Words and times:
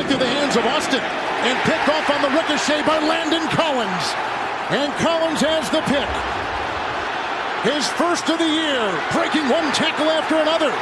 Right 0.00 0.08
through 0.08 0.24
the 0.24 0.32
hands 0.32 0.56
of 0.56 0.64
Austin. 0.64 0.96
And 0.96 1.60
picked 1.68 1.88
off 1.92 2.08
on 2.08 2.24
the 2.24 2.32
ricochet 2.32 2.80
by 2.88 3.04
Landon 3.04 3.44
Collins. 3.52 4.06
And 4.72 4.88
Collins 4.96 5.44
has 5.44 5.68
the 5.68 5.84
pick. 5.92 6.08
His 7.68 7.84
first 8.00 8.24
of 8.32 8.40
the 8.40 8.48
year, 8.48 8.80
breaking 9.12 9.44
one 9.52 9.68
tackle 9.76 10.08
after 10.08 10.40
another. 10.40 10.72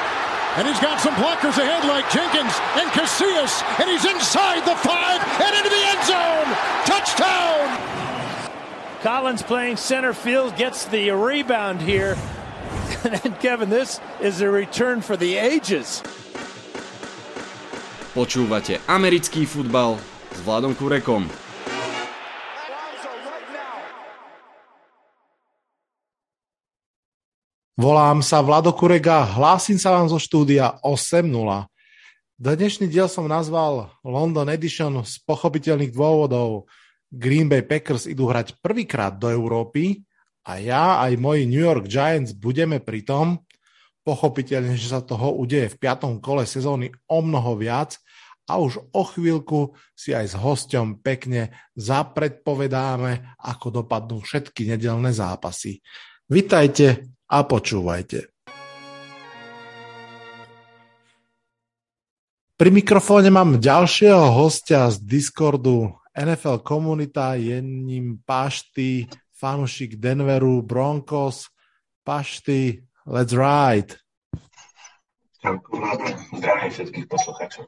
And 0.54 0.70
he's 0.70 0.78
got 0.78 1.00
some 1.00 1.18
blockers 1.18 1.58
ahead 1.58 1.82
like 1.82 2.06
Jenkins 2.14 2.54
and 2.78 2.86
Casillas. 2.94 3.58
And 3.82 3.90
he's 3.90 4.06
inside 4.06 4.62
the 4.62 4.78
five 4.86 5.18
and 5.18 5.50
into 5.50 5.70
the 5.74 5.82
end 5.82 6.02
zone. 6.06 6.48
Touchdown! 6.86 7.74
Collins 9.02 9.42
playing 9.42 9.78
center 9.78 10.14
field 10.14 10.54
gets 10.54 10.84
the 10.84 11.10
rebound 11.10 11.82
here. 11.82 12.16
and 13.24 13.36
Kevin, 13.40 13.68
this 13.68 13.98
is 14.20 14.42
a 14.42 14.48
return 14.48 15.00
for 15.00 15.16
the 15.16 15.38
ages. 15.38 16.04
Počúvate 18.16 18.80
americký 18.88 19.44
futbal 19.44 20.00
s 20.32 20.40
Vladom 20.40 20.72
Kurekom. 20.72 21.28
Volám 27.76 28.24
sa 28.24 28.40
Vlado 28.40 28.72
Kurega, 28.72 29.28
hlásim 29.36 29.76
sa 29.76 29.92
vám 29.92 30.08
zo 30.08 30.16
štúdia 30.16 30.80
8.0. 30.80 31.28
Dnešný 32.40 32.88
diel 32.88 33.12
som 33.12 33.28
nazval 33.28 33.92
London 34.00 34.48
Edition 34.48 35.04
z 35.04 35.20
pochopiteľných 35.28 35.92
dôvodov. 35.92 36.64
Green 37.12 37.44
Bay 37.44 37.60
Packers 37.60 38.08
idú 38.08 38.32
hrať 38.32 38.56
prvýkrát 38.64 39.20
do 39.20 39.28
Európy 39.28 40.00
a 40.48 40.56
ja 40.56 41.04
aj 41.04 41.12
moji 41.20 41.44
New 41.44 41.60
York 41.60 41.84
Giants 41.84 42.32
budeme 42.32 42.80
pri 42.80 43.04
tom. 43.04 43.44
Pochopiteľne, 44.08 44.72
že 44.72 44.88
sa 44.88 45.04
toho 45.04 45.36
udeje 45.36 45.76
v 45.76 45.84
piatom 45.84 46.16
kole 46.24 46.48
sezóny 46.48 46.88
o 47.12 47.20
mnoho 47.20 47.60
viac 47.60 48.00
a 48.48 48.56
už 48.56 48.80
o 48.96 49.04
chvíľku 49.04 49.76
si 49.92 50.16
aj 50.16 50.32
s 50.32 50.34
hosťom 50.40 51.04
pekne 51.04 51.52
zapredpovedáme, 51.76 53.36
ako 53.36 53.84
dopadnú 53.84 54.24
všetky 54.24 54.64
nedelné 54.64 55.12
zápasy. 55.12 55.84
Vitajte 56.24 57.04
a 57.28 57.44
počúvajte. 57.44 58.32
Pri 62.56 62.70
mikrofóne 62.72 63.28
mám 63.28 63.60
ďalšieho 63.60 64.32
hostia 64.32 64.88
z 64.88 65.04
Discordu 65.04 65.92
NFL 66.16 66.64
komunita, 66.64 67.36
je 67.36 67.60
ním 67.60 68.24
Pašty, 68.24 69.04
fanušik 69.36 70.00
Denveru, 70.00 70.64
Broncos, 70.64 71.52
Pašty, 72.02 72.87
let's 73.08 73.32
ride. 73.32 73.96
zdravím 76.36 76.70
všetkých 76.70 77.06
poslucháčov. 77.08 77.64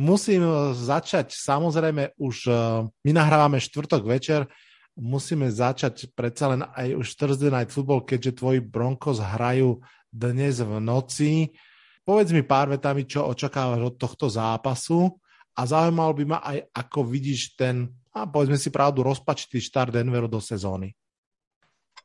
Musím 0.00 0.42
začať, 0.72 1.34
samozrejme 1.34 2.16
už, 2.18 2.36
eh, 2.48 2.54
my 2.86 3.10
nahrávame 3.12 3.60
štvrtok 3.60 4.02
večer, 4.06 4.48
musíme 4.96 5.46
začať 5.50 6.10
predsa 6.14 6.50
len 6.50 6.62
aj 6.64 6.96
už 6.96 7.06
Thursday 7.14 7.50
Night 7.52 7.70
Football, 7.70 8.06
keďže 8.06 8.40
tvoji 8.42 8.60
Broncos 8.64 9.20
hrajú 9.20 9.78
dnes 10.10 10.58
v 10.58 10.80
noci. 10.82 11.54
Povedz 12.02 12.34
mi 12.34 12.42
pár 12.42 12.72
vetami, 12.72 13.06
čo 13.06 13.28
očakávaš 13.28 13.94
od 13.94 13.94
tohto 14.00 14.26
zápasu 14.26 15.14
a 15.54 15.60
zaujímalo 15.68 16.12
by 16.16 16.24
ma 16.26 16.38
aj, 16.42 16.58
ako 16.74 17.06
vidíš 17.06 17.54
ten, 17.54 17.86
a 18.10 18.26
povedzme 18.26 18.58
si 18.58 18.72
pravdu, 18.72 19.04
rozpačitý 19.06 19.60
štart 19.62 19.94
Denveru 19.94 20.26
do 20.26 20.40
sezóny. 20.42 20.96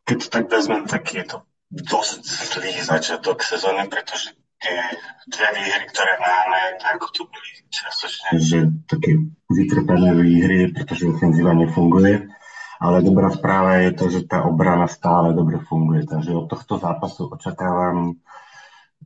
Keď 0.05 0.17
to 0.21 0.27
tak 0.29 0.45
vezmem, 0.51 0.85
tak 0.85 1.05
je 1.09 1.23
to 1.25 1.41
dosť 1.75 2.21
zlý 2.23 2.73
začiatok 2.79 3.43
sezóny, 3.43 3.91
pretože 3.91 4.31
tie 4.63 4.79
dve 5.27 5.49
výhry, 5.59 5.85
ktoré 5.91 6.13
máme, 6.23 6.79
tak 6.79 7.03
to 7.11 7.27
boli 7.27 7.49
častočne, 7.67 8.39
že 8.39 8.57
také 8.87 9.19
vytrpené 9.51 10.15
výhry, 10.15 10.71
pretože 10.71 11.11
ofenzíva 11.11 11.51
nefunguje 11.51 12.31
ale 12.79 13.03
dobrá 13.03 13.31
správa 13.31 13.79
je 13.87 13.91
to, 13.95 14.05
že 14.11 14.27
tá 14.27 14.43
obrana 14.43 14.87
stále 14.91 15.31
dobre 15.31 15.63
funguje. 15.63 16.03
Takže 16.03 16.35
od 16.35 16.47
tohto 16.51 16.75
zápasu 16.75 17.31
očakávam, 17.31 18.19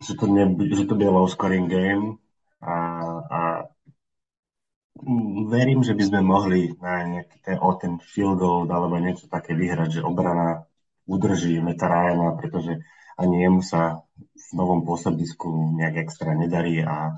že 0.02 0.18
to, 0.18 0.26
ne, 0.26 0.50
že 0.74 0.90
to 0.90 0.98
bude 0.98 1.10
low 1.10 1.30
scoring 1.30 1.70
game 1.70 2.18
a, 2.60 2.76
a 3.30 3.40
verím, 5.48 5.86
že 5.86 5.94
by 5.94 6.04
sme 6.04 6.20
mohli 6.26 6.76
na 6.82 7.08
nejaký 7.08 7.38
ten, 7.46 7.58
o 7.62 7.72
ten 7.78 8.02
field 8.02 8.42
goal 8.42 8.68
alebo 8.68 9.00
niečo 9.00 9.30
také 9.30 9.54
vyhrať, 9.54 10.02
že 10.02 10.08
obrana 10.08 10.66
udrží 11.10 11.58
Meta 11.58 11.90
Ryana, 11.90 12.38
pretože 12.38 12.86
ani 13.18 13.42
jemu 13.42 13.62
sa 13.66 14.06
v 14.16 14.50
novom 14.54 14.86
pôsobisku 14.86 15.76
nejak 15.76 16.06
extra 16.06 16.38
nedarí 16.38 16.86
a 16.86 17.18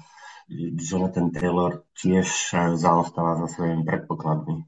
Jonathan 0.79 1.31
Taylor 1.31 1.83
tiež 1.95 2.27
zaostáva 2.75 3.39
za 3.43 3.47
svojimi 3.51 3.83
predpokladmi. 3.83 4.63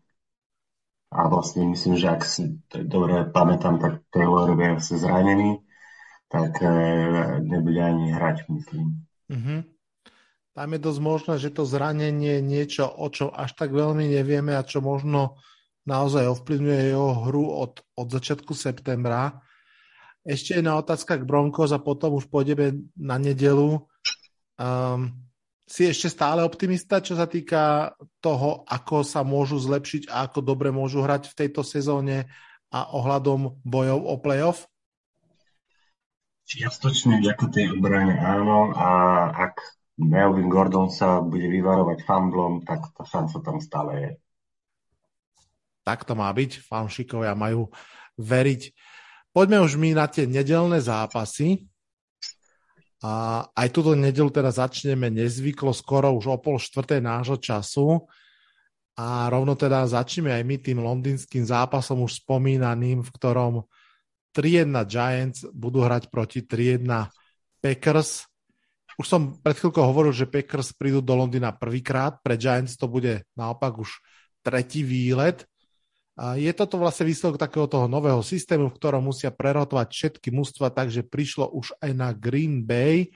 A 1.14 1.30
vlastne 1.30 1.70
myslím, 1.70 1.96
že 1.96 2.08
ak 2.10 2.22
si 2.26 2.58
dobre 2.72 3.30
pamätám, 3.30 3.78
tak 3.78 4.02
Taylor 4.10 4.54
je 4.58 4.98
zranený, 4.98 5.62
tak 6.26 6.58
e, 6.58 6.70
nebude 7.46 7.78
ani 7.78 8.10
hrať, 8.10 8.50
myslím. 8.50 9.06
Mm-hmm. 9.30 9.60
Tam 10.54 10.70
je 10.74 10.80
dosť 10.82 11.02
možné, 11.02 11.34
že 11.38 11.54
to 11.54 11.70
zranenie 11.70 12.42
je 12.42 12.42
niečo, 12.42 12.86
o 12.90 13.10
čo 13.14 13.30
až 13.30 13.54
tak 13.54 13.74
veľmi 13.74 14.10
nevieme 14.10 14.58
a 14.58 14.66
čo 14.66 14.82
možno 14.82 15.38
naozaj 15.84 16.32
ovplyvňuje 16.40 16.82
jeho 16.92 17.12
hru 17.28 17.46
od, 17.48 17.84
od 17.96 18.08
začiatku 18.08 18.56
septembra. 18.56 19.44
Ešte 20.24 20.60
jedna 20.60 20.80
otázka 20.80 21.20
k 21.20 21.28
Broncos 21.28 21.76
a 21.76 21.84
potom 21.84 22.16
už 22.16 22.32
pôjdeme 22.32 22.88
na 22.96 23.20
nedelu. 23.20 23.84
Um, 24.56 25.12
si 25.68 25.88
ešte 25.88 26.08
stále 26.12 26.44
optimista, 26.44 27.04
čo 27.04 27.20
sa 27.20 27.28
týka 27.28 27.96
toho, 28.24 28.64
ako 28.68 29.04
sa 29.04 29.24
môžu 29.24 29.60
zlepšiť 29.60 30.12
a 30.12 30.28
ako 30.28 30.40
dobre 30.44 30.72
môžu 30.72 31.04
hrať 31.04 31.32
v 31.32 31.38
tejto 31.44 31.64
sezóne 31.64 32.32
a 32.72 32.80
ohľadom 32.96 33.60
bojov 33.64 34.00
o 34.00 34.16
playoff? 34.20 34.68
Čiastočne 36.44 37.24
vďaka 37.24 37.46
tej 37.52 37.66
obrane 37.80 38.20
áno 38.20 38.76
a 38.76 38.90
ak 39.32 39.56
Melvin 40.00 40.52
Gordon 40.52 40.92
sa 40.92 41.24
bude 41.24 41.48
vyvarovať 41.48 42.04
famblom, 42.04 42.68
tak 42.68 42.92
tá 42.92 43.08
šanca 43.08 43.38
tam 43.40 43.58
stále 43.64 43.92
je. 43.96 44.12
Tak 45.84 46.08
to 46.08 46.16
má 46.16 46.32
byť, 46.32 46.64
fanšikovia 46.64 47.36
majú 47.36 47.68
veriť. 48.20 48.62
Poďme 49.36 49.66
už 49.66 49.76
my 49.76 49.98
na 49.98 50.08
tie 50.08 50.24
nedelné 50.30 50.80
zápasy. 50.80 51.68
A 53.04 53.44
aj 53.52 53.68
túto 53.76 54.00
nedelu 54.00 54.32
teda 54.32 54.48
začneme 54.48 55.12
nezvyklo 55.12 55.76
skoro 55.76 56.16
už 56.16 56.26
o 56.32 56.38
pol 56.40 56.56
štvrtej 56.56 57.04
nášho 57.04 57.36
času 57.36 58.08
a 58.96 59.28
rovno 59.28 59.60
teda 59.60 59.84
začneme 59.84 60.32
aj 60.32 60.44
my 60.48 60.56
tým 60.62 60.80
londýnským 60.80 61.44
zápasom 61.44 62.00
už 62.08 62.24
spomínaným, 62.24 63.04
v 63.04 63.10
ktorom 63.12 63.68
3-1 64.32 64.72
Giants 64.88 65.44
budú 65.52 65.84
hrať 65.84 66.08
proti 66.08 66.48
3-1 66.48 67.12
Packers. 67.60 68.24
Už 68.96 69.06
som 69.10 69.36
pred 69.42 69.58
chvíľkou 69.58 69.84
hovoril, 69.84 70.16
že 70.16 70.30
Packers 70.30 70.72
prídu 70.72 71.04
do 71.04 71.18
Londýna 71.18 71.52
prvýkrát, 71.52 72.22
pre 72.24 72.40
Giants 72.40 72.78
to 72.80 72.88
bude 72.88 73.26
naopak 73.36 73.84
už 73.84 74.00
tretí 74.46 74.86
výlet. 74.86 75.44
A 76.14 76.38
je 76.38 76.54
toto 76.54 76.78
vlastne 76.78 77.10
výsledok 77.10 77.42
takého 77.42 77.66
toho 77.66 77.90
nového 77.90 78.22
systému, 78.22 78.70
v 78.70 78.78
ktorom 78.78 79.10
musia 79.10 79.34
prerotovať 79.34 79.88
všetky 79.90 80.30
mužstva, 80.30 80.70
takže 80.70 81.02
prišlo 81.02 81.50
už 81.50 81.74
aj 81.82 81.92
na 81.98 82.14
Green 82.14 82.62
Bay. 82.62 83.10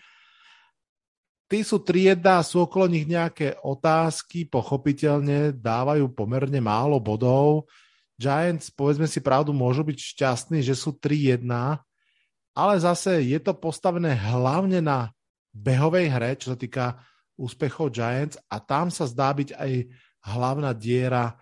Tí 1.47 1.61
sú 1.61 1.79
trieda, 1.79 2.41
sú 2.41 2.65
okolo 2.65 2.89
nich 2.89 3.05
nejaké 3.05 3.55
otázky, 3.61 4.49
pochopiteľne 4.49 5.53
dávajú 5.55 6.09
pomerne 6.11 6.57
málo 6.57 6.97
bodov. 6.97 7.69
Giants, 8.17 8.73
povedzme 8.73 9.05
si 9.05 9.21
pravdu, 9.21 9.53
môžu 9.53 9.85
byť 9.85 10.17
šťastní, 10.17 10.65
že 10.65 10.73
sú 10.73 10.97
3-1, 10.97 11.45
ale 12.57 12.73
zase 12.81 13.21
je 13.29 13.37
to 13.37 13.53
postavené 13.53 14.17
hlavne 14.17 14.81
na 14.81 15.13
behovej 15.53 16.09
hre, 16.09 16.33
čo 16.33 16.51
sa 16.51 16.57
týka 16.57 16.97
úspechov 17.37 17.93
Giants 17.93 18.41
a 18.49 18.57
tam 18.57 18.89
sa 18.89 19.05
zdá 19.05 19.29
byť 19.37 19.53
aj 19.53 19.71
hlavná 20.33 20.73
diera 20.73 21.37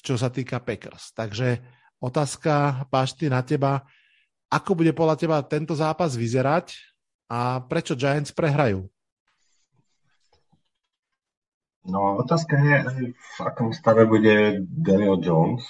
čo 0.00 0.16
sa 0.16 0.32
týka 0.32 0.60
Packers. 0.60 1.12
Takže 1.12 1.60
otázka, 2.00 2.84
Pašty, 2.88 3.28
na 3.28 3.44
teba. 3.44 3.84
Ako 4.50 4.74
bude 4.74 4.90
podľa 4.90 5.16
teba 5.20 5.38
tento 5.46 5.78
zápas 5.78 6.18
vyzerať 6.18 6.74
a 7.30 7.62
prečo 7.62 7.94
Giants 7.94 8.34
prehrajú? 8.34 8.88
No, 11.86 12.20
otázka 12.20 12.60
je, 12.60 12.76
v 13.14 13.38
akom 13.40 13.72
stave 13.72 14.04
bude 14.04 14.60
Daniel 14.68 15.16
Jones, 15.22 15.64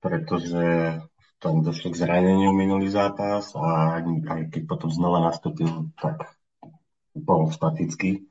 pretože 0.00 0.96
tam 1.36 1.60
došlo 1.60 1.92
k 1.92 2.00
zraneniu 2.00 2.56
minulý 2.56 2.88
zápas 2.88 3.52
a 3.52 4.00
aj 4.00 4.48
keď 4.48 4.62
potom 4.64 4.88
znova 4.88 5.28
nastúpil, 5.28 5.92
tak 6.00 6.32
bol 7.12 7.52
statický. 7.52 8.24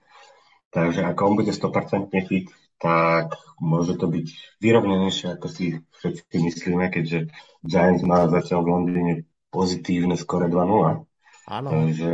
Takže 0.74 1.06
ako 1.06 1.22
on 1.30 1.36
bude 1.38 1.54
100% 1.54 2.10
fit, 2.26 2.50
tak 2.78 3.36
môže 3.60 3.96
to 3.96 4.12
byť 4.12 4.60
vyrovnenejšie, 4.60 5.40
ako 5.40 5.48
si 5.48 5.80
všetci 6.00 6.36
myslíme, 6.44 6.92
keďže 6.92 7.32
Giants 7.64 8.04
má 8.04 8.28
zatiaľ 8.28 8.60
v 8.62 8.72
Londýne 8.72 9.14
pozitívne 9.50 10.20
skore 10.20 10.52
2-0. 10.52 11.08
Takže 11.48 12.14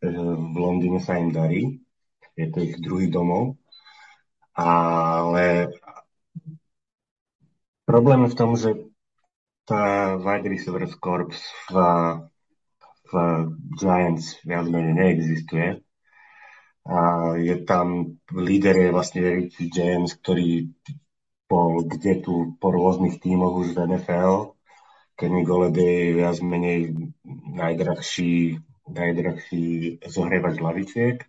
v 0.00 0.56
Londýne 0.56 0.98
sa 1.04 1.20
im 1.20 1.30
darí. 1.34 1.84
Je 2.38 2.48
to 2.48 2.64
ich 2.64 2.80
druhý 2.80 3.12
domov. 3.12 3.60
Ale 4.56 5.70
problém 7.84 8.24
je 8.24 8.32
v 8.32 8.38
tom, 8.38 8.50
že 8.56 8.70
tá 9.68 10.16
wide 10.18 10.48
receivers 10.48 10.96
corps 10.98 11.30
v, 11.70 11.74
v 13.12 13.14
Giants 13.78 14.40
viac 14.42 14.66
menej 14.66 14.94
neexistuje. 14.96 15.84
A 16.90 17.32
je 17.38 17.54
tam 17.62 18.18
líder 18.34 18.74
je 18.74 18.90
vlastne 18.90 19.22
Richie 19.22 19.70
James, 19.70 20.10
ktorý 20.10 20.74
bol 21.46 21.86
kde 21.86 22.18
tu 22.18 22.58
po 22.58 22.74
rôznych 22.74 23.22
tímoch 23.22 23.54
už 23.62 23.78
v 23.78 23.94
NFL. 23.94 24.58
Kenny 25.14 25.46
Golladay 25.46 26.16
viac 26.18 26.42
menej 26.42 26.98
najdrahší, 27.54 28.58
najdrahší 28.90 29.66
zohrievač 30.02 30.58
hlavičiek. 30.58 31.22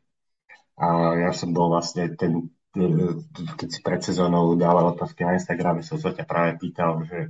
A 0.81 1.13
ja 1.29 1.31
som 1.35 1.53
bol 1.53 1.69
vlastne 1.69 2.09
ten, 2.17 2.49
keď 2.73 3.69
si 3.69 3.79
pred 3.85 4.01
sezónou 4.01 4.57
dala 4.57 4.95
otázky 4.95 5.27
na 5.27 5.37
Instagrame, 5.37 5.85
som 5.85 6.01
sa 6.01 6.09
ťa 6.09 6.25
práve 6.25 6.57
pýtal, 6.57 7.05
že 7.05 7.29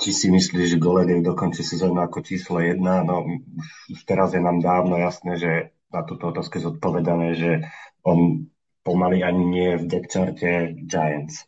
či 0.00 0.10
si 0.12 0.26
myslíš, 0.28 0.76
že 0.76 0.82
Goledej 0.82 1.24
dokončí 1.24 1.64
sezónu 1.64 2.00
ako 2.00 2.24
číslo 2.24 2.60
jedna, 2.60 3.04
no 3.04 3.24
už, 3.24 3.96
už 3.96 4.00
teraz 4.04 4.36
je 4.36 4.40
nám 4.40 4.60
dávno 4.60 4.96
jasné, 5.00 5.36
že 5.36 5.52
na 5.90 6.06
túto 6.06 6.30
otázku 6.30 6.62
zodpovedané, 6.62 7.34
že 7.34 7.50
on 8.06 8.50
pomaly 8.86 9.20
ani 9.20 9.44
nie 9.44 9.66
je 9.74 9.80
v 9.82 9.88
depcharte 9.90 10.50
Giants. 10.86 11.44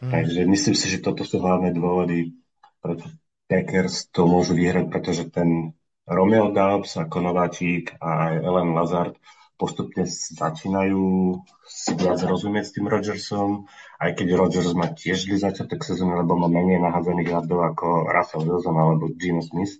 Hmm. 0.00 0.10
Takže 0.10 0.48
myslím 0.48 0.76
si, 0.76 0.86
že 0.88 1.04
toto 1.04 1.22
sú 1.28 1.38
hlavné 1.44 1.76
dôvody, 1.76 2.34
prečo 2.80 3.12
Packers 3.44 4.08
to 4.14 4.24
môžu 4.24 4.56
vyhrať, 4.56 4.88
pretože 4.88 5.28
ten 5.28 5.76
Romeo 6.08 6.50
Dobbs 6.50 6.96
ako 6.96 7.22
nováčik 7.22 7.94
a 8.00 8.32
aj 8.32 8.34
Ellen 8.42 8.72
Lazard 8.72 9.14
postupne 9.60 10.08
začínajú 10.08 11.36
si 11.68 11.92
viac 11.92 12.24
rozumieť 12.24 12.64
s 12.64 12.74
tým 12.78 12.88
Rodgersom, 12.88 13.68
aj 14.00 14.16
keď 14.16 14.28
Rodgers 14.40 14.72
má 14.72 14.88
tiež 14.88 15.28
zlý 15.28 15.36
začiatok 15.36 15.84
sezóny, 15.84 16.16
lebo 16.16 16.32
má 16.40 16.48
menej 16.48 16.80
nahádzaných 16.80 17.28
yardov 17.36 17.60
ako 17.76 18.08
Russell 18.08 18.48
Wilson 18.48 18.76
alebo 18.80 19.12
Gino 19.20 19.44
Smith, 19.44 19.76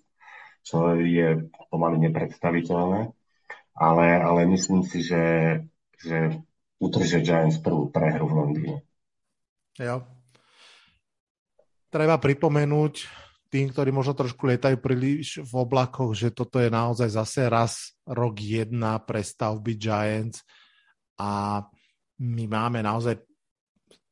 čo 0.60 1.00
je 1.00 1.48
pomaly 1.72 1.96
nepredstaviteľné. 2.10 3.16
Ale, 3.80 4.20
ale 4.20 4.44
myslím 4.44 4.84
si, 4.84 5.00
že, 5.00 5.24
že 5.96 6.36
utržia 6.76 7.24
Giants 7.24 7.56
prvú 7.64 7.88
prehru 7.88 8.28
v 8.28 8.36
Londýne. 8.36 8.76
Jo. 9.80 10.04
Treba 11.88 12.20
pripomenúť, 12.20 12.94
tým, 13.50 13.66
ktorí 13.74 13.90
možno 13.90 14.14
trošku 14.14 14.46
lietajú 14.46 14.78
príliš 14.78 15.42
v 15.42 15.52
oblakoch, 15.58 16.14
že 16.14 16.30
toto 16.30 16.62
je 16.62 16.70
naozaj 16.70 17.10
zase 17.10 17.50
raz 17.50 17.98
rok 18.06 18.38
jedna 18.38 19.02
pre 19.02 19.26
stavby 19.26 19.74
Giants 19.74 20.46
a 21.18 21.58
my 22.22 22.44
máme 22.46 22.78
naozaj 22.86 23.18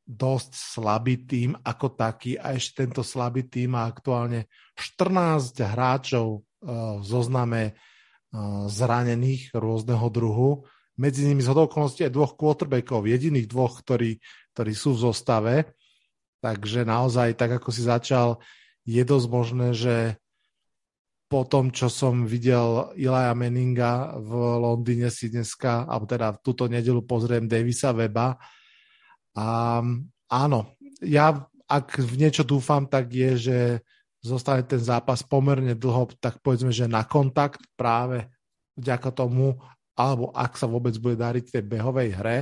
dosť 0.09 0.51
slabý 0.57 1.29
tým 1.29 1.55
ako 1.55 1.95
taký 1.95 2.35
a 2.35 2.57
ešte 2.57 2.83
tento 2.83 3.07
slabý 3.07 3.47
tým 3.47 3.79
má 3.79 3.87
aktuálne 3.87 4.51
14 4.75 5.55
hráčov 5.63 6.43
v 6.65 7.05
zozname 7.07 7.79
zranených 8.69 9.57
rôzneho 9.57 10.07
druhu. 10.13 10.69
Medzi 10.99 11.25
nimi 11.31 11.41
z 11.41 11.55
okolností 11.55 12.03
aj 12.05 12.13
dvoch 12.13 12.35
quarterbackov, 12.35 13.07
jediných 13.07 13.47
dvoch, 13.47 13.81
ktorí, 13.81 14.19
ktorí 14.53 14.73
sú 14.75 14.99
v 14.99 15.03
zostave. 15.11 15.55
Takže 16.43 16.83
naozaj, 16.87 17.39
tak 17.39 17.63
ako 17.63 17.71
si 17.71 17.83
začal, 17.87 18.43
je 18.83 19.03
dosť 19.03 19.27
možné, 19.31 19.69
že 19.75 19.97
po 21.29 21.45
tom, 21.45 21.69
čo 21.69 21.93
som 21.93 22.25
videl 22.25 22.89
Ilaja 22.97 23.37
Meninga 23.37 24.17
v 24.17 24.33
Londýne 24.59 25.13
si 25.13 25.29
dneska, 25.29 25.85
alebo 25.85 26.09
teda 26.09 26.35
túto 26.41 26.67
nedelu 26.67 27.05
pozriem 27.05 27.45
Davisa 27.45 27.93
Weba. 27.93 28.41
A 29.37 29.47
áno, 30.33 30.61
ja 31.05 31.47
ak 31.69 32.01
v 32.01 32.15
niečo 32.17 32.49
dúfam, 32.49 32.89
tak 32.89 33.13
je, 33.13 33.31
že 33.37 33.59
zostane 34.23 34.67
ten 34.67 34.83
zápas 34.83 35.23
pomerne 35.23 35.79
dlho, 35.79 36.11
tak 36.19 36.43
povedzme, 36.43 36.75
že 36.75 36.91
na 36.91 37.07
kontakt 37.07 37.63
práve 37.79 38.27
vďaka 38.75 39.11
tomu, 39.15 39.59
alebo 39.99 40.31
ak 40.35 40.55
sa 40.55 40.67
vôbec 40.71 40.95
bude 40.99 41.19
dariť 41.19 41.59
tej 41.59 41.65
behovej 41.67 42.15
hre, 42.15 42.39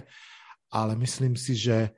ale 0.73 0.93
myslím 1.00 1.37
si, 1.37 1.56
že 1.56 1.93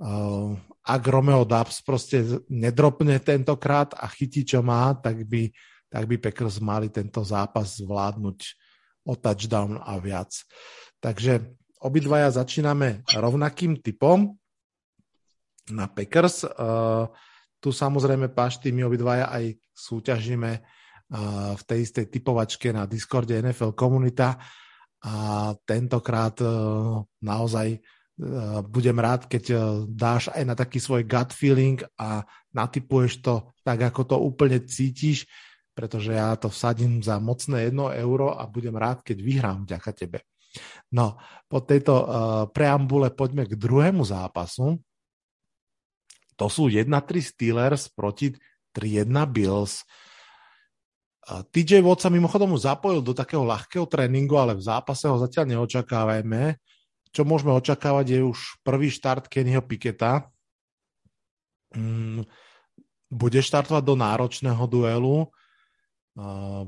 uh, 0.00 0.52
ak 0.84 1.02
Romeo 1.08 1.44
Dubs 1.48 1.80
proste 1.80 2.44
nedropne 2.52 3.16
tentokrát 3.20 3.96
a 3.96 4.04
chytí, 4.08 4.44
čo 4.44 4.60
má, 4.60 4.92
tak 4.96 5.24
by, 5.24 5.48
tak 5.88 6.04
by 6.04 6.16
Packers 6.20 6.60
mali 6.60 6.92
tento 6.92 7.24
zápas 7.24 7.80
zvládnuť 7.80 8.38
o 9.06 9.14
touchdown 9.16 9.80
a 9.80 9.96
viac. 10.02 10.32
Takže 11.00 11.56
obidvaja 11.80 12.32
začíname 12.32 13.06
rovnakým 13.14 13.78
typom 13.80 14.34
na 15.70 15.86
Packers. 15.88 16.44
Uh, 16.44 17.10
tu 17.66 17.74
samozrejme 17.74 18.30
pašty 18.30 18.70
my 18.70 18.86
obidvaja 18.86 19.26
aj 19.34 19.58
súťažíme 19.74 20.50
uh, 20.54 21.58
v 21.58 21.62
tej 21.66 21.78
istej 21.82 22.06
typovačke 22.06 22.70
na 22.70 22.86
Discorde 22.86 23.34
NFL 23.34 23.74
komunita 23.74 24.38
a 25.02 25.50
tentokrát 25.66 26.38
uh, 26.38 27.02
naozaj 27.18 27.82
Eh, 28.16 28.64
budem 28.64 28.96
rád, 28.96 29.28
keď 29.28 29.44
eh, 29.52 29.60
dáš 29.92 30.32
aj 30.32 30.42
na 30.48 30.56
taký 30.56 30.80
svoj 30.80 31.04
gut 31.04 31.36
feeling 31.36 31.84
a 32.00 32.24
natypuješ 32.56 33.20
to 33.20 33.52
tak, 33.60 33.92
ako 33.92 34.08
to 34.08 34.16
úplne 34.16 34.56
cítiš, 34.64 35.28
pretože 35.76 36.16
ja 36.16 36.32
to 36.40 36.48
vsadím 36.48 37.04
za 37.04 37.20
mocné 37.20 37.68
1 37.68 37.76
euro 38.00 38.32
a 38.32 38.48
budem 38.48 38.72
rád, 38.72 39.04
keď 39.04 39.20
vyhrám 39.20 39.68
vďaka 39.68 39.90
tebe. 39.92 40.24
No, 40.96 41.20
po 41.44 41.60
tejto 41.60 41.92
preambule 42.56 43.12
poďme 43.12 43.44
k 43.44 43.60
druhému 43.60 44.00
zápasu. 44.00 44.80
To 46.36 46.46
sú 46.52 46.68
1-3 46.68 46.88
Steelers 47.20 47.88
proti 47.88 48.36
3-1 48.76 49.08
Bills. 49.32 49.84
TJ 51.26 51.82
Watt 51.82 52.06
sa 52.06 52.12
mimochodom 52.12 52.54
zapojil 52.54 53.02
do 53.02 53.10
takého 53.10 53.42
ľahkého 53.42 53.88
tréningu, 53.90 54.38
ale 54.38 54.54
v 54.54 54.62
zápase 54.62 55.10
ho 55.10 55.18
zatiaľ 55.18 55.58
neočakávajme 55.58 56.60
čo 57.16 57.24
môžeme 57.24 57.56
očakávať 57.56 58.06
je 58.12 58.20
už 58.28 58.60
prvý 58.60 58.92
štart 58.92 59.32
Kennyho 59.32 59.64
Piketa. 59.64 60.28
Mm, 61.72 62.28
bude 63.08 63.40
štartovať 63.40 63.80
do 63.80 63.96
náročného 63.96 64.64
duelu. 64.68 65.24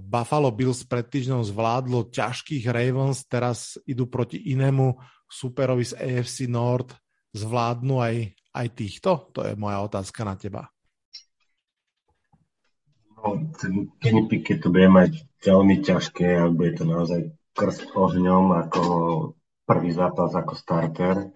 Buffalo 0.01 0.49
Bills 0.49 0.89
pred 0.89 1.05
týždňom 1.05 1.45
zvládlo 1.45 2.09
ťažkých 2.09 2.65
Ravens, 2.69 3.29
teraz 3.29 3.77
idú 3.85 4.09
proti 4.09 4.41
inému 4.57 4.97
superovi 5.29 5.85
z 5.85 5.93
AFC 6.01 6.49
North. 6.49 6.97
Zvládnu 7.37 8.01
aj, 8.01 8.33
aj 8.59 8.69
týchto? 8.75 9.31
To 9.39 9.47
je 9.47 9.55
moja 9.55 9.79
otázka 9.87 10.27
na 10.27 10.35
teba. 10.35 10.67
No, 13.19 13.39
ten 13.55 13.91
Kenny 13.99 14.27
to 14.59 14.69
bude 14.71 14.91
mať 14.91 15.27
veľmi 15.43 15.83
ťažké 15.83 16.39
a 16.39 16.51
bude 16.51 16.75
to 16.79 16.87
naozaj 16.87 17.31
krst 17.55 17.91
ohňom, 17.95 18.55
ako 18.55 18.83
prvý 19.67 19.91
zápas 19.91 20.35
ako 20.35 20.55
starter, 20.55 21.35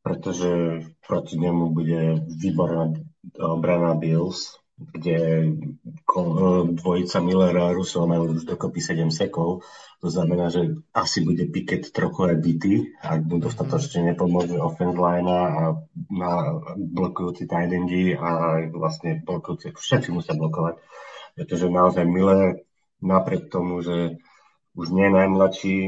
pretože 0.00 0.80
proti 1.04 1.36
nemu 1.36 1.76
bude 1.76 2.24
výborná 2.24 2.96
obrana 3.36 3.92
Bills, 3.96 4.59
kde 4.80 5.44
dvojica 6.72 7.20
Miller 7.20 7.56
a 7.60 7.72
Russo 7.76 8.08
majú 8.08 8.32
už 8.32 8.48
dokopy 8.48 8.80
7 8.80 9.12
sekov. 9.12 9.60
To 10.00 10.08
znamená, 10.08 10.48
že 10.48 10.80
asi 10.96 11.20
bude 11.20 11.44
Piket 11.52 11.92
trochu 11.92 12.32
aj 12.32 12.36
bitý, 12.40 12.96
ak 13.04 13.20
mu 13.28 13.36
dostatočne 13.36 14.16
nepomôže 14.16 14.56
offense 14.56 14.96
line 14.96 15.28
a 15.28 15.76
na 16.08 16.32
blokujúci 16.80 17.44
tight 17.44 17.68
endi 17.68 18.16
a 18.16 18.64
vlastne 18.72 19.20
blokujúci, 19.20 19.76
všetci 19.76 20.08
musia 20.16 20.32
blokovať. 20.32 20.80
Pretože 21.36 21.68
naozaj 21.68 22.08
Miller 22.08 22.64
napriek 23.04 23.52
tomu, 23.52 23.84
že 23.84 24.16
už 24.72 24.96
nie 24.96 25.12
je 25.12 25.16
najmladší, 25.20 25.78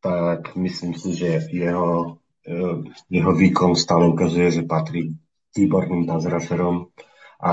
tak 0.00 0.56
myslím 0.56 0.96
si, 0.96 1.12
že 1.12 1.44
jeho, 1.52 2.16
eh, 2.48 2.76
jeho 3.12 3.32
výkon 3.36 3.76
stále 3.76 4.08
ukazuje, 4.08 4.48
že 4.60 4.62
patrí 4.64 5.20
výborným 5.52 6.08
bazrašerom 6.08 6.88
a 7.40 7.52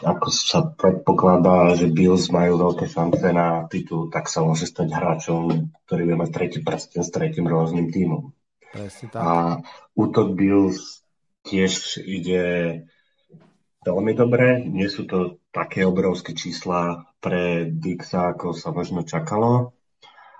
ako 0.00 0.28
sa 0.32 0.64
predpokladá, 0.64 1.76
že 1.76 1.92
Bills 1.92 2.32
majú 2.32 2.56
veľké 2.56 2.88
šance 2.88 3.28
na 3.36 3.68
titul, 3.68 4.08
tak 4.08 4.32
sa 4.32 4.40
môže 4.40 4.64
stať 4.64 4.96
hráčom, 4.96 5.68
ktorý 5.84 6.08
bude 6.08 6.20
mať 6.24 6.30
tretí 6.32 6.58
prsten 6.64 7.04
s 7.04 7.12
tretím 7.12 7.44
rôznym 7.44 7.92
tímom. 7.92 8.32
A 9.12 9.60
útok 9.92 10.32
Bills 10.32 11.04
tiež 11.44 12.00
ide 12.00 12.42
veľmi 13.84 14.12
dobre. 14.16 14.64
Nie 14.64 14.88
sú 14.88 15.04
to 15.04 15.38
také 15.52 15.84
obrovské 15.84 16.32
čísla 16.32 17.04
pre 17.20 17.68
Dixa, 17.68 18.32
ako 18.32 18.56
sa 18.56 18.72
možno 18.72 19.04
čakalo, 19.04 19.76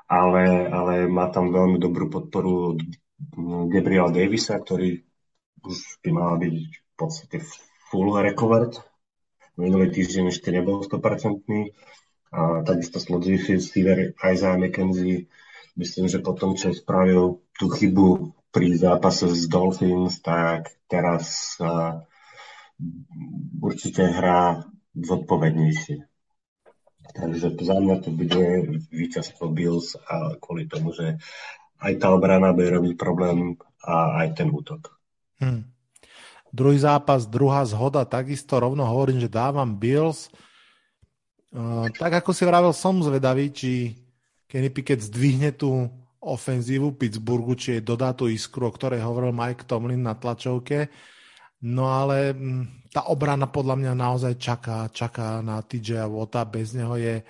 ale, 0.08 0.66
ale 0.72 0.94
má 1.06 1.28
tam 1.28 1.52
veľmi 1.52 1.76
dobrú 1.76 2.08
podporu 2.08 2.74
od 2.74 2.80
Gabriela 3.68 4.10
Davisa, 4.10 4.56
ktorý 4.56 5.04
už 5.64 6.00
by 6.00 6.10
mal 6.10 6.40
byť 6.40 6.56
v 6.56 6.92
podstate 6.96 7.36
full 7.94 8.10
recovered. 8.10 8.74
Minulý 9.54 9.94
týždeň 9.94 10.34
ešte 10.34 10.50
nebol 10.50 10.82
100%. 10.82 11.46
A 12.34 12.66
takisto 12.66 12.98
Slot 12.98 13.22
Receiver 13.22 14.18
Isaiah 14.18 14.58
McKenzie. 14.58 15.30
Myslím, 15.78 16.10
že 16.10 16.18
po 16.18 16.34
čo 16.34 16.74
spravil 16.74 17.38
tú 17.54 17.70
chybu 17.70 18.34
pri 18.50 18.74
zápase 18.74 19.30
s 19.30 19.46
Dolphins, 19.46 20.18
tak 20.18 20.74
teraz 20.90 21.54
uh, 21.62 22.02
určite 23.62 24.10
hrá 24.10 24.66
zodpovednejšie. 24.98 26.02
Takže 27.14 27.54
za 27.54 27.76
mňa 27.78 27.96
to 28.02 28.10
bude 28.10 28.46
víťazstvo 28.90 29.54
Bills 29.54 29.94
a 29.94 30.34
kvôli 30.42 30.66
tomu, 30.66 30.90
že 30.90 31.22
aj 31.78 32.02
tá 32.02 32.10
obrana 32.10 32.50
bude 32.50 32.74
robiť 32.74 32.98
problém 32.98 33.54
a 33.86 34.26
aj 34.26 34.42
ten 34.42 34.50
útok. 34.50 34.98
Hmm. 35.38 35.73
Druhý 36.54 36.78
zápas, 36.78 37.26
druhá 37.26 37.66
zhoda, 37.66 38.06
takisto 38.06 38.62
rovno 38.62 38.86
hovorím, 38.86 39.18
že 39.18 39.26
dávam 39.26 39.74
Bills. 39.74 40.30
Uh, 41.50 41.90
tak 41.98 42.22
ako 42.22 42.30
si 42.30 42.46
vravel, 42.46 42.70
som 42.70 43.02
zvedavý, 43.02 43.50
či 43.50 43.98
Kenny 44.46 44.70
Pickett 44.70 45.02
zdvihne 45.02 45.50
tú 45.50 45.90
ofenzívu 46.22 46.94
Pittsburghu, 46.94 47.58
či 47.58 47.78
jej 47.78 47.82
dodá 47.82 48.14
tú 48.14 48.30
iskru, 48.30 48.70
o 48.70 48.74
ktorej 48.74 49.02
hovoril 49.02 49.34
Mike 49.34 49.66
Tomlin 49.66 50.06
na 50.06 50.14
tlačovke. 50.14 50.94
No 51.66 51.90
ale 51.90 52.30
mm, 52.30 52.94
tá 52.94 53.10
obrana 53.10 53.50
podľa 53.50 53.74
mňa 53.74 53.92
naozaj 53.98 54.38
čaká, 54.38 54.86
čaká 54.94 55.42
na 55.42 55.58
TJ 55.58 56.06
Wota, 56.06 56.46
bez 56.46 56.70
neho 56.70 56.94
je 56.94 57.26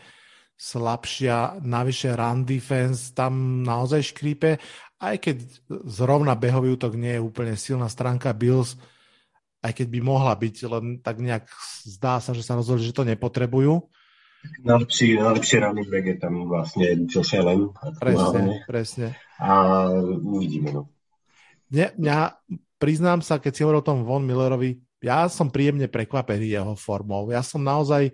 slabšia, 0.54 1.64
navyše 1.64 2.12
run 2.12 2.44
defense 2.44 3.10
tam 3.16 3.64
naozaj 3.64 4.14
škrípe, 4.14 4.60
aj 5.02 5.16
keď 5.16 5.36
zrovna 5.88 6.38
behový 6.38 6.76
útok 6.78 6.94
nie 6.94 7.18
je 7.18 7.24
úplne 7.24 7.58
silná 7.58 7.90
stránka 7.90 8.30
Bills, 8.30 8.78
aj 9.64 9.72
keď 9.72 9.86
by 9.88 10.00
mohla 10.04 10.36
byť, 10.36 10.56
len 10.68 10.84
tak 11.00 11.24
nejak 11.24 11.48
zdá 11.88 12.20
sa, 12.20 12.36
že 12.36 12.44
sa 12.44 12.52
rozhodli, 12.52 12.84
že 12.84 12.92
to 12.92 13.08
nepotrebujú. 13.08 13.80
Najlepší, 14.60 15.16
najlepší 15.16 15.56
running 15.64 15.88
back 15.88 16.04
je 16.04 16.16
tam 16.20 16.44
vlastne 16.44 17.08
Josh 17.08 17.32
Allen. 17.32 17.72
Presne, 17.96 18.60
presne. 18.68 19.06
A 19.40 19.88
uvidíme. 20.20 20.68
No. 20.68 20.92
Mňa, 21.72 21.96
mňa 21.96 22.18
priznám 22.76 23.24
sa, 23.24 23.40
keď 23.40 23.52
si 23.56 23.62
hovoril 23.64 23.80
o 23.80 23.88
tom 23.88 24.04
Von 24.04 24.28
Millerovi, 24.28 24.84
ja 25.00 25.24
som 25.32 25.48
príjemne 25.48 25.88
prekvapený 25.88 26.52
jeho 26.52 26.76
formou. 26.76 27.32
Ja 27.32 27.40
som 27.40 27.64
naozaj, 27.64 28.12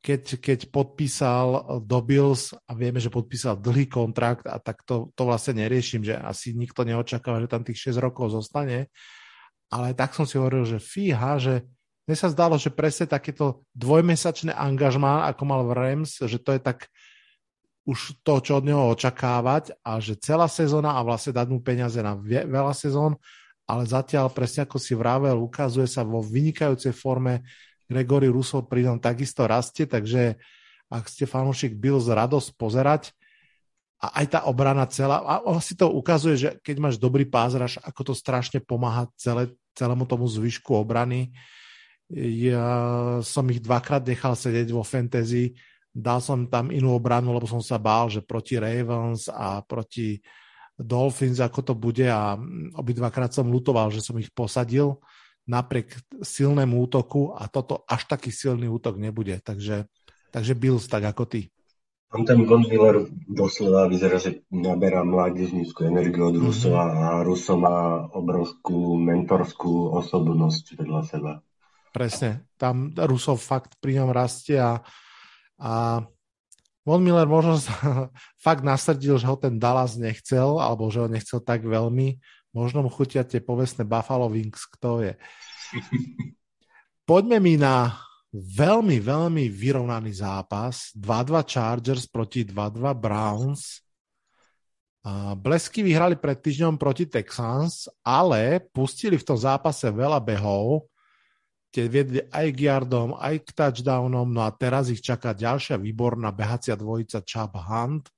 keď, 0.00 0.40
keď 0.40 0.58
podpísal 0.72 1.80
do 1.84 1.98
Bills 2.00 2.56
a 2.64 2.72
vieme, 2.72 2.96
že 2.96 3.12
podpísal 3.12 3.60
dlhý 3.60 3.92
kontrakt 3.92 4.48
a 4.48 4.56
tak 4.56 4.84
to, 4.88 5.12
to 5.12 5.22
vlastne 5.28 5.60
neriešim, 5.60 6.00
že 6.00 6.16
asi 6.16 6.56
nikto 6.56 6.84
neočakáva, 6.84 7.44
že 7.44 7.52
tam 7.52 7.64
tých 7.64 7.92
6 7.92 8.00
rokov 8.00 8.32
zostane, 8.32 8.88
ale 9.72 9.96
tak 9.96 10.12
som 10.12 10.28
si 10.28 10.36
hovoril, 10.36 10.68
že 10.68 10.76
fíha, 10.76 11.40
že 11.40 11.64
mne 12.04 12.16
sa 12.18 12.28
zdalo, 12.28 12.60
že 12.60 12.68
presne 12.68 13.08
takéto 13.08 13.64
dvojmesačné 13.72 14.52
angažmá, 14.52 15.24
ako 15.32 15.42
mal 15.48 15.64
v 15.64 15.72
Rams, 15.72 16.20
že 16.20 16.36
to 16.36 16.52
je 16.52 16.60
tak 16.60 16.92
už 17.88 18.20
to, 18.20 18.34
čo 18.44 18.60
od 18.60 18.68
neho 18.68 18.92
očakávať 18.92 19.74
a 19.80 19.98
že 19.98 20.20
celá 20.20 20.46
sezóna 20.46 20.94
a 20.94 21.00
vlastne 21.02 21.34
dať 21.34 21.46
mu 21.50 21.58
peniaze 21.64 21.98
na 21.98 22.14
veľa 22.20 22.76
sezón 22.76 23.16
ale 23.72 23.86
zatiaľ 23.86 24.28
presne 24.28 24.66
ako 24.66 24.76
si 24.76 24.92
vravel, 24.92 25.38
ukazuje 25.38 25.86
sa 25.86 26.02
vo 26.02 26.20
vynikajúcej 26.20 26.92
forme. 26.92 27.46
Gregory 27.88 28.32
Russell 28.32 28.64
pri 28.64 28.88
takisto 29.00 29.44
rastie, 29.44 29.84
takže 29.84 30.40
ak 30.88 31.04
ste 31.08 31.28
fanúšik 31.28 31.76
Bills 31.76 32.08
radosť 32.08 32.56
pozerať, 32.56 33.12
a 34.02 34.18
aj 34.18 34.26
tá 34.34 34.40
obrana 34.50 34.82
celá, 34.90 35.22
a 35.22 35.38
si 35.62 35.78
to 35.78 35.86
ukazuje, 35.86 36.34
že 36.34 36.48
keď 36.58 36.76
máš 36.82 36.96
dobrý 36.98 37.22
pázraž, 37.22 37.78
ako 37.86 38.10
to 38.10 38.14
strašne 38.18 38.58
pomáha 38.58 39.06
celé, 39.14 39.54
celému 39.72 40.04
tomu 40.04 40.28
zvyšku 40.28 40.72
obrany. 40.76 41.32
Ja 42.12 42.68
som 43.24 43.48
ich 43.48 43.64
dvakrát 43.64 44.04
nechal 44.04 44.36
sedieť 44.36 44.68
vo 44.72 44.84
fantasy, 44.84 45.56
dal 45.92 46.20
som 46.20 46.48
tam 46.48 46.68
inú 46.68 46.92
obranu, 46.96 47.32
lebo 47.32 47.48
som 47.48 47.60
sa 47.64 47.80
bál, 47.80 48.12
že 48.12 48.24
proti 48.24 48.60
Ravens 48.60 49.32
a 49.32 49.64
proti 49.64 50.20
Dolphins, 50.76 51.40
ako 51.40 51.60
to 51.62 51.74
bude 51.76 52.04
a 52.08 52.36
obidvakrát 52.76 53.32
som 53.32 53.48
lutoval, 53.48 53.92
že 53.92 54.00
som 54.00 54.16
ich 54.16 54.32
posadil 54.32 54.96
napriek 55.44 55.92
silnému 56.22 56.80
útoku 56.86 57.34
a 57.34 57.48
toto 57.50 57.82
až 57.84 58.08
taký 58.08 58.32
silný 58.32 58.70
útok 58.70 58.96
nebude. 58.96 59.36
Takže, 59.42 59.84
takže 60.32 60.52
Bills 60.56 60.88
tak 60.88 61.04
ako 61.04 61.28
ty. 61.28 61.52
Tam 62.12 62.28
ten 62.28 62.44
Von 62.44 62.68
Miller 62.68 63.08
doslova 63.24 63.88
vyzerá, 63.88 64.20
že 64.20 64.44
naberá 64.52 65.00
mládežníckú 65.00 65.88
energiu 65.88 66.28
od 66.28 66.36
Rusova 66.36 66.84
mm-hmm. 66.84 67.04
a 67.08 67.08
Ruso 67.24 67.56
má 67.56 68.04
obrovskú 68.12 69.00
mentorskú 69.00 69.96
osobnosť 69.96 70.76
vedľa 70.76 71.00
seba. 71.08 71.32
Presne. 71.88 72.44
Tam 72.60 72.92
Rusov 72.92 73.40
fakt 73.40 73.80
pri 73.80 74.04
ňom 74.04 74.12
rastie 74.12 74.60
a, 74.60 74.84
a 75.56 76.04
Von 76.84 77.00
Miller 77.00 77.24
možno 77.24 77.56
sa 77.56 77.72
fakt 78.44 78.60
nasrdil, 78.60 79.16
že 79.16 79.24
ho 79.24 79.40
ten 79.40 79.56
Dallas 79.56 79.96
nechcel, 79.96 80.60
alebo 80.60 80.92
že 80.92 81.00
ho 81.00 81.08
nechcel 81.08 81.40
tak 81.40 81.64
veľmi. 81.64 82.20
Možno 82.52 82.84
mu 82.84 82.92
chutia 82.92 83.24
tie 83.24 83.40
povestné 83.40 83.88
Buffalo 83.88 84.28
Wings, 84.28 84.68
kto 84.68 85.00
je. 85.00 85.12
Poďme 87.08 87.40
mi 87.40 87.56
na 87.56 87.96
veľmi, 88.32 88.96
veľmi 88.98 89.44
vyrovnaný 89.52 90.24
zápas. 90.24 90.90
2-2 90.96 91.44
Chargers 91.44 92.08
proti 92.08 92.48
2-2 92.48 92.96
Browns. 92.96 93.84
Blesky 95.36 95.84
vyhrali 95.84 96.16
pred 96.16 96.40
týždňom 96.40 96.80
proti 96.80 97.06
Texans, 97.06 97.86
ale 98.00 98.62
pustili 98.72 99.20
v 99.20 99.26
tom 99.26 99.36
zápase 99.36 99.86
veľa 99.92 100.18
behov 100.18 100.88
tie 101.72 101.88
viedli 101.88 102.20
aj 102.28 102.46
k 102.52 102.68
yardom, 102.68 103.16
aj 103.16 103.48
k 103.48 103.56
touchdownom, 103.56 104.28
no 104.28 104.44
a 104.44 104.52
teraz 104.52 104.92
ich 104.92 105.00
čaká 105.00 105.32
ďalšia 105.32 105.80
výborná 105.80 106.28
behacia 106.28 106.76
dvojica 106.76 107.24
Chubb 107.24 107.56
Hunt. 107.56 108.12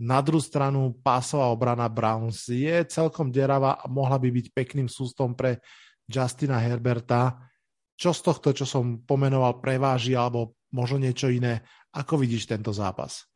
Na 0.00 0.24
druhú 0.24 0.40
stranu 0.40 0.96
pásová 1.04 1.52
obrana 1.52 1.84
Browns 1.92 2.48
je 2.48 2.72
celkom 2.88 3.28
deravá 3.28 3.76
a 3.76 3.84
mohla 3.84 4.16
by 4.16 4.32
byť 4.32 4.46
pekným 4.56 4.88
sústom 4.88 5.36
pre 5.36 5.60
Justina 6.08 6.56
Herberta. 6.56 7.49
Čo 8.00 8.16
z 8.16 8.20
tohto, 8.24 8.56
čo 8.56 8.64
som 8.64 9.04
pomenoval, 9.04 9.60
preváži 9.60 10.16
alebo 10.16 10.56
možno 10.72 11.04
niečo 11.04 11.28
iné? 11.28 11.60
Ako 11.92 12.16
vidíš 12.16 12.48
tento 12.48 12.72
zápas? 12.72 13.28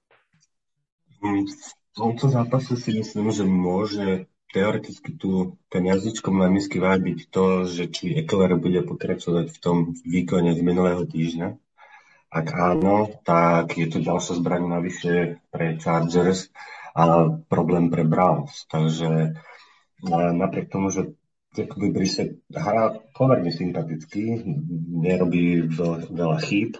V 1.20 1.92
tomto 1.92 2.32
zápase 2.32 2.80
si 2.80 2.96
myslím, 2.96 3.28
že 3.28 3.44
môže 3.44 4.24
teoreticky 4.56 5.20
tu 5.20 5.60
ten 5.68 5.84
jazyčkom 5.84 6.40
na 6.40 6.48
misky 6.48 6.80
byť 6.80 7.18
to, 7.28 7.68
že 7.68 7.92
či 7.92 8.16
Eckler 8.16 8.56
bude 8.56 8.80
pokračovať 8.88 9.52
v 9.52 9.58
tom 9.60 9.76
výkone 10.00 10.56
z 10.56 10.60
minulého 10.64 11.04
týždňa. 11.04 11.60
Ak 12.32 12.46
áno, 12.50 13.12
tak 13.22 13.76
je 13.76 13.86
to 13.86 14.00
ďalšia 14.00 14.40
zbraň 14.40 14.62
navyše 14.66 15.44
pre 15.52 15.76
Chargers 15.76 16.48
a 16.96 17.30
problém 17.50 17.92
pre 17.92 18.06
Browns. 18.06 18.64
Takže 18.70 19.36
napriek 20.08 20.72
tomu, 20.72 20.88
že 20.88 21.14
Jacoby 21.54 21.88
Brissett 21.94 22.42
hrá 22.50 22.98
pomerne 23.14 23.54
sympaticky, 23.54 24.42
nerobí 24.90 25.70
veľa 26.10 26.38
chýb. 26.42 26.76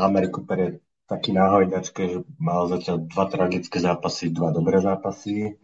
Ameriku 0.00 0.44
pre 0.44 0.84
taký 1.04 1.36
náhojdačke, 1.36 2.02
že 2.08 2.18
mal 2.40 2.68
zatiaľ 2.68 3.08
dva 3.08 3.24
tragické 3.28 3.76
zápasy, 3.80 4.32
dva 4.32 4.52
dobré 4.52 4.80
zápasy 4.80 5.56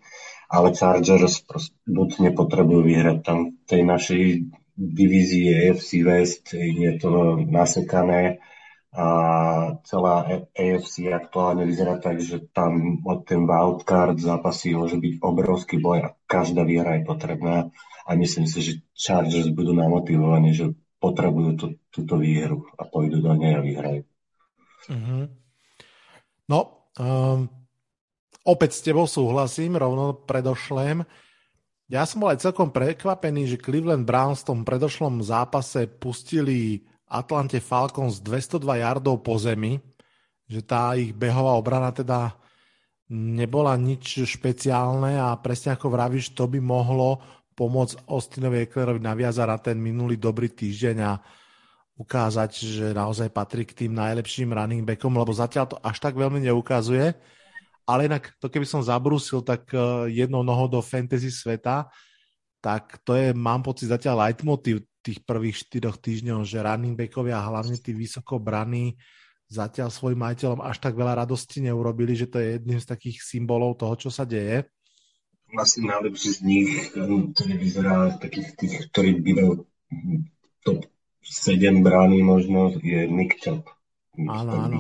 ale 0.51 0.75
Chargers 0.75 1.47
buď 1.87 2.11
nepotrebujú 2.31 2.83
vyhrať 2.83 3.19
tam 3.23 3.55
v 3.55 3.65
tej 3.71 3.83
našej 3.87 4.25
divízii 4.75 5.71
AFC 5.71 5.91
West 6.03 6.45
je 6.59 6.93
to 6.99 7.39
nasekané 7.47 8.43
a 8.91 9.07
celá 9.87 10.27
AFC 10.51 11.07
aktuálne 11.15 11.63
vyzerá 11.63 12.03
tak, 12.03 12.19
že 12.19 12.43
tam 12.51 12.99
od 13.07 13.23
ten 13.23 13.47
wildcard 13.47 14.19
zápasy 14.19 14.75
môže 14.75 14.99
byť 14.99 15.23
obrovský 15.23 15.79
boj 15.79 15.99
a 16.11 16.15
každá 16.27 16.67
výhra 16.67 16.99
je 16.99 17.07
potrebná 17.07 17.71
a 18.03 18.11
myslím 18.19 18.51
si, 18.51 18.59
že 18.59 18.73
Chargers 18.99 19.55
budú 19.55 19.71
namotivovaní, 19.71 20.59
že 20.59 20.75
potrebujú 20.99 21.51
tú, 21.55 21.67
túto 21.95 22.19
výhru 22.19 22.67
a 22.75 22.83
pôjdu 22.83 23.23
do 23.23 23.31
nej 23.39 23.55
a 23.55 23.63
vyhrajú. 23.63 24.03
Mm-hmm. 24.91 25.23
No, 26.51 26.91
um, 26.99 27.47
opäť 28.43 28.71
s 28.75 28.83
tebou 28.83 29.07
súhlasím, 29.07 29.79
rovno 29.79 30.19
predošlem. 30.27 31.07
Ja 31.87 32.03
som 32.11 32.27
bol 32.27 32.35
aj 32.35 32.43
celkom 32.43 32.75
prekvapený, 32.75 33.55
že 33.55 33.63
Cleveland 33.63 34.03
Browns 34.03 34.43
v 34.43 34.49
tom 34.51 34.61
predošlom 34.67 35.23
zápase 35.23 35.87
pustili 35.87 36.90
Atlante 37.11 37.59
Falcons 37.59 38.23
202 38.23 38.87
yardov 38.87 39.27
po 39.27 39.35
zemi, 39.35 39.83
že 40.47 40.63
tá 40.63 40.95
ich 40.95 41.11
behová 41.11 41.59
obrana 41.59 41.91
teda 41.91 42.39
nebola 43.11 43.75
nič 43.75 44.23
špeciálne 44.23 45.19
a 45.19 45.35
presne 45.35 45.75
ako 45.75 45.91
vravíš, 45.91 46.31
to 46.39 46.47
by 46.47 46.63
mohlo 46.63 47.19
pomôcť 47.59 48.07
Austinovi 48.07 48.65
Ecklerovi 48.65 49.03
naviazať 49.03 49.47
na 49.51 49.59
ten 49.59 49.77
minulý 49.77 50.15
dobrý 50.15 50.47
týždeň 50.49 50.97
a 51.03 51.19
ukázať, 51.99 52.51
že 52.57 52.87
naozaj 52.97 53.29
patrí 53.29 53.69
k 53.69 53.85
tým 53.85 53.93
najlepším 53.93 54.57
running 54.57 54.87
backom, 54.87 55.13
lebo 55.13 55.35
zatiaľ 55.35 55.67
to 55.69 55.77
až 55.85 56.01
tak 56.01 56.17
veľmi 56.17 56.41
neukazuje. 56.41 57.13
Ale 57.85 58.07
inak 58.09 58.33
to 58.41 58.49
keby 58.49 58.65
som 58.65 58.81
zabrúsil 58.81 59.45
tak 59.45 59.69
uh, 59.75 60.07
jednou 60.09 60.41
nohou 60.41 60.71
do 60.71 60.81
fantasy 60.81 61.29
sveta, 61.29 61.91
tak 62.63 63.03
to 63.05 63.19
je, 63.19 63.35
mám 63.37 63.61
pocit, 63.61 63.91
zatiaľ 63.91 64.31
leitmotiv 64.31 64.87
tých 65.01 65.25
prvých 65.25 65.57
štyroch 65.67 65.97
týždňov, 65.99 66.45
že 66.45 66.61
running 66.61 66.97
backovia, 66.97 67.41
hlavne 67.41 67.77
tí 67.81 67.97
vysoko 67.97 68.37
braní, 68.37 68.97
zatiaľ 69.51 69.91
svojim 69.91 70.21
majiteľom 70.23 70.63
až 70.63 70.79
tak 70.79 70.95
veľa 70.95 71.27
radosti 71.27 71.59
neurobili, 71.65 72.15
že 72.15 72.31
to 72.31 72.39
je 72.39 72.61
jedným 72.61 72.79
z 72.79 72.87
takých 72.87 73.19
symbolov 73.25 73.81
toho, 73.81 73.99
čo 73.99 74.11
sa 74.13 74.23
deje. 74.23 74.69
Asi 75.59 75.83
najlepší 75.83 76.31
z 76.31 76.41
nich, 76.47 76.71
ktorý 76.95 77.55
vyzerá 77.59 78.15
takých 78.23 78.55
tých, 78.55 78.75
ktorí 78.95 79.19
bývajú 79.19 79.67
top 80.63 80.87
7 81.27 81.83
brány 81.83 82.23
možno, 82.23 82.71
je 82.79 83.11
Nick 83.11 83.43
Chubb. 83.43 83.67
Áno, 84.15 84.71
áno. 84.71 84.79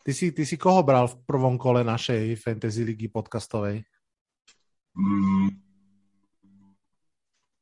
Ty 0.00 0.12
si, 0.16 0.32
ty 0.32 0.48
si 0.48 0.56
koho 0.56 0.80
bral 0.80 1.12
v 1.12 1.20
prvom 1.28 1.60
kole 1.60 1.84
našej 1.84 2.40
Fantasy 2.40 2.88
ligy 2.88 3.12
podcastovej? 3.12 3.84
Mm, 4.96 5.69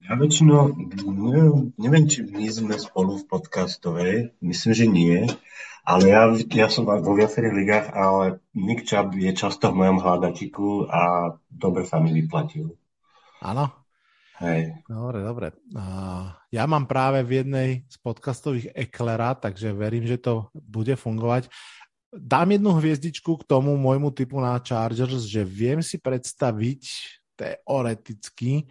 ja 0.08 0.16
väčšinou, 0.16 0.72
neviem, 1.04 1.76
neviem, 1.76 2.04
či 2.08 2.24
my 2.24 2.48
sme 2.48 2.74
spolu 2.80 3.20
v 3.20 3.28
podcastovej, 3.28 4.14
myslím, 4.40 4.72
že 4.72 4.86
nie, 4.88 5.28
ale 5.84 6.02
ja, 6.08 6.32
ja 6.32 6.68
som 6.72 6.88
vo 6.88 7.12
viacerých 7.12 7.54
ligách, 7.54 7.86
ale 7.92 8.40
Nick 8.56 8.88
Chubb 8.88 9.12
je 9.12 9.32
často 9.36 9.68
v 9.68 9.84
mojom 9.84 10.00
hľadačiku 10.00 10.88
a 10.88 11.32
dobre 11.48 11.84
sa 11.84 12.00
mi 12.00 12.16
vyplatil. 12.16 12.72
Áno? 13.44 13.68
Hej. 14.38 14.80
Dobre, 14.86 15.18
dobre. 15.20 15.46
Ja 16.54 16.64
mám 16.64 16.86
práve 16.86 17.26
v 17.26 17.42
jednej 17.42 17.68
z 17.90 17.96
podcastových 18.00 18.70
Eklera, 18.70 19.36
takže 19.36 19.74
verím, 19.74 20.06
že 20.06 20.16
to 20.16 20.48
bude 20.54 20.94
fungovať. 20.96 21.50
Dám 22.14 22.56
jednu 22.56 22.72
hviezdičku 22.80 23.44
k 23.44 23.48
tomu 23.48 23.76
môjmu 23.76 24.14
typu 24.14 24.40
na 24.40 24.56
Chargers, 24.62 25.28
že 25.28 25.44
viem 25.44 25.84
si 25.84 26.00
predstaviť 26.00 26.82
teoreticky, 27.34 28.64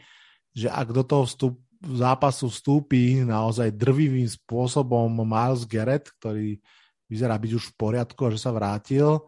že 0.57 0.73
ak 0.73 0.89
do 0.89 1.05
toho 1.05 1.29
vstup, 1.29 1.61
zápasu 1.77 2.49
vstúpi 2.49 3.21
naozaj 3.21 3.69
drvivým 3.77 4.25
spôsobom 4.25 5.13
Miles 5.21 5.69
Garrett, 5.69 6.09
ktorý 6.17 6.57
vyzerá 7.05 7.37
byť 7.37 7.51
už 7.53 7.63
v 7.69 7.77
poriadku 7.77 8.25
a 8.25 8.33
že 8.33 8.41
sa 8.41 8.49
vrátil. 8.49 9.21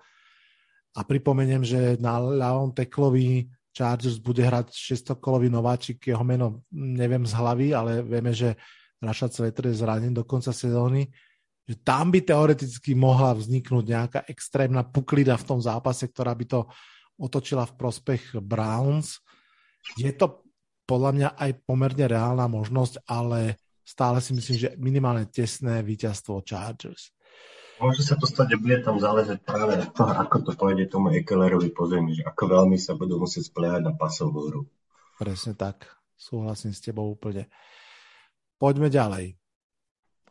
A 0.98 1.06
pripomeniem, 1.06 1.62
že 1.62 2.02
na 2.02 2.18
ľavom 2.18 2.74
teklovi 2.74 3.46
Chargers 3.70 4.18
bude 4.18 4.42
hrať 4.42 4.74
600-kolový 4.74 5.54
nováčik, 5.54 6.02
jeho 6.02 6.26
meno 6.26 6.66
neviem 6.74 7.22
z 7.24 7.38
hlavy, 7.38 7.68
ale 7.78 8.02
vieme, 8.02 8.34
že 8.34 8.58
Rashad 8.98 9.32
Slater 9.32 9.70
je 9.70 9.80
zranený 9.80 10.12
do 10.12 10.26
konca 10.26 10.50
sezóny, 10.50 11.08
že 11.70 11.78
tam 11.86 12.10
by 12.10 12.26
teoreticky 12.26 12.98
mohla 12.98 13.38
vzniknúť 13.38 13.86
nejaká 13.86 14.20
extrémna 14.26 14.82
puklida 14.82 15.38
v 15.38 15.46
tom 15.46 15.62
zápase, 15.62 16.10
ktorá 16.10 16.34
by 16.34 16.46
to 16.50 16.60
otočila 17.22 17.70
v 17.70 17.78
prospech 17.78 18.42
Browns. 18.42 19.22
Je 19.96 20.10
to 20.12 20.49
podľa 20.90 21.12
mňa 21.14 21.30
aj 21.38 21.52
pomerne 21.70 22.06
reálna 22.10 22.50
možnosť, 22.50 23.06
ale 23.06 23.62
stále 23.86 24.18
si 24.26 24.34
myslím, 24.34 24.58
že 24.58 24.70
minimálne 24.82 25.30
tesné 25.30 25.86
víťazstvo 25.86 26.42
Chargers. 26.42 27.14
Môže 27.78 28.04
sa 28.04 28.18
to 28.18 28.28
stať, 28.28 28.60
bude 28.60 28.82
tam 28.84 29.00
záležať 29.00 29.40
práve 29.46 29.78
na 29.78 29.88
to, 29.88 30.04
ako 30.04 30.44
to 30.44 30.52
pôjde 30.58 30.92
tomu 30.92 31.16
Ekelerovi 31.16 31.72
po 31.72 31.88
zemi, 31.88 32.18
že 32.18 32.28
ako 32.28 32.44
veľmi 32.60 32.76
sa 32.76 32.98
budú 32.98 33.22
musieť 33.22 33.48
spliehať 33.48 33.82
na 33.88 33.94
pasovú 33.96 34.52
hru. 34.52 34.62
Presne 35.16 35.56
tak. 35.56 35.88
Súhlasím 36.20 36.76
s 36.76 36.84
tebou 36.84 37.08
úplne. 37.08 37.48
Poďme 38.60 38.92
ďalej. 38.92 39.40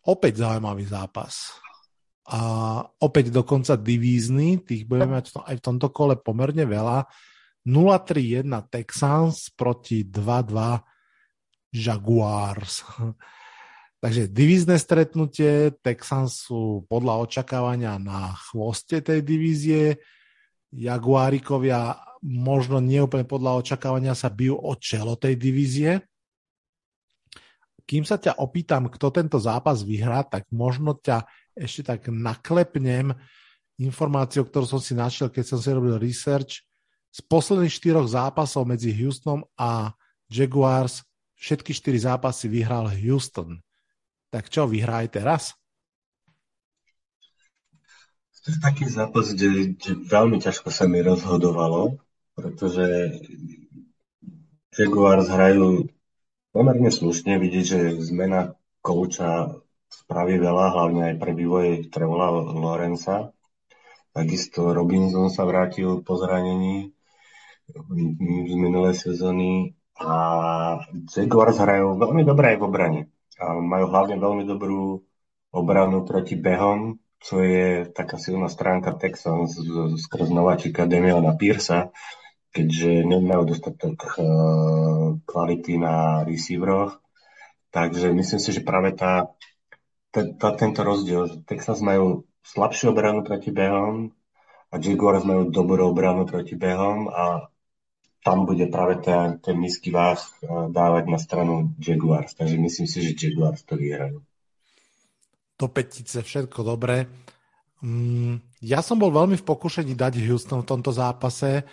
Opäť 0.04 0.44
zaujímavý 0.44 0.84
zápas. 0.84 1.56
A 2.28 2.40
opäť 3.00 3.32
dokonca 3.32 3.80
divízny, 3.80 4.60
tých 4.60 4.84
budeme 4.84 5.16
mať 5.16 5.32
aj 5.48 5.56
v 5.56 5.64
tomto 5.64 5.88
kole 5.88 6.20
pomerne 6.20 6.68
veľa. 6.68 7.08
0-3-1 7.68 8.48
Texans 8.72 9.52
proti 9.52 10.08
2-2 10.08 10.80
Jaguars. 11.76 12.80
Takže 14.02 14.30
divízne 14.30 14.80
stretnutie, 14.80 15.76
Texans 15.84 16.48
sú 16.48 16.88
podľa 16.88 17.28
očakávania 17.28 18.00
na 18.00 18.32
chvoste 18.32 19.04
tej 19.04 19.20
divízie, 19.26 20.00
Jaguárikovia 20.68 21.96
možno 22.22 22.78
nie 22.78 23.00
úplne 23.00 23.24
podľa 23.24 23.64
očakávania 23.64 24.12
sa 24.12 24.28
bijú 24.28 24.58
o 24.58 24.72
čelo 24.76 25.16
tej 25.16 25.34
divízie. 25.34 26.04
Kým 27.88 28.04
sa 28.04 28.20
ťa 28.20 28.36
opýtam, 28.36 28.92
kto 28.92 29.08
tento 29.08 29.40
zápas 29.40 29.80
vyhrá, 29.80 30.20
tak 30.28 30.44
možno 30.52 30.92
ťa 30.92 31.24
ešte 31.56 31.88
tak 31.88 32.12
naklepnem 32.12 33.16
informáciou, 33.80 34.44
ktorú 34.44 34.68
som 34.68 34.82
si 34.82 34.92
našiel, 34.92 35.32
keď 35.32 35.44
som 35.56 35.58
si 35.58 35.72
robil 35.72 35.96
research 35.96 36.67
z 37.12 37.20
posledných 37.24 37.72
štyroch 37.72 38.06
zápasov 38.06 38.68
medzi 38.68 38.92
Houstonom 38.92 39.46
a 39.56 39.96
Jaguars 40.28 41.02
všetky 41.38 41.72
štyri 41.72 41.98
zápasy 42.02 42.50
vyhral 42.50 42.90
Houston. 42.90 43.62
Tak 44.28 44.52
čo, 44.52 44.68
vyhrá 44.68 45.06
aj 45.06 45.08
teraz? 45.14 45.42
To 48.44 48.52
je 48.52 48.58
taký 48.60 48.84
zápas, 48.88 49.32
kde, 49.32 49.76
kde 49.76 49.90
veľmi 50.08 50.40
ťažko 50.40 50.72
sa 50.72 50.88
mi 50.88 51.04
rozhodovalo, 51.04 52.00
pretože 52.32 53.20
Jaguars 54.72 55.28
hrajú 55.28 55.88
pomerne 56.52 56.88
slušne, 56.88 57.36
vidieť, 57.36 57.64
že 57.64 57.80
zmena 58.00 58.56
kouča 58.80 59.52
spraví 59.88 60.40
veľa, 60.40 60.72
hlavne 60.72 61.02
aj 61.12 61.14
pre 61.20 61.32
vývoj 61.36 61.92
Trevola 61.92 62.32
Lorenza. 62.56 63.32
Takisto 64.16 64.72
Robinson 64.72 65.28
sa 65.28 65.44
vrátil 65.44 66.00
po 66.00 66.16
zranení 66.16 66.96
z 67.68 68.54
minulej 68.56 68.96
sezóny 68.96 69.76
a 69.98 70.12
Jaguars 71.10 71.58
hrajú 71.58 71.98
veľmi 71.98 72.22
dobré 72.24 72.54
aj 72.54 72.58
v 72.62 72.66
obrane. 72.66 73.00
A 73.38 73.58
majú 73.58 73.86
hlavne 73.90 74.16
veľmi 74.18 74.44
dobrú 74.46 75.02
obranu 75.52 76.02
proti 76.06 76.34
behom, 76.34 76.98
čo 77.18 77.42
je 77.42 77.90
taká 77.90 78.16
silná 78.16 78.46
stránka 78.46 78.94
Texans 78.94 79.58
skrz 79.98 80.30
nováčika 80.30 80.86
Demiona 80.86 81.34
Piersa, 81.34 81.90
keďže 82.54 83.04
nemajú 83.04 83.42
dostatok 83.54 83.96
uh, 84.16 85.18
kvality 85.26 85.76
na 85.78 86.24
receiveroch. 86.24 87.02
Takže 87.68 88.14
myslím 88.14 88.40
si, 88.40 88.50
že 88.54 88.64
práve 88.64 88.96
tá, 88.96 89.28
tá, 90.14 90.48
tento 90.56 90.80
rozdiel, 90.80 91.44
Texans 91.44 91.84
majú 91.84 92.24
slabšiu 92.46 92.96
obranu 92.96 93.20
proti 93.26 93.52
behom 93.52 94.14
a 94.72 94.74
Jaguars 94.80 95.26
majú 95.26 95.52
dobrú 95.52 95.92
obranu 95.92 96.24
proti 96.24 96.56
behom 96.56 97.12
a 97.12 97.47
tam 98.22 98.44
bude 98.46 98.66
práve 98.66 98.98
ten, 98.98 99.38
ten 99.38 99.56
nízky 99.58 99.94
váh 99.94 100.18
eh, 100.18 100.46
dávať 100.70 101.04
na 101.06 101.18
stranu 101.18 101.74
Jaguars. 101.78 102.34
Takže 102.34 102.58
myslím 102.58 102.86
si, 102.86 102.98
že 103.02 103.16
Jaguars 103.16 103.62
to 103.62 103.78
vyhrajú. 103.78 104.22
Do 105.58 105.66
petice, 105.66 106.22
všetko 106.22 106.62
dobré. 106.62 107.10
Mm, 107.82 108.38
ja 108.62 108.82
som 108.82 108.98
bol 108.98 109.10
veľmi 109.10 109.38
v 109.38 109.46
pokušení 109.46 109.94
dať 109.94 110.22
Houston 110.26 110.62
v 110.62 110.70
tomto 110.70 110.90
zápase. 110.94 111.66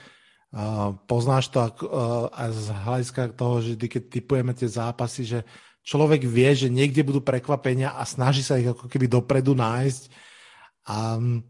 Uh, 0.55 0.95
poznáš 1.03 1.51
to 1.51 1.60
aj 2.31 2.49
z 2.55 2.67
hľadiska 2.71 3.21
toho, 3.36 3.60
že 3.60 3.75
keď 3.75 4.03
typujeme 4.08 4.55
tie 4.55 4.71
zápasy, 4.71 5.27
že 5.27 5.39
človek 5.84 6.23
vie, 6.25 6.49
že 6.55 6.71
niekde 6.71 7.03
budú 7.03 7.19
prekvapenia 7.19 7.91
a 7.93 8.08
snaží 8.08 8.41
sa 8.41 8.55
ich 8.55 8.71
ako 8.71 8.88
keby 8.88 9.05
dopredu 9.05 9.51
nájsť. 9.53 10.03
A 10.88 11.19
um, 11.19 11.43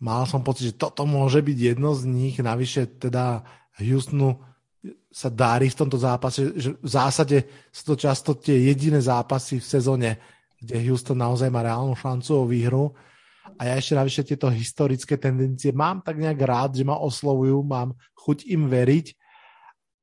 mal 0.00 0.24
som 0.24 0.40
pocit, 0.40 0.72
že 0.72 0.80
toto 0.80 1.04
môže 1.04 1.44
byť 1.44 1.58
jedno 1.74 1.92
z 1.92 2.08
nich. 2.08 2.36
Navyše 2.40 3.02
teda 3.02 3.44
Houstonu 3.80 4.36
sa 5.12 5.30
dári 5.30 5.70
v 5.70 5.78
tomto 5.78 5.94
zápase, 5.94 6.52
že 6.58 6.74
v 6.74 6.88
zásade 6.88 7.46
sú 7.70 7.94
to 7.94 7.96
často 7.96 8.34
tie 8.34 8.72
jediné 8.72 8.98
zápasy 8.98 9.62
v 9.62 9.66
sezóne, 9.66 10.10
kde 10.58 10.82
Houston 10.90 11.18
naozaj 11.18 11.48
má 11.48 11.62
reálnu 11.62 11.94
šancu 11.94 12.30
o 12.34 12.44
výhru. 12.48 12.90
A 13.58 13.70
ja 13.70 13.74
ešte 13.78 13.94
navyše 13.94 14.22
tieto 14.26 14.50
historické 14.50 15.18
tendencie 15.18 15.70
mám 15.70 16.02
tak 16.02 16.18
nejak 16.18 16.40
rád, 16.42 16.70
že 16.78 16.86
ma 16.86 16.98
oslovujú, 16.98 17.62
mám 17.62 17.94
chuť 18.18 18.50
im 18.50 18.66
veriť, 18.70 19.06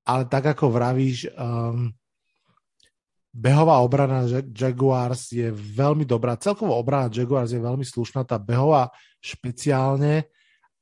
ale 0.07 0.27
tak 0.27 0.55
ako 0.55 0.71
vravíš, 0.71 1.31
um, 1.35 1.91
behová 3.35 3.79
obrana 3.79 4.27
Jaguars 4.51 5.31
je 5.31 5.51
veľmi 5.53 6.03
dobrá. 6.03 6.35
Celkovo 6.35 6.75
obrana 6.75 7.11
Jaguars 7.11 7.51
je 7.51 7.61
veľmi 7.61 7.83
slušná, 7.83 8.27
tá 8.27 8.35
behová 8.35 8.91
špeciálne, 9.19 10.27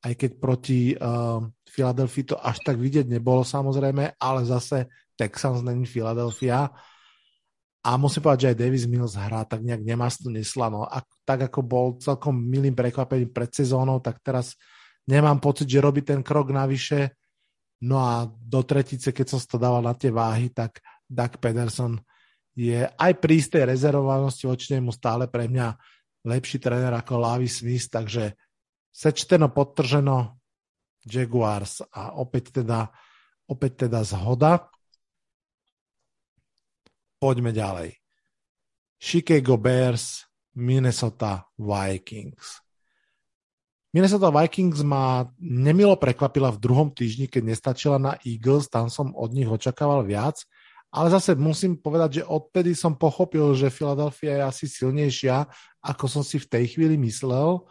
aj 0.05 0.13
keď 0.13 0.31
proti 0.38 0.93
um, 0.93 1.49
Philadelphia 1.65 2.33
to 2.33 2.38
až 2.38 2.57
tak 2.62 2.77
vidieť 2.77 3.10
nebolo 3.10 3.41
samozrejme, 3.41 4.17
ale 4.21 4.41
zase 4.45 4.89
Texans 5.17 5.65
není 5.65 5.89
Philadelphia. 5.89 6.69
A 7.81 7.95
musím 7.95 8.21
povedať, 8.27 8.41
že 8.41 8.49
aj 8.53 8.62
Davis 8.62 8.86
Mills 8.86 9.15
hrá 9.15 9.47
tak 9.47 9.63
nejak 9.63 9.81
nemastno 9.81 10.29
neslano. 10.29 10.86
A 10.86 11.01
tak 11.23 11.49
ako 11.49 11.60
bol 11.63 11.88
celkom 11.97 12.36
milým 12.36 12.75
prekvapením 12.75 13.31
pred 13.31 13.49
sezónou, 13.49 14.03
tak 14.03 14.19
teraz 14.21 14.53
nemám 15.07 15.39
pocit, 15.39 15.65
že 15.71 15.79
robí 15.81 16.03
ten 16.03 16.19
krok 16.19 16.51
navyše. 16.51 17.15
No 17.81 18.03
a 18.03 18.27
do 18.27 18.62
tretice, 18.62 19.15
keď 19.15 19.25
som 19.33 19.39
to 19.39 19.57
dával 19.57 19.81
na 19.81 19.95
tie 19.95 20.12
váhy, 20.12 20.51
tak 20.51 20.83
Doug 21.07 21.39
Pederson 21.39 21.95
je 22.57 22.83
aj 22.83 23.12
pri 23.21 23.33
istej 23.38 23.69
rezervovanosti 23.69 24.49
voči 24.49 24.73
nemu 24.75 24.89
stále 24.89 25.29
pre 25.29 25.45
mňa 25.45 25.77
lepší 26.25 26.57
tréner 26.60 26.91
ako 26.91 27.21
Lavi 27.21 27.47
Smith, 27.47 27.88
takže 27.88 28.33
sečteno, 28.97 29.53
podtrženo, 29.53 30.41
Jaguars 31.05 31.86
a 31.93 32.17
opäť 32.17 32.62
teda, 32.62 32.89
opäť 33.45 33.86
teda 33.86 34.01
zhoda. 34.01 34.65
Poďme 37.21 37.53
ďalej. 37.53 37.93
Chicago 38.97 39.62
Bears, 39.62 40.25
Minnesota 40.57 41.45
Vikings. 41.53 42.65
Minnesota 43.93 44.33
Vikings 44.33 44.81
ma 44.81 45.25
nemilo 45.38 45.95
prekvapila 45.95 46.49
v 46.53 46.62
druhom 46.62 46.89
týždni, 46.89 47.29
keď 47.29 47.43
nestačila 47.53 47.97
na 48.01 48.17
Eagles, 48.25 48.67
tam 48.67 48.89
som 48.89 49.13
od 49.13 49.31
nich 49.31 49.47
očakával 49.47 50.03
viac, 50.05 50.41
ale 50.91 51.13
zase 51.13 51.38
musím 51.38 51.77
povedať, 51.77 52.21
že 52.21 52.27
odtedy 52.27 52.73
som 52.73 52.97
pochopil, 52.97 53.53
že 53.53 53.73
Philadelphia 53.73 54.41
je 54.41 54.43
asi 54.43 54.65
silnejšia, 54.65 55.45
ako 55.86 56.05
som 56.10 56.23
si 56.25 56.41
v 56.41 56.49
tej 56.49 56.65
chvíli 56.73 56.97
myslel. 57.05 57.63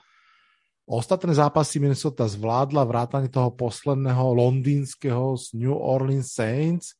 Ostatné 0.86 1.34
zápasy 1.34 1.82
Minnesota 1.82 2.30
zvládla 2.30 2.86
vrátane 2.86 3.26
toho 3.26 3.50
posledného 3.50 4.38
londýnskeho 4.38 5.34
z 5.34 5.58
New 5.58 5.74
Orleans 5.74 6.30
Saints. 6.30 6.94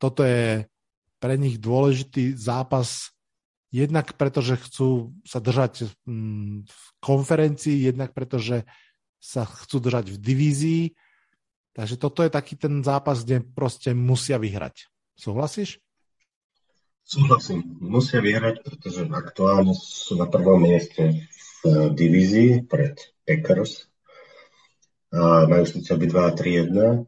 Toto 0.00 0.24
je 0.24 0.64
pre 1.20 1.36
nich 1.36 1.60
dôležitý 1.60 2.32
zápas 2.34 3.12
Jednak 3.72 4.20
preto, 4.20 4.44
že 4.44 4.60
chcú 4.60 5.16
sa 5.24 5.40
držať 5.40 5.88
mm, 6.04 6.68
v 6.68 6.84
konferencii, 7.00 7.88
jednak 7.88 8.12
preto, 8.12 8.36
že 8.36 8.68
sa 9.16 9.48
chcú 9.48 9.80
držať 9.80 10.12
v 10.12 10.16
divízii. 10.20 10.84
Takže 11.72 11.96
toto 11.96 12.20
je 12.20 12.28
taký 12.28 12.60
ten 12.60 12.84
zápas, 12.84 13.24
kde 13.24 13.40
proste 13.40 13.96
musia 13.96 14.36
vyhrať. 14.36 14.92
Súhlasíš? 15.16 15.80
Súhlasím. 17.00 17.64
Musia 17.80 18.20
vyhrať, 18.20 18.60
pretože 18.60 19.08
aktuálne 19.08 19.72
sú 19.72 20.20
na 20.20 20.28
prvom 20.28 20.60
mieste 20.60 21.24
v 21.24 21.51
divízii 21.70 22.66
pred 22.66 22.98
Packers. 23.22 23.86
A 25.12 25.44
majú 25.44 25.64
síce 25.68 25.92
byť 25.92 26.08
2 26.08 26.38
3 26.40 26.70
1. 26.72 27.06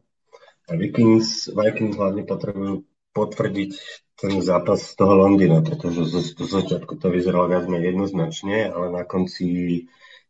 A 0.65 0.71
Vikings, 0.73 1.53
Vikings 1.53 1.95
hlavne 1.97 2.23
potrebujú 2.25 2.85
potvrdiť 3.13 3.73
ten 4.15 4.33
zápas 4.39 4.81
z 4.81 4.93
toho 4.95 5.13
Londýna, 5.15 5.61
pretože 5.61 6.07
zo, 6.07 6.21
zo 6.23 6.45
začiatku 6.47 6.97
to 6.97 7.11
vyzeralo 7.11 7.51
viac 7.51 7.67
menej 7.67 7.95
jednoznačne, 7.95 8.71
ale 8.71 8.91
na 8.91 9.03
konci 9.03 9.45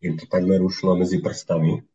im 0.01 0.13
to 0.17 0.25
takmer 0.27 0.61
ušlo 0.61 0.97
medzi 0.97 1.21
prstami. 1.21 1.85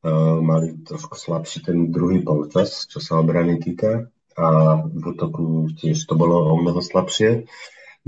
Uh, 0.00 0.40
mali 0.40 0.80
trošku 0.80 1.12
slabší 1.12 1.60
ten 1.60 1.92
druhý 1.92 2.24
polčas, 2.24 2.88
čo 2.88 3.04
sa 3.04 3.20
obrany 3.20 3.60
týka 3.60 4.08
a 4.32 4.80
v 4.80 5.04
útoku 5.04 5.68
tiež 5.76 6.00
to 6.08 6.16
bolo 6.16 6.48
o 6.48 6.56
mnoho 6.56 6.80
slabšie. 6.80 7.44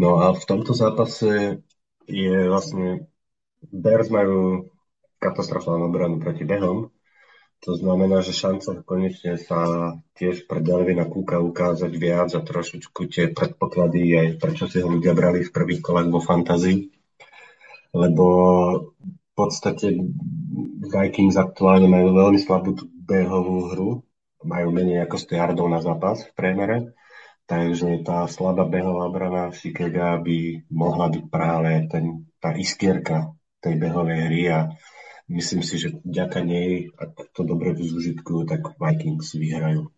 No 0.01 0.25
a 0.25 0.33
v 0.33 0.45
tomto 0.49 0.73
zápase 0.73 1.61
je 2.09 2.37
vlastne 2.49 3.12
Bears 3.71 4.11
majú 4.11 4.67
katastrofálnu 5.23 5.87
obranu 5.87 6.19
proti 6.19 6.43
behom, 6.43 6.91
to 7.63 7.79
znamená, 7.79 8.27
že 8.27 8.35
šanca 8.35 8.83
konečne 8.83 9.39
sa 9.39 9.95
tiež 10.19 10.51
pre 10.51 10.59
Delvina 10.59 11.07
Kúka 11.07 11.39
ukázať 11.39 11.95
viac 11.95 12.35
a 12.35 12.43
trošičku 12.43 13.07
tie 13.07 13.31
predpoklady 13.31 14.19
aj 14.19 14.29
prečo 14.43 14.67
si 14.67 14.83
ho 14.83 14.91
ľudia 14.91 15.15
brali 15.15 15.47
v 15.47 15.55
prvých 15.55 15.79
kolách 15.79 16.11
vo 16.11 16.19
fantazii. 16.19 16.91
Lebo 17.95 18.27
v 18.99 19.33
podstate 19.39 19.95
Vikings 20.91 21.39
aktuálne 21.39 21.87
majú 21.87 22.19
veľmi 22.19 22.43
slabú 22.43 22.75
behovú 23.07 23.71
hru. 23.71 23.91
Majú 24.43 24.69
menej 24.75 25.07
ako 25.07 25.23
100 25.23 25.39
yardov 25.39 25.67
na 25.71 25.79
zápas 25.79 26.27
v 26.27 26.35
priemere. 26.35 26.99
Takže 27.47 28.03
tá 28.03 28.27
slabá 28.27 28.67
behová 28.67 29.07
obrana 29.07 29.55
Chicago 29.55 30.19
by 30.19 30.67
mohla 30.67 31.15
byť 31.15 31.25
práve 31.31 31.87
ten, 31.87 32.27
tá 32.43 32.59
iskierka 32.59 33.39
tej 33.63 33.75
behovej 33.79 34.19
hry 34.27 34.43
a 34.51 34.59
myslím 35.31 35.63
si, 35.63 35.79
že 35.79 35.95
vďaka 36.03 36.43
nej, 36.43 36.91
ak 36.93 37.31
to 37.31 37.47
dobre 37.47 37.73
vyzužitkujú, 37.73 38.51
tak 38.51 38.75
Vikings 38.77 39.39
vyhrajú. 39.39 39.89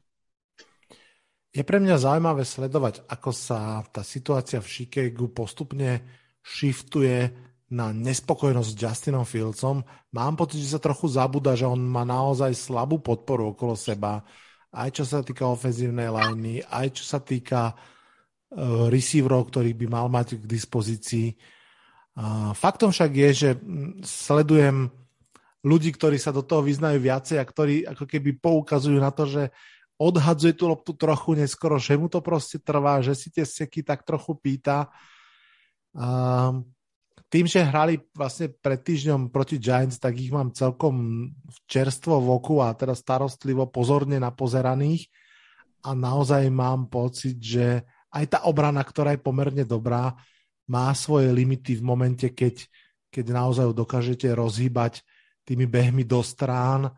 Je 1.54 1.62
pre 1.62 1.78
mňa 1.78 2.02
zaujímavé 2.02 2.42
sledovať, 2.42 3.06
ako 3.06 3.30
sa 3.30 3.80
tá 3.88 4.02
situácia 4.02 4.58
v 4.58 4.68
Chicagu 4.68 5.30
postupne 5.30 6.02
shiftuje 6.42 7.30
na 7.72 7.94
nespokojnosť 7.94 8.70
s 8.74 8.78
Justinom 8.78 9.24
Fieldsom. 9.24 9.86
Mám 10.12 10.34
pocit, 10.34 10.60
že 10.60 10.76
sa 10.76 10.82
trochu 10.82 11.08
zabúda, 11.08 11.54
že 11.56 11.64
on 11.64 11.78
má 11.78 12.02
naozaj 12.02 12.52
slabú 12.52 13.00
podporu 13.00 13.54
okolo 13.54 13.78
seba, 13.78 14.20
aj 14.74 14.90
čo 14.98 15.04
sa 15.06 15.22
týka 15.22 15.46
ofenzívnej 15.46 16.10
liney, 16.10 16.58
aj 16.66 16.98
čo 16.98 17.04
sa 17.06 17.22
týka 17.22 17.70
uh, 17.70 18.90
receiverov, 18.90 19.48
ktorých 19.48 19.78
by 19.78 19.86
mal 19.86 20.06
mať 20.10 20.42
k 20.42 20.44
dispozícii. 20.44 21.38
Uh, 22.14 22.54
faktom 22.54 22.94
však 22.94 23.10
je, 23.10 23.30
že 23.34 23.50
sledujem 24.06 24.90
ľudí, 25.66 25.90
ktorí 25.90 26.14
sa 26.20 26.30
do 26.30 26.46
toho 26.46 26.62
vyznajú 26.62 27.02
viacej 27.02 27.42
a 27.42 27.48
ktorí 27.48 27.88
ako 27.90 28.04
keby 28.06 28.38
poukazujú 28.38 28.98
na 29.02 29.10
to, 29.10 29.26
že 29.26 29.42
odhadzuje 29.98 30.54
tú 30.54 30.70
loptu 30.70 30.92
trochu 30.94 31.38
neskoro, 31.38 31.78
že 31.78 31.94
mu 31.98 32.10
to 32.10 32.18
proste 32.22 32.60
trvá, 32.62 33.02
že 33.02 33.14
si 33.14 33.30
tie 33.30 33.46
seky 33.46 33.82
tak 33.86 34.02
trochu 34.02 34.34
pýta. 34.34 34.90
Tým, 37.30 37.46
že 37.46 37.62
hrali 37.62 38.02
vlastne 38.10 38.50
pred 38.50 38.82
týždňom 38.82 39.30
proti 39.30 39.58
Giants, 39.58 40.02
tak 40.02 40.18
ich 40.18 40.34
mám 40.34 40.50
celkom 40.50 41.30
čerstvo 41.70 42.18
v 42.18 42.28
oku 42.36 42.58
a 42.58 42.74
teda 42.74 42.94
starostlivo 42.94 43.70
pozorne 43.70 44.18
napozeraných 44.18 45.08
a 45.86 45.94
naozaj 45.94 46.46
mám 46.50 46.90
pocit, 46.90 47.38
že 47.38 47.86
aj 48.10 48.24
tá 48.30 48.38
obrana, 48.46 48.82
ktorá 48.82 49.14
je 49.14 49.22
pomerne 49.22 49.62
dobrá, 49.66 50.14
má 50.70 50.92
svoje 50.96 51.28
limity 51.28 51.76
v 51.76 51.82
momente, 51.84 52.26
keď, 52.32 52.64
keď 53.12 53.24
naozaj 53.32 53.66
dokážete 53.76 54.28
rozhýbať 54.32 55.04
tými 55.44 55.68
behmi 55.68 56.08
do 56.08 56.24
strán 56.24 56.88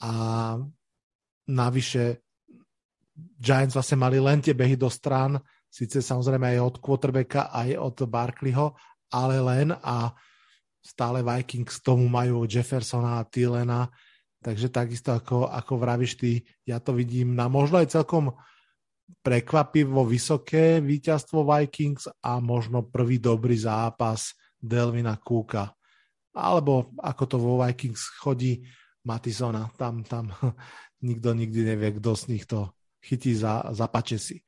a 0.00 0.12
navyše 1.46 2.24
Giants 3.16 3.76
vlastne 3.76 4.00
mali 4.00 4.20
len 4.20 4.40
tie 4.44 4.52
behy 4.52 4.76
do 4.76 4.88
strán, 4.88 5.40
síce 5.68 6.00
samozrejme 6.00 6.56
aj 6.56 6.60
od 6.60 6.76
quarterbacka, 6.80 7.52
aj 7.52 7.76
od 7.76 7.96
Barkleyho, 8.08 8.76
ale 9.12 9.40
len 9.40 9.72
a 9.72 10.12
stále 10.80 11.24
Vikings 11.24 11.80
tomu 11.80 12.06
majú 12.08 12.44
Jeffersona 12.44 13.20
a 13.20 13.26
Thielena, 13.26 13.88
takže 14.40 14.70
takisto 14.70 15.10
ako, 15.16 15.48
ako 15.48 15.72
vravíš 15.80 16.12
ty, 16.16 16.44
ja 16.62 16.78
to 16.78 16.94
vidím 16.94 17.34
na 17.34 17.50
možno 17.50 17.80
aj 17.82 17.92
celkom 17.92 18.36
prekvapivo 19.22 20.02
vysoké 20.06 20.82
víťazstvo 20.82 21.46
Vikings 21.46 22.10
a 22.22 22.38
možno 22.42 22.86
prvý 22.86 23.22
dobrý 23.22 23.58
zápas 23.58 24.34
Delvina 24.58 25.14
Kúka 25.18 25.76
alebo 26.36 26.92
ako 27.00 27.24
to 27.24 27.36
vo 27.40 27.64
Vikings 27.64 28.20
chodí 28.20 28.60
Matisona, 29.08 29.72
tam, 29.80 30.04
tam 30.04 30.28
nikto 31.08 31.32
nikdy 31.32 31.64
nevie, 31.64 31.96
kto 31.96 32.12
z 32.12 32.24
nich 32.28 32.44
to 32.44 32.76
chytí 33.00 33.32
za, 33.32 33.64
za 33.72 33.88
pačesy. 33.88 34.44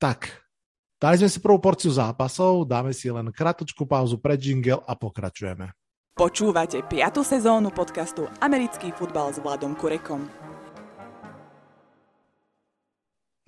Tak, 0.00 0.26
dali 0.96 1.20
sme 1.20 1.28
si 1.28 1.38
prvú 1.38 1.60
porciu 1.60 1.92
zápasov, 1.92 2.64
dáme 2.64 2.96
si 2.96 3.12
len 3.12 3.28
kratučku 3.30 3.84
pauzu 3.84 4.18
pre 4.18 4.40
jingle 4.40 4.80
a 4.82 4.96
pokračujeme. 4.96 5.70
Počúvate 6.12 6.84
5. 6.84 7.24
sezónu 7.24 7.72
podcastu 7.72 8.28
Americký 8.40 8.92
futbal 8.92 9.32
s 9.32 9.40
Vladom 9.40 9.72
Kurekom. 9.72 10.51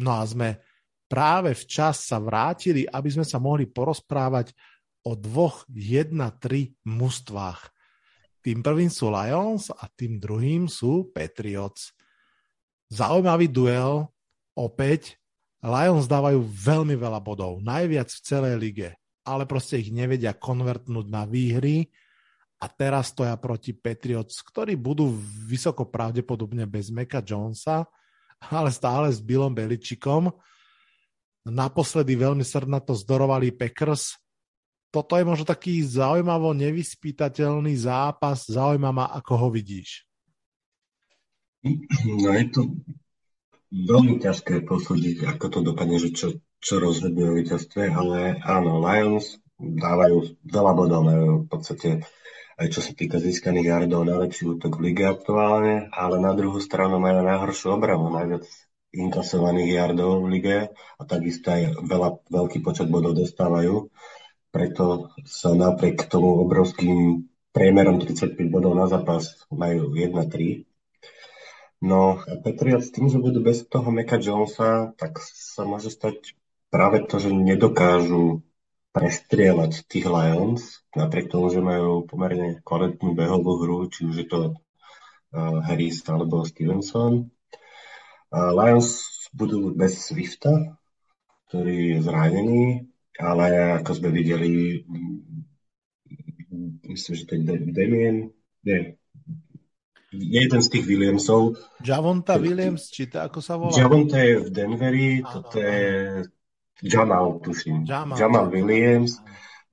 No 0.00 0.18
a 0.18 0.22
sme 0.26 0.58
práve 1.06 1.54
včas 1.54 2.08
sa 2.08 2.18
vrátili, 2.18 2.88
aby 2.88 3.08
sme 3.12 3.22
sa 3.22 3.38
mohli 3.38 3.68
porozprávať 3.70 4.50
o 5.04 5.14
dvoch 5.14 5.68
1-3 5.70 6.88
mužstvách. 6.88 7.60
Tým 8.44 8.60
prvým 8.60 8.92
sú 8.92 9.08
Lions 9.12 9.72
a 9.72 9.88
tým 9.88 10.20
druhým 10.20 10.68
sú 10.68 11.08
Patriots. 11.12 11.96
Zaujímavý 12.92 13.48
duel, 13.48 14.04
opäť 14.52 15.16
Lions 15.64 16.04
dávajú 16.04 16.44
veľmi 16.44 16.92
veľa 16.92 17.20
bodov, 17.24 17.64
najviac 17.64 18.12
v 18.12 18.20
celej 18.20 18.54
lige, 18.60 18.88
ale 19.24 19.48
proste 19.48 19.80
ich 19.80 19.88
nevedia 19.88 20.36
konvertnúť 20.36 21.06
na 21.08 21.24
výhry 21.24 21.88
a 22.60 22.68
teraz 22.68 23.16
stoja 23.16 23.32
proti 23.40 23.72
Patriots, 23.72 24.44
ktorí 24.44 24.76
budú 24.76 25.08
vysoko 25.48 25.88
pravdepodobne 25.88 26.68
bez 26.68 26.92
Meka 26.92 27.24
Jonesa, 27.24 27.88
ale 28.40 28.70
stále 28.74 29.10
s 29.10 29.18
Billom 29.22 29.52
Beličikom. 29.52 30.32
Naposledy 31.44 32.16
veľmi 32.16 32.42
srdnato 32.42 32.96
zdorovali 32.96 33.52
Packers 33.52 34.24
toto 34.94 35.18
je 35.18 35.26
možno 35.26 35.42
taký 35.42 35.82
zaujímavo 35.82 36.54
nevyspytateľný 36.54 37.74
zápas. 37.74 38.46
Zaujíma 38.46 38.94
ma, 38.94 39.10
ako 39.10 39.32
ho 39.34 39.48
vidíš. 39.50 40.06
No 42.06 42.30
je 42.30 42.46
to 42.54 42.60
veľmi 43.74 44.22
ťažké 44.22 44.62
posúdiť, 44.62 45.26
ako 45.26 45.46
to 45.50 45.58
dopadne, 45.66 45.98
že 45.98 46.14
čo, 46.14 46.38
čo 46.62 46.78
rozhodne 46.78 47.26
o 47.26 47.34
víťazstve, 47.34 47.90
ale 47.90 48.38
áno, 48.46 48.78
Lions 48.78 49.42
dávajú 49.58 50.46
veľa 50.46 50.72
bodov, 50.78 51.02
v 51.42 51.48
podstate 51.50 52.06
aj 52.60 52.66
čo 52.70 52.80
sa 52.80 52.92
týka 52.94 53.18
získaných 53.18 53.70
yardov, 53.70 54.06
najlepší 54.06 54.58
útok 54.58 54.78
v 54.78 54.92
lige 54.92 55.04
aktuálne, 55.06 55.90
ale 55.90 56.16
na 56.22 56.32
druhú 56.34 56.58
stranu 56.58 57.02
majú 57.02 57.22
najhoršiu 57.24 57.74
obranu, 57.74 58.10
najviac 58.14 58.46
inkasovaných 58.94 59.70
yardov 59.74 60.22
v 60.22 60.26
lige 60.30 60.56
a 60.72 61.02
takisto 61.02 61.50
aj 61.50 61.82
veľa, 61.82 62.22
veľký 62.30 62.62
počet 62.62 62.86
bodov 62.86 63.18
dostávajú 63.18 63.90
preto 64.54 65.10
sa 65.26 65.50
napriek 65.50 66.06
tomu 66.06 66.38
obrovským 66.46 67.26
priemerom 67.50 67.98
35 67.98 68.38
bodov 68.54 68.78
na 68.78 68.86
zápas 68.86 69.42
majú 69.50 69.98
1-3. 69.98 70.62
No 71.82 72.22
a 72.22 72.38
Patriots 72.38 72.94
tým, 72.94 73.10
že 73.10 73.18
budú 73.18 73.42
bez 73.42 73.66
toho 73.66 73.90
Meka 73.90 74.22
Jonesa, 74.22 74.94
tak 74.94 75.18
sa 75.18 75.66
môže 75.66 75.90
stať 75.90 76.38
práve 76.70 77.02
to, 77.02 77.18
že 77.18 77.34
nedokážu 77.34 78.46
prestrieľať 78.94 79.90
tých 79.90 80.06
Lions, 80.06 80.86
napriek 80.94 81.26
tomu, 81.26 81.50
že 81.50 81.58
majú 81.58 82.06
pomerne 82.06 82.62
kvalitnú 82.62 83.18
behovú 83.18 83.58
hru, 83.58 83.78
či 83.90 84.06
už 84.06 84.14
je 84.22 84.26
to 84.30 84.40
uh, 84.54 85.58
Harris 85.66 86.06
alebo 86.06 86.46
Stevenson. 86.46 87.34
Uh, 88.30 88.54
Lions 88.54 89.02
budú 89.34 89.74
bez 89.74 89.98
Swifta, 89.98 90.78
ktorý 91.50 91.98
je 91.98 92.06
zranený, 92.06 92.62
ale 93.18 93.74
ako 93.82 93.90
sme 93.98 94.14
videli, 94.14 94.86
myslím, 96.86 97.14
že 97.18 97.24
to 97.26 97.32
je 97.34 97.42
Damien, 97.74 98.30
nie, 98.62 98.94
jeden 100.14 100.60
z 100.62 100.68
tých 100.70 100.86
Williamsov. 100.86 101.58
Javonta 101.82 102.38
Williams, 102.38 102.88
či 102.94 103.10
to 103.10 103.18
ako 103.26 103.38
sa 103.42 103.58
volá? 103.58 103.74
Javonta 103.74 104.22
je 104.22 104.38
v 104.38 104.48
Denveri, 104.54 105.10
toto 105.26 105.58
je 105.58 105.82
Jamal, 106.82 107.38
tuším. 107.44 107.84
Jamal, 107.86 108.18
Jamal 108.18 108.46
Williams, 108.50 109.22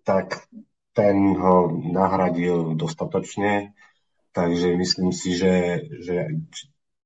tak 0.03 0.45
ten 0.93 1.39
ho 1.39 1.71
nahradil 1.71 2.75
dostatočne, 2.75 3.73
takže 4.31 4.77
myslím 4.77 5.11
si, 5.15 5.37
že, 5.37 5.87
že 6.03 6.27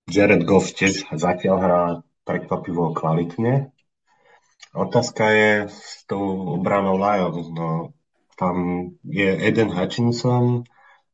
Jared 0.10 0.44
Goff 0.44 0.74
tiež 0.74 1.10
zatiaľ 1.14 1.58
hrá 1.58 1.84
prekvapivo 2.26 2.94
kvalitne. 2.94 3.74
Otázka 4.76 5.24
je 5.32 5.52
s 5.72 6.04
tou 6.10 6.52
obranou 6.60 7.00
Lions. 7.00 7.48
No, 7.54 7.96
tam 8.36 8.56
je 9.08 9.30
Eden 9.48 9.72
Hutchinson 9.72 10.68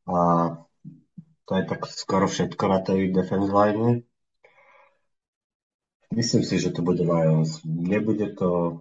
a 0.08 0.18
to 1.46 1.52
je 1.56 1.64
tak 1.64 1.86
skoro 1.86 2.26
všetko 2.26 2.64
na 2.68 2.78
tej 2.82 3.14
defense 3.14 3.52
line. 3.52 4.02
Myslím 6.12 6.44
si, 6.44 6.60
že 6.60 6.68
to 6.70 6.84
bude 6.84 7.00
Lions. 7.00 7.64
Nebude 7.64 8.36
to... 8.36 8.80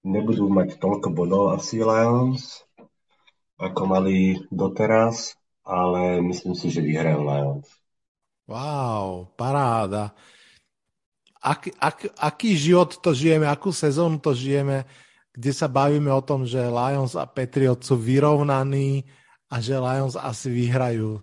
Nebudú 0.00 0.48
mať 0.48 0.80
toľko 0.80 1.12
bodov 1.12 1.52
asi 1.52 1.84
Lions, 1.84 2.64
ako 3.60 3.80
mali 3.84 4.40
doteraz, 4.48 5.36
ale 5.60 6.24
myslím 6.24 6.56
si, 6.56 6.72
že 6.72 6.80
vyhrajú 6.80 7.20
Lions. 7.20 7.68
Wow, 8.48 9.28
paráda. 9.36 10.16
Ak, 11.36 11.68
ak, 11.76 12.16
aký 12.16 12.56
život 12.56 12.96
to 13.04 13.12
žijeme, 13.12 13.44
akú 13.44 13.76
sezónu 13.76 14.16
to 14.16 14.32
žijeme, 14.32 14.88
kde 15.36 15.52
sa 15.52 15.68
bavíme 15.68 16.08
o 16.08 16.24
tom, 16.24 16.48
že 16.48 16.58
Lions 16.58 17.12
a 17.12 17.28
Patriots 17.28 17.92
sú 17.92 18.00
vyrovnaní 18.00 19.04
a 19.52 19.60
že 19.60 19.76
Lions 19.76 20.16
asi 20.16 20.48
vyhrajú 20.48 21.20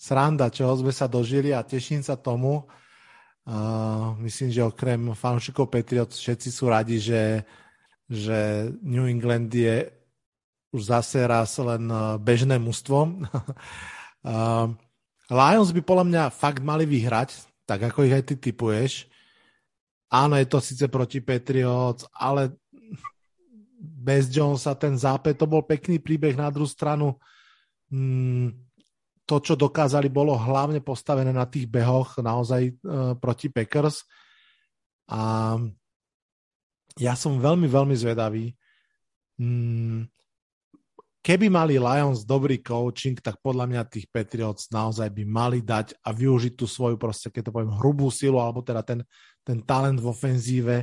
sranda, 0.00 0.48
čoho 0.48 0.80
sme 0.80 0.96
sa 0.96 1.04
dožili 1.04 1.52
a 1.52 1.60
teším 1.60 2.00
sa 2.00 2.16
tomu. 2.16 2.64
Myslím, 4.24 4.48
že 4.48 4.64
okrem 4.64 5.12
fanúšikov 5.12 5.68
Patriots 5.68 6.16
všetci 6.16 6.48
sú 6.48 6.72
radi, 6.72 6.96
že, 6.96 7.44
že 8.08 8.72
New 8.80 9.04
England 9.04 9.52
je 9.52 9.84
už 10.72 10.82
zase 10.88 11.20
raz 11.28 11.54
len 11.60 11.86
bežné 12.24 12.56
mužstvo. 12.56 12.98
uh, 14.24 14.66
Lions 15.30 15.70
by 15.72 15.80
podľa 15.84 16.04
mňa 16.08 16.22
fakt 16.34 16.60
mali 16.64 16.84
vyhrať, 16.88 17.36
tak 17.64 17.84
ako 17.88 18.04
ich 18.08 18.16
aj 18.16 18.24
ty 18.28 18.34
typuješ. 18.36 19.08
Áno, 20.12 20.36
je 20.36 20.46
to 20.48 20.58
síce 20.60 20.84
proti 20.88 21.20
Patriots, 21.24 22.04
ale 22.12 22.52
bez 23.80 24.28
Jonesa 24.28 24.76
ten 24.76 24.96
zápet, 25.00 25.36
to 25.36 25.48
bol 25.48 25.64
pekný 25.64 25.96
príbeh 26.00 26.36
na 26.36 26.52
druhú 26.52 26.68
stranu. 26.68 27.16
Hmm, 27.88 28.52
to, 29.24 29.40
čo 29.40 29.56
dokázali, 29.56 30.12
bolo 30.12 30.36
hlavne 30.36 30.84
postavené 30.84 31.32
na 31.32 31.48
tých 31.48 31.64
behoch 31.64 32.20
naozaj 32.20 32.62
uh, 32.84 33.16
proti 33.16 33.48
Packers. 33.48 34.04
A 35.08 35.56
ja 37.00 37.14
som 37.16 37.40
veľmi, 37.40 37.66
veľmi 37.66 37.96
zvedavý. 37.96 38.52
Mm, 39.40 40.06
keby 41.24 41.48
mali 41.48 41.80
Lions 41.80 42.22
dobrý 42.22 42.60
coaching, 42.60 43.16
tak 43.18 43.40
podľa 43.40 43.64
mňa 43.64 43.90
tých 43.90 44.06
Patriots 44.12 44.68
naozaj 44.68 45.08
by 45.08 45.24
mali 45.24 45.58
dať 45.64 45.96
a 46.04 46.12
využiť 46.12 46.52
tú 46.54 46.68
svoju 46.68 47.00
proste, 47.00 47.32
keď 47.32 47.50
to 47.50 47.54
poviem, 47.56 47.74
hrubú 47.80 48.12
silu, 48.12 48.38
alebo 48.38 48.60
teda 48.60 48.84
ten, 48.84 49.00
ten 49.40 49.64
talent 49.64 49.98
v 49.98 50.12
ofenzíve. 50.12 50.76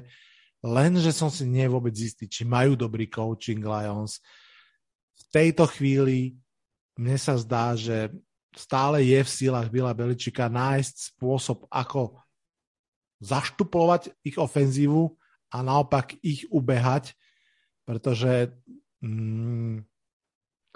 Lenže 0.66 1.14
som 1.14 1.30
si 1.30 1.46
nie 1.46 1.70
vôbec 1.70 1.94
istý, 1.94 2.26
či 2.26 2.42
majú 2.42 2.74
dobrý 2.74 3.06
coaching 3.06 3.62
Lions. 3.62 4.18
V 5.18 5.24
tejto 5.30 5.70
chvíli 5.70 6.38
mne 7.00 7.18
sa 7.18 7.40
zdá, 7.40 7.74
že 7.78 8.12
stále 8.56 9.04
je 9.04 9.20
v 9.24 9.30
sílach 9.30 9.72
Bila 9.72 9.96
Beličika 9.96 10.52
nájsť 10.52 11.16
spôsob, 11.16 11.68
ako 11.72 12.20
zaštuplovať 13.22 14.12
ich 14.26 14.36
ofenzívu 14.36 15.14
a 15.54 15.58
naopak 15.62 16.18
ich 16.26 16.50
ubehať, 16.50 17.14
pretože 17.86 18.50
mm, 19.04 19.86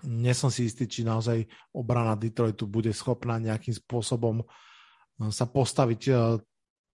nie 0.06 0.34
som 0.36 0.52
si 0.52 0.68
istý, 0.68 0.86
či 0.86 1.08
naozaj 1.08 1.48
obrana 1.74 2.20
Detroitu 2.20 2.68
bude 2.68 2.92
schopná 2.92 3.40
nejakým 3.42 3.74
spôsobom 3.74 4.44
eh, 4.44 5.32
sa 5.32 5.50
postaviť 5.50 6.02
eh, 6.12 6.18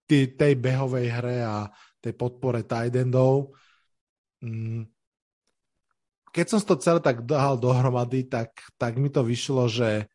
tej, 0.08 0.54
behovej 0.56 1.08
hre 1.12 1.38
a 1.44 1.68
tej 2.00 2.14
podpore 2.16 2.64
tight 2.64 2.96
endov. 2.96 3.56
Mm, 4.44 4.88
keď 6.32 6.46
som 6.48 6.60
to 6.62 6.78
celé 6.78 7.02
tak 7.02 7.26
dahal 7.26 7.58
dohromady, 7.58 8.30
tak, 8.30 8.54
tak 8.78 8.96
mi 9.00 9.10
to 9.10 9.26
vyšlo, 9.26 9.66
že 9.66 10.06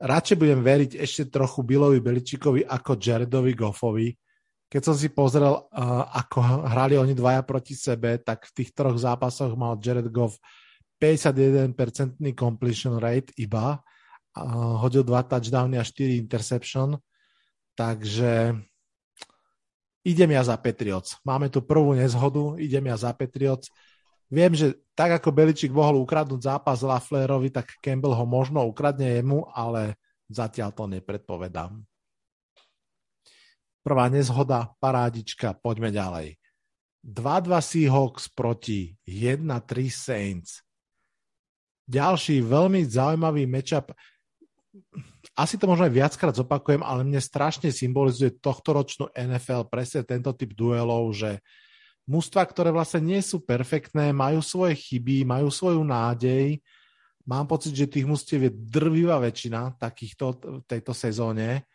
radšej 0.00 0.36
budem 0.36 0.60
veriť 0.60 1.00
ešte 1.00 1.32
trochu 1.32 1.64
Billovi 1.64 2.00
Beličikovi 2.00 2.64
ako 2.64 2.96
Jaredovi 3.00 3.52
Goffovi. 3.56 4.08
Keď 4.66 4.82
som 4.82 4.96
si 4.98 5.14
pozrel, 5.14 5.52
uh, 5.52 6.04
ako 6.10 6.66
hrali 6.66 6.98
oni 6.98 7.14
dvaja 7.14 7.46
proti 7.46 7.72
sebe, 7.78 8.18
tak 8.18 8.50
v 8.50 8.62
tých 8.62 8.70
troch 8.74 8.98
zápasoch 8.98 9.54
mal 9.54 9.78
Jared 9.78 10.10
Goff 10.10 10.36
51% 11.00 12.16
completion 12.32 12.96
rate 12.96 13.32
iba. 13.36 13.80
Hodil 14.80 15.04
dva 15.04 15.24
touchdowny 15.24 15.80
a 15.80 15.84
4 15.84 16.20
interception. 16.20 16.96
Takže 17.76 18.56
idem 20.04 20.30
ja 20.32 20.42
za 20.44 20.56
Patriots. 20.56 21.20
Máme 21.24 21.52
tu 21.52 21.60
prvú 21.64 21.92
nezhodu, 21.92 22.56
idem 22.60 22.88
ja 22.88 22.96
za 22.96 23.12
Patriots. 23.12 23.68
Viem, 24.26 24.58
že 24.58 24.74
tak 24.98 25.22
ako 25.22 25.30
Beličik 25.30 25.70
mohol 25.70 26.02
ukradnúť 26.02 26.42
zápas 26.42 26.82
Laflerovi, 26.82 27.52
tak 27.54 27.78
Campbell 27.78 28.16
ho 28.16 28.26
možno 28.26 28.64
ukradne 28.66 29.20
jemu, 29.20 29.46
ale 29.54 30.00
zatiaľ 30.26 30.74
to 30.74 30.90
nepredpovedám. 30.90 31.84
Prvá 33.86 34.10
nezhoda, 34.10 34.74
parádička, 34.82 35.54
poďme 35.54 35.94
ďalej. 35.94 36.34
2-2 37.06 37.54
Seahawks 37.62 38.26
proti 38.34 38.98
1-3 39.06 39.46
Saints. 39.86 40.66
Ďalší 41.86 42.42
veľmi 42.42 42.82
zaujímavý 42.82 43.46
matchup. 43.46 43.94
Asi 45.38 45.54
to 45.54 45.70
možno 45.70 45.86
aj 45.86 45.94
viackrát 45.94 46.34
zopakujem, 46.34 46.82
ale 46.82 47.06
mne 47.06 47.22
strašne 47.22 47.70
symbolizuje 47.70 48.34
tohto 48.42 48.74
ročnú 48.74 49.06
NFL 49.14 49.70
presne 49.70 50.02
tento 50.02 50.34
typ 50.34 50.50
duelov, 50.50 51.14
že 51.14 51.38
Mústva, 52.06 52.46
ktoré 52.46 52.70
vlastne 52.70 53.02
nie 53.02 53.18
sú 53.18 53.42
perfektné, 53.42 54.14
majú 54.14 54.38
svoje 54.38 54.78
chyby, 54.78 55.26
majú 55.26 55.50
svoju 55.50 55.82
nádej. 55.82 56.62
Mám 57.26 57.50
pocit, 57.50 57.74
že 57.74 57.90
tých 57.90 58.06
mústiev 58.06 58.46
je 58.46 58.52
drvivá 58.54 59.18
väčšina 59.18 59.74
takýchto 59.74 60.24
v 60.62 60.64
tejto 60.70 60.94
sezóne. 60.94 61.66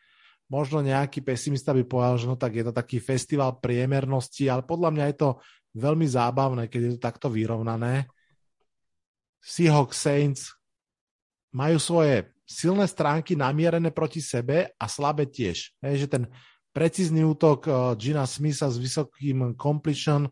Možno 0.48 0.80
nejaký 0.80 1.20
pesimista 1.20 1.76
by 1.76 1.84
povedal, 1.84 2.16
že 2.16 2.28
no 2.32 2.40
tak 2.40 2.56
je 2.56 2.64
to 2.64 2.72
taký 2.72 3.04
festival 3.04 3.60
priemernosti, 3.60 4.48
ale 4.48 4.64
podľa 4.64 4.90
mňa 4.96 5.06
je 5.12 5.18
to 5.20 5.30
veľmi 5.76 6.08
zábavné, 6.08 6.72
keď 6.72 6.80
je 6.80 6.92
to 6.96 7.00
takto 7.04 7.28
vyrovnané. 7.28 8.08
Seahawks 9.44 10.00
Saints 10.00 10.56
majú 11.52 11.76
svoje 11.76 12.32
silné 12.48 12.88
stránky 12.88 13.36
namierené 13.36 13.92
proti 13.92 14.20
sebe 14.24 14.72
a 14.76 14.86
slabé 14.88 15.28
tiež. 15.28 15.76
Hej, 15.84 16.08
že 16.08 16.08
ten 16.08 16.24
Precízny 16.72 17.28
útok 17.28 17.68
eh, 17.68 17.76
Gina 18.00 18.24
Smitha 18.24 18.72
s 18.72 18.80
vysokým 18.80 19.60
completion 19.60 20.32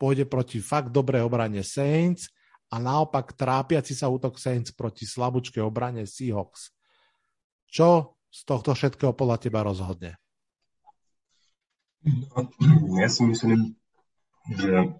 pôjde 0.00 0.24
proti 0.24 0.58
fakt 0.58 0.90
dobrej 0.90 1.24
obrane 1.24 1.60
Saints 1.60 2.32
a 2.72 2.80
naopak 2.80 3.36
trápiaci 3.36 3.94
sa 3.94 4.10
útok 4.10 4.40
Saints 4.40 4.72
proti 4.74 5.06
slabúčkej 5.06 5.62
obrane 5.62 6.08
Seahawks. 6.08 6.74
Čo 7.70 8.18
z 8.32 8.40
tohto 8.42 8.74
všetkého 8.74 9.14
podľa 9.14 9.38
teba 9.38 9.62
rozhodne? 9.62 10.18
Ja 12.98 13.08
si 13.08 13.22
myslím, 13.24 13.78
že 14.50 14.92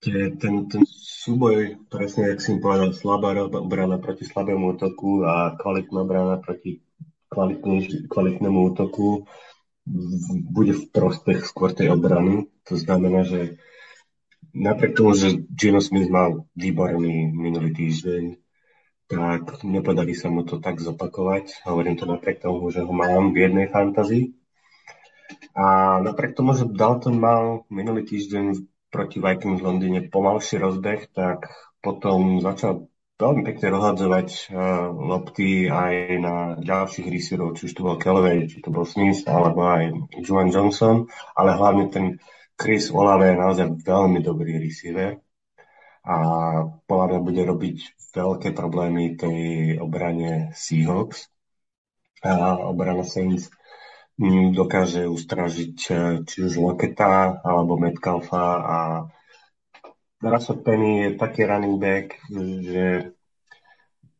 ten, 0.00 0.70
ten 0.70 0.82
súboj, 1.02 1.82
presne 1.90 2.32
jak 2.32 2.40
si 2.40 2.54
im 2.54 2.62
povedal, 2.62 2.94
slabá 2.94 3.34
obrana 3.42 3.98
proti 3.98 4.24
slabému 4.24 4.78
útoku 4.78 5.26
a 5.26 5.58
kvalitná 5.58 6.06
obrana 6.06 6.38
proti 6.38 6.80
kvalitnému 8.08 8.58
útoku 8.72 9.28
bude 10.52 10.72
v 10.76 10.84
prospech 10.92 11.48
skôr 11.48 11.72
tej 11.72 11.92
obrany. 11.92 12.48
To 12.68 12.76
znamená, 12.76 13.24
že 13.24 13.56
napriek 14.52 14.96
tomu, 14.96 15.16
že 15.16 15.44
Gino 15.48 15.80
Smith 15.80 16.12
mal 16.12 16.44
výborný 16.56 17.32
minulý 17.32 17.72
týždeň, 17.72 18.36
tak 19.08 19.64
nepodarí 19.64 20.12
sa 20.12 20.28
mu 20.28 20.44
to 20.44 20.60
tak 20.60 20.84
zopakovať. 20.84 21.64
Hovorím 21.64 21.96
to 21.96 22.04
napriek 22.04 22.44
tomu, 22.44 22.68
že 22.68 22.84
ho 22.84 22.92
mám 22.92 23.32
v 23.32 23.48
jednej 23.48 23.66
fantazii. 23.72 24.36
A 25.56 25.98
napriek 26.04 26.36
tomu, 26.36 26.52
že 26.52 26.68
Dalton 26.68 27.16
mal 27.16 27.64
minulý 27.72 28.04
týždeň 28.04 28.68
proti 28.88 29.20
Vikings 29.20 29.60
v 29.60 29.66
Londýne 29.68 30.00
pomalší 30.08 30.60
rozbeh, 30.60 31.12
tak 31.12 31.48
potom 31.80 32.40
začal 32.40 32.88
veľmi 33.18 33.42
pekne 33.42 33.66
rozhadzovať 33.74 34.28
uh, 34.48 34.94
lopty 34.94 35.66
aj 35.66 35.94
na 36.22 36.34
ďalších 36.62 37.10
receiverov, 37.10 37.58
či 37.58 37.66
už 37.66 37.72
to 37.74 37.82
bol 37.82 37.98
Kelvey, 37.98 38.46
či 38.46 38.62
to 38.62 38.70
bol 38.70 38.86
Smith, 38.86 39.26
alebo 39.26 39.66
aj 39.66 39.90
Juan 40.22 40.54
Johnson, 40.54 41.10
ale 41.34 41.58
hlavne 41.58 41.90
ten 41.90 42.22
Chris 42.58 42.90
Olave 42.90 43.34
je 43.34 43.42
naozaj 43.42 43.66
veľmi 43.82 44.18
dobrý 44.22 44.58
receiver 44.58 45.18
a 46.08 46.16
podľa 46.88 47.06
mňa 47.06 47.20
bude 47.20 47.42
robiť 47.44 47.76
veľké 48.16 48.56
problémy 48.56 49.14
tej 49.14 49.38
obrane 49.78 50.56
Seahawks. 50.56 51.28
A 52.24 52.58
obrana 52.66 53.06
Saints 53.06 53.52
dokáže 54.56 55.06
ustražiť 55.06 55.76
e, 55.86 55.92
či 56.26 56.36
už 56.42 56.58
Loketa 56.58 57.38
alebo 57.46 57.78
Metcalfa 57.78 58.46
a 58.58 58.78
Russell 60.18 60.62
Penny 60.66 61.02
je 61.02 61.08
taký 61.14 61.46
running 61.46 61.78
back, 61.78 62.18
že 62.62 63.14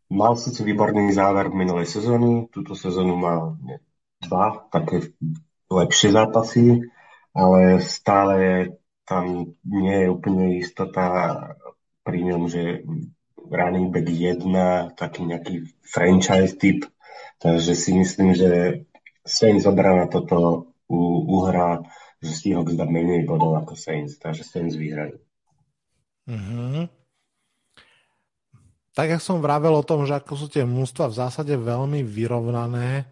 mal 0.08 0.38
síce 0.38 0.62
výborný 0.62 1.10
záver 1.10 1.50
v 1.50 1.58
minulej 1.58 1.90
sezóny, 1.90 2.46
túto 2.54 2.78
sezónu 2.78 3.18
mal 3.18 3.58
dva 4.22 4.62
také 4.70 5.10
lepšie 5.68 6.14
zápasy, 6.14 6.86
ale 7.34 7.82
stále 7.82 8.36
tam 9.04 9.54
nie 9.66 10.06
je 10.06 10.08
úplne 10.08 10.44
istota 10.58 11.04
pri 12.06 12.24
ňom, 12.24 12.48
že 12.48 12.86
running 13.50 13.90
back 13.92 14.06
1, 14.08 14.94
taký 14.96 15.20
nejaký 15.26 15.54
franchise 15.82 16.56
typ, 16.56 16.86
takže 17.42 17.74
si 17.74 17.90
myslím, 17.98 18.38
že 18.38 18.84
Saints 19.26 19.68
obrana 19.68 20.08
toto 20.08 20.72
uhrá, 21.28 21.84
že 22.24 22.32
Seahawks 22.32 22.78
dá 22.78 22.88
menej 22.88 23.28
bodov 23.28 23.60
ako 23.60 23.76
Saints, 23.76 24.16
takže 24.16 24.46
Saints 24.46 24.78
vyhrajú. 24.78 25.20
Mm-hmm. 26.28 26.84
Tak, 28.92 29.06
jak 29.14 29.22
som 29.22 29.40
vravel 29.40 29.72
o 29.72 29.86
tom, 29.86 30.04
že 30.04 30.18
ako 30.18 30.34
sú 30.34 30.46
tie 30.52 30.66
mústva 30.66 31.08
v 31.08 31.18
zásade 31.22 31.54
veľmi 31.56 32.04
vyrovnané, 32.04 33.08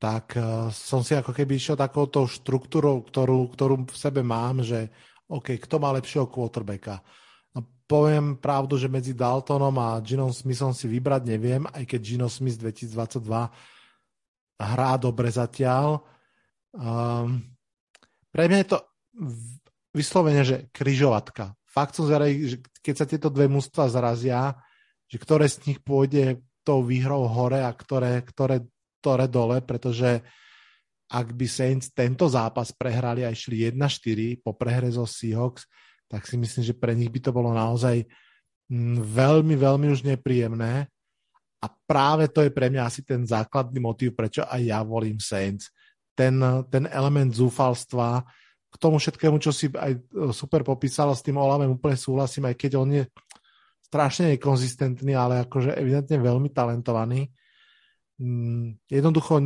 tak 0.00 0.34
uh, 0.34 0.72
som 0.72 1.04
si 1.04 1.14
ako 1.14 1.36
keby 1.36 1.58
išiel 1.58 1.76
takouto 1.78 2.26
štruktúrou, 2.26 3.04
ktorú, 3.04 3.50
ktorú 3.52 3.74
v 3.86 3.98
sebe 3.98 4.24
mám, 4.24 4.64
že 4.64 4.88
OK, 5.28 5.60
kto 5.60 5.76
má 5.78 5.92
lepšieho 5.92 6.30
quarterbacka? 6.32 7.04
No, 7.52 7.60
poviem 7.84 8.40
pravdu, 8.40 8.80
že 8.80 8.88
medzi 8.88 9.12
Daltonom 9.12 9.74
a 9.76 10.00
Ginom 10.00 10.32
Smithom 10.32 10.72
si 10.72 10.88
vybrať 10.88 11.22
neviem, 11.28 11.68
aj 11.76 11.84
keď 11.84 12.00
Gino 12.00 12.28
Smith 12.32 12.56
2022 12.56 13.20
hrá 14.58 14.92
dobre 14.96 15.28
zatiaľ. 15.28 16.00
Um, 16.72 17.42
pre 18.32 18.48
mňa 18.48 18.58
je 18.64 18.68
to 18.70 18.78
vyslovene, 19.92 20.40
že 20.46 20.72
kryžovatka 20.72 21.57
fakt 21.78 21.94
som 21.94 22.10
zvedavý, 22.10 22.50
že 22.50 22.58
keď 22.82 22.94
sa 22.98 23.06
tieto 23.06 23.30
dve 23.30 23.46
mužstva 23.46 23.86
zrazia, 23.86 24.58
že 25.06 25.22
ktoré 25.22 25.46
z 25.46 25.70
nich 25.70 25.78
pôjde 25.78 26.42
tou 26.66 26.82
výhrou 26.82 27.30
hore 27.30 27.62
a 27.62 27.70
ktoré, 27.70 28.18
ktoré, 28.26 28.66
ktoré 28.98 29.30
dole, 29.30 29.62
pretože 29.62 30.26
ak 31.08 31.32
by 31.32 31.46
Saints 31.46 31.94
tento 31.94 32.26
zápas 32.26 32.74
prehrali 32.74 33.22
a 33.22 33.30
išli 33.30 33.70
1-4 33.70 34.42
po 34.42 34.58
prehre 34.58 34.90
zo 34.90 35.06
Seahawks, 35.06 35.64
tak 36.10 36.26
si 36.26 36.34
myslím, 36.34 36.66
že 36.66 36.74
pre 36.74 36.98
nich 36.98 37.08
by 37.08 37.20
to 37.22 37.30
bolo 37.30 37.54
naozaj 37.54 38.04
mm, 38.68 38.96
veľmi, 39.00 39.54
veľmi 39.54 39.86
už 39.88 40.02
nepríjemné. 40.04 40.90
A 41.62 41.66
práve 41.88 42.28
to 42.28 42.42
je 42.42 42.52
pre 42.52 42.68
mňa 42.68 42.82
asi 42.84 43.00
ten 43.06 43.24
základný 43.24 43.80
motív, 43.80 44.18
prečo 44.18 44.44
aj 44.44 44.60
ja 44.60 44.82
volím 44.84 45.16
Saints. 45.22 45.70
Ten, 46.12 46.42
ten 46.68 46.84
element 46.90 47.30
zúfalstva, 47.32 48.26
k 48.68 48.76
tomu 48.76 49.00
všetkému, 49.00 49.40
čo 49.40 49.50
si 49.50 49.72
aj 49.72 49.92
e, 49.96 50.00
super 50.32 50.60
popísala, 50.60 51.16
s 51.16 51.24
tým 51.24 51.40
Olamem 51.40 51.72
úplne 51.72 51.96
súhlasím, 51.96 52.48
aj 52.48 52.56
keď 52.56 52.72
on 52.76 52.88
je 52.92 53.04
strašne 53.88 54.36
nekonzistentný, 54.36 55.16
ale 55.16 55.48
akože 55.48 55.72
evidentne 55.72 56.20
veľmi 56.20 56.52
talentovaný. 56.52 57.32
Mm, 58.20 58.76
jednoducho 58.92 59.40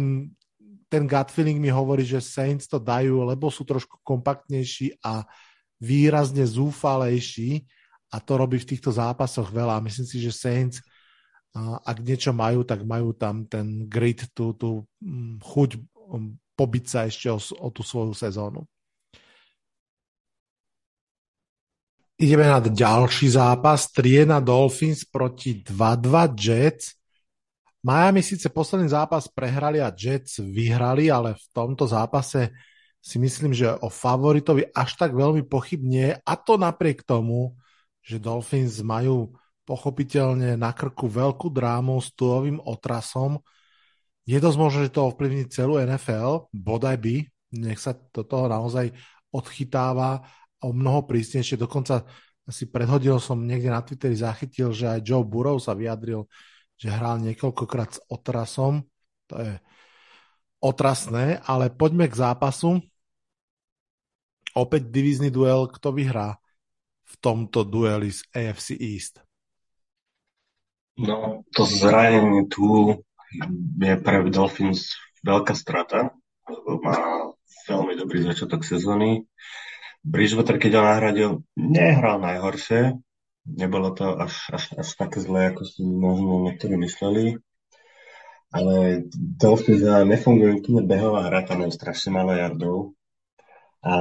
ten 0.91 1.05
gut 1.07 1.29
feeling 1.31 1.63
mi 1.63 1.71
hovorí, 1.71 2.03
že 2.03 2.19
Saints 2.19 2.67
to 2.67 2.83
dajú, 2.83 3.23
lebo 3.25 3.49
sú 3.49 3.63
trošku 3.63 4.03
kompaktnejší 4.03 4.99
a 5.07 5.25
výrazne 5.79 6.43
zúfalejší 6.43 7.65
a 8.13 8.21
to 8.21 8.33
robí 8.37 8.61
v 8.61 8.69
týchto 8.75 8.93
zápasoch 8.93 9.49
veľa. 9.49 9.81
Myslím 9.81 10.07
si, 10.07 10.19
že 10.21 10.35
Saints 10.35 10.83
ak 11.61 12.01
niečo 12.01 12.33
majú, 12.33 12.65
tak 12.65 12.81
majú 12.89 13.13
tam 13.13 13.45
ten 13.45 13.85
grit, 13.85 14.25
tú, 14.33 14.57
tú 14.57 14.89
mm, 15.05 15.45
chuť 15.45 15.71
mm, 15.77 16.57
pobiť 16.57 16.85
sa 16.89 17.05
ešte 17.05 17.29
o, 17.29 17.37
o 17.37 17.69
tú 17.69 17.85
svoju 17.85 18.17
sezónu. 18.17 18.65
Ideme 22.23 22.47
na 22.47 22.63
ďalší 22.63 23.35
zápas. 23.35 23.91
Triena 23.91 24.39
Dolphins 24.39 25.03
proti 25.03 25.59
2-2 25.59 26.39
Jets. 26.39 26.95
Miami 27.83 28.23
síce 28.23 28.47
posledný 28.47 28.95
zápas 28.95 29.27
prehrali 29.27 29.83
a 29.83 29.91
Jets 29.91 30.39
vyhrali, 30.39 31.11
ale 31.11 31.35
v 31.35 31.47
tomto 31.51 31.83
zápase 31.83 32.55
si 33.03 33.19
myslím, 33.19 33.51
že 33.51 33.75
o 33.75 33.91
favoritovi 33.91 34.71
až 34.71 34.95
tak 35.03 35.19
veľmi 35.19 35.43
pochybne 35.51 36.23
a 36.23 36.33
to 36.39 36.55
napriek 36.55 37.03
tomu, 37.03 37.59
že 38.07 38.23
Dolphins 38.23 38.79
majú 38.87 39.35
pochopiteľne 39.67 40.55
na 40.55 40.71
krku 40.71 41.11
veľkú 41.11 41.51
drámu 41.51 41.99
s 41.99 42.15
tulovým 42.15 42.63
otrasom. 42.63 43.43
Je 44.31 44.39
dosť 44.39 44.59
možné, 44.63 44.81
že 44.87 44.95
to 44.95 45.11
ovplyvní 45.11 45.51
celú 45.51 45.75
NFL, 45.83 46.47
bodaj 46.55 47.03
by, 47.03 47.27
nech 47.59 47.83
sa 47.83 47.99
do 47.99 48.23
toho 48.23 48.47
naozaj 48.47 48.95
odchytáva 49.35 50.23
o 50.63 50.71
mnoho 50.71 51.05
prísnejšie. 51.05 51.59
Dokonca 51.59 52.07
asi 52.47 52.71
predhodil 52.71 53.19
som 53.19 53.43
niekde 53.43 53.71
na 53.71 53.83
Twitteri 53.83 54.15
zachytil, 54.15 54.71
že 54.75 54.99
aj 54.99 55.05
Joe 55.05 55.27
Burrow 55.27 55.59
sa 55.59 55.75
vyjadril, 55.75 56.27
že 56.79 56.91
hral 56.91 57.23
niekoľkokrát 57.23 57.91
s 57.95 58.03
otrasom. 58.11 58.87
To 59.31 59.39
je 59.39 59.55
otrasné, 60.63 61.43
ale 61.47 61.71
poďme 61.71 62.07
k 62.07 62.19
zápasu. 62.19 62.83
Opäť 64.55 64.91
divízny 64.91 65.31
duel, 65.33 65.67
kto 65.71 65.91
vyhrá 65.95 66.39
v 67.09 67.15
tomto 67.19 67.67
dueli 67.67 68.15
z 68.15 68.23
AFC 68.31 68.79
East? 68.79 69.23
No, 71.01 71.41
to 71.57 71.65
zranenie 71.65 72.47
tu 72.53 73.01
je 73.81 73.95
pre 73.97 74.29
Dolphins 74.29 74.93
veľká 75.25 75.57
strata. 75.57 76.13
Má 76.85 76.97
veľmi 77.65 77.97
dobrý 77.97 78.29
začiatok 78.29 78.61
sezóny. 78.61 79.25
Bridgewater, 80.03 80.59
keď 80.59 80.73
ho 80.79 80.83
nahradil, 80.83 81.31
nehral 81.55 82.19
najhoršie. 82.19 82.99
Nebolo 83.47 83.95
to 83.95 84.19
až, 84.19 84.35
až, 84.55 84.65
až 84.79 84.89
také 84.99 85.19
zlé, 85.23 85.55
ako 85.55 85.63
si 85.63 85.83
možno 85.83 86.43
niektorí 86.47 86.75
mysleli. 86.79 87.39
Ale 88.53 89.07
Dolphins 89.15 89.83
nefungujú 89.83 90.61
úplne 90.61 90.83
behová 90.85 91.31
hra, 91.31 91.47
tam 91.47 91.65
je 91.65 91.73
strašne 91.73 92.13
malo 92.13 92.35
jardov. 92.35 92.99
A 93.83 93.95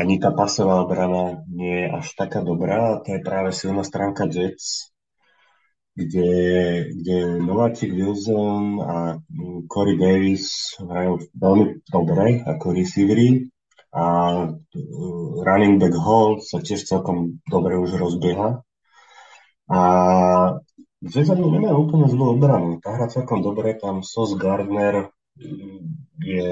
ani 0.00 0.16
tá 0.16 0.32
pasová 0.32 0.80
obrana 0.80 1.44
nie 1.48 1.84
je 1.84 1.92
až 1.92 2.06
taká 2.16 2.40
dobrá. 2.40 3.00
To 3.04 3.08
je 3.16 3.20
práve 3.20 3.52
silná 3.52 3.84
stránka 3.84 4.24
Jets, 4.28 4.92
kde, 5.92 6.32
kde 6.92 7.40
Nováčik 7.40 7.92
Wilson 7.92 8.80
a 8.80 8.96
Corey 9.68 9.96
Davis 9.96 10.76
hrajú 10.80 11.20
veľmi 11.36 11.84
dobre 11.88 12.44
ako 12.44 12.76
receivery 12.76 13.48
a 13.92 14.04
uh, 14.48 15.30
running 15.46 15.78
back 15.78 15.94
Hall 15.94 16.42
sa 16.42 16.58
tiež 16.62 16.86
celkom 16.86 17.42
dobre 17.46 17.78
už 17.78 17.96
rozbieha. 17.96 18.62
A 19.66 19.80
Zvezani 21.06 21.44
nemajú 21.44 21.76
úplne 21.86 22.06
zlú 22.08 22.34
obranu. 22.34 22.80
Tá 22.80 22.96
hra 22.96 23.06
celkom 23.12 23.44
dobre, 23.44 23.76
tam 23.76 24.00
Sos 24.00 24.34
Gardner 24.34 25.12
mm, 25.38 25.80
je 26.24 26.50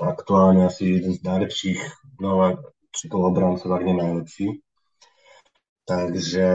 aktuálne 0.00 0.66
asi 0.66 0.98
jeden 1.00 1.12
z 1.16 1.20
najlepších, 1.22 1.80
no 2.20 2.58
či 2.92 3.08
to 3.08 3.16
obrancov, 3.20 3.72
ak 3.72 3.84
nie 3.84 3.96
najlepší. 3.96 4.48
Takže 5.88 6.48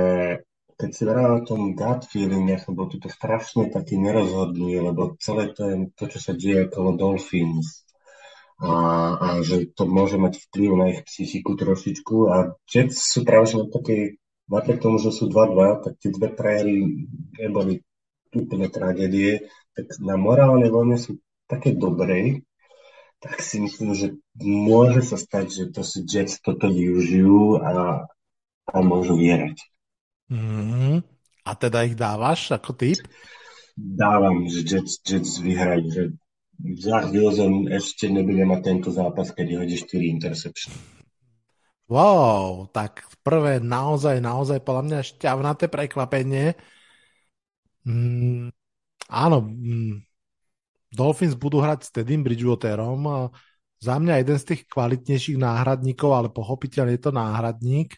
keď 0.77 0.89
si 0.93 1.01
verám 1.05 1.41
o 1.41 1.45
tom 1.45 1.73
gut 1.73 2.05
feeling, 2.05 2.45
ja 2.53 2.61
som 2.61 2.77
bol 2.77 2.85
tuto 2.85 3.09
strašne 3.09 3.73
taký 3.73 3.97
nerozhodný, 3.97 4.77
lebo 4.77 5.17
celé 5.17 5.49
to, 5.57 5.61
je, 5.65 5.75
to 5.97 6.05
čo 6.05 6.19
sa 6.21 6.31
deje 6.37 6.69
okolo 6.69 6.93
Dolphins, 6.93 7.86
a, 8.57 8.73
a 9.21 9.27
že 9.45 9.69
to 9.77 9.85
môže 9.85 10.17
mať 10.17 10.41
vplyv 10.49 10.71
na 10.73 10.85
ich 10.89 11.05
psychiku 11.05 11.53
trošičku 11.53 12.15
a 12.25 12.57
Jets 12.65 12.97
sú 12.97 13.21
práve 13.21 13.53
že 13.53 13.69
také, 13.69 14.17
napriek 14.49 14.81
tomu, 14.81 14.97
že 14.97 15.13
sú 15.13 15.29
2-2, 15.29 15.85
tak 15.85 15.93
tie 16.01 16.09
dve 16.09 16.33
prehry 16.33 17.05
neboli 17.37 17.85
úplne 18.33 18.67
tragédie, 18.73 19.45
tak 19.77 19.93
na 20.01 20.17
morálnej 20.17 20.73
voľne 20.73 20.97
sú 20.97 21.21
také 21.45 21.77
dobré, 21.77 22.41
tak 23.21 23.41
si 23.45 23.61
myslím, 23.61 23.93
že 23.93 24.17
môže 24.41 25.05
sa 25.05 25.17
stať, 25.21 25.45
že 25.53 25.63
to 25.69 25.81
si 25.85 26.01
Jets 26.05 26.41
toto 26.41 26.69
využijú 26.69 27.61
a, 27.61 28.05
a 28.73 28.77
môžu 28.81 29.17
vierať. 29.17 29.57
Mm-hmm. 30.33 30.95
A 31.47 31.51
teda 31.55 31.87
ich 31.87 31.95
dávaš 31.95 32.51
ako 32.51 32.73
typ? 32.73 32.99
Dávam, 33.77 34.49
že 34.49 34.65
Jets, 34.65 34.97
Jets 35.05 35.39
vyhrajú, 35.39 35.85
že 35.93 36.03
Zach 36.57 37.13
Wilson 37.13 37.69
ešte 37.69 38.09
nebude 38.09 38.41
mať 38.41 38.61
tento 38.65 38.89
zápas, 38.89 39.29
keď 39.29 39.61
hodí 39.61 39.77
4 39.77 40.09
interception. 40.09 40.73
Wow, 41.87 42.67
tak 42.73 43.07
prvé 43.23 43.63
naozaj, 43.63 44.19
naozaj 44.19 44.59
podľa 44.65 44.83
mňa 44.83 44.99
šťavnaté 45.07 45.71
prekvapenie. 45.71 46.57
Mm, 47.87 48.51
áno, 49.07 49.37
mm, 49.47 50.03
Dolphins 50.91 51.37
budú 51.39 51.63
hrať 51.63 51.79
s 51.87 51.93
Teddym 51.95 52.25
Bridgewaterom. 52.27 53.31
Za 53.77 53.95
mňa 54.01 54.19
jeden 54.19 54.37
z 54.41 54.45
tých 54.51 54.61
kvalitnejších 54.67 55.37
náhradníkov, 55.37 56.09
ale 56.11 56.27
pochopiteľne 56.33 56.97
je 56.97 57.03
to 57.07 57.11
náhradník. 57.13 57.95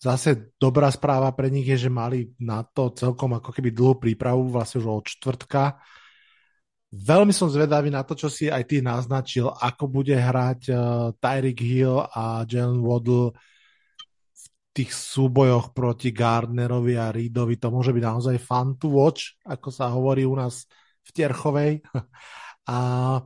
Zase 0.00 0.52
dobrá 0.58 0.90
správa 0.90 1.30
pre 1.32 1.48
nich 1.48 1.68
je, 1.68 1.86
že 1.86 1.90
mali 1.92 2.32
na 2.40 2.64
to 2.64 2.90
celkom 2.92 3.38
ako 3.38 3.54
keby 3.54 3.70
dlhú 3.70 4.00
prípravu, 4.00 4.50
vlastne 4.50 4.82
už 4.82 4.86
od 4.88 5.06
čtvrtka. 5.06 5.78
Veľmi 6.94 7.34
som 7.34 7.50
zvedavý 7.50 7.90
na 7.90 8.06
to, 8.06 8.14
čo 8.14 8.30
si 8.30 8.46
aj 8.46 8.70
ty 8.70 8.78
naznačil, 8.78 9.50
ako 9.50 9.90
bude 9.90 10.14
hrať 10.14 10.60
uh, 10.70 10.78
Tyreek 11.18 11.58
Hill 11.58 11.98
a 11.98 12.46
Jalen 12.46 12.78
Waddle 12.78 13.34
v 14.30 14.44
tých 14.70 14.94
súbojoch 14.94 15.74
proti 15.74 16.14
Gardnerovi 16.14 16.94
a 16.94 17.10
Reedovi. 17.10 17.58
To 17.58 17.74
môže 17.74 17.90
byť 17.90 18.04
naozaj 18.04 18.36
fun 18.38 18.78
to 18.78 18.94
watch, 18.94 19.34
ako 19.42 19.74
sa 19.74 19.90
hovorí 19.90 20.22
u 20.22 20.38
nás 20.38 20.70
v 21.02 21.10
Tierchovej. 21.10 21.72
A, 22.64 23.20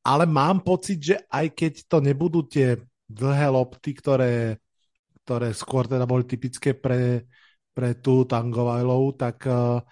ale 0.00 0.24
mám 0.24 0.64
pocit, 0.64 0.96
že 0.96 1.20
aj 1.28 1.52
keď 1.52 1.72
to 1.92 2.00
nebudú 2.00 2.48
tie 2.48 2.80
dlhé 3.04 3.52
lopty, 3.52 3.92
ktoré, 3.92 4.64
ktoré 5.20 5.52
skôr 5.52 5.84
teda 5.84 6.08
boli 6.08 6.24
typické 6.24 6.72
pre, 6.72 7.28
pre 7.76 8.00
tú 8.00 8.24
Tangovajlov, 8.24 9.20
tak 9.20 9.44
uh, 9.44 9.84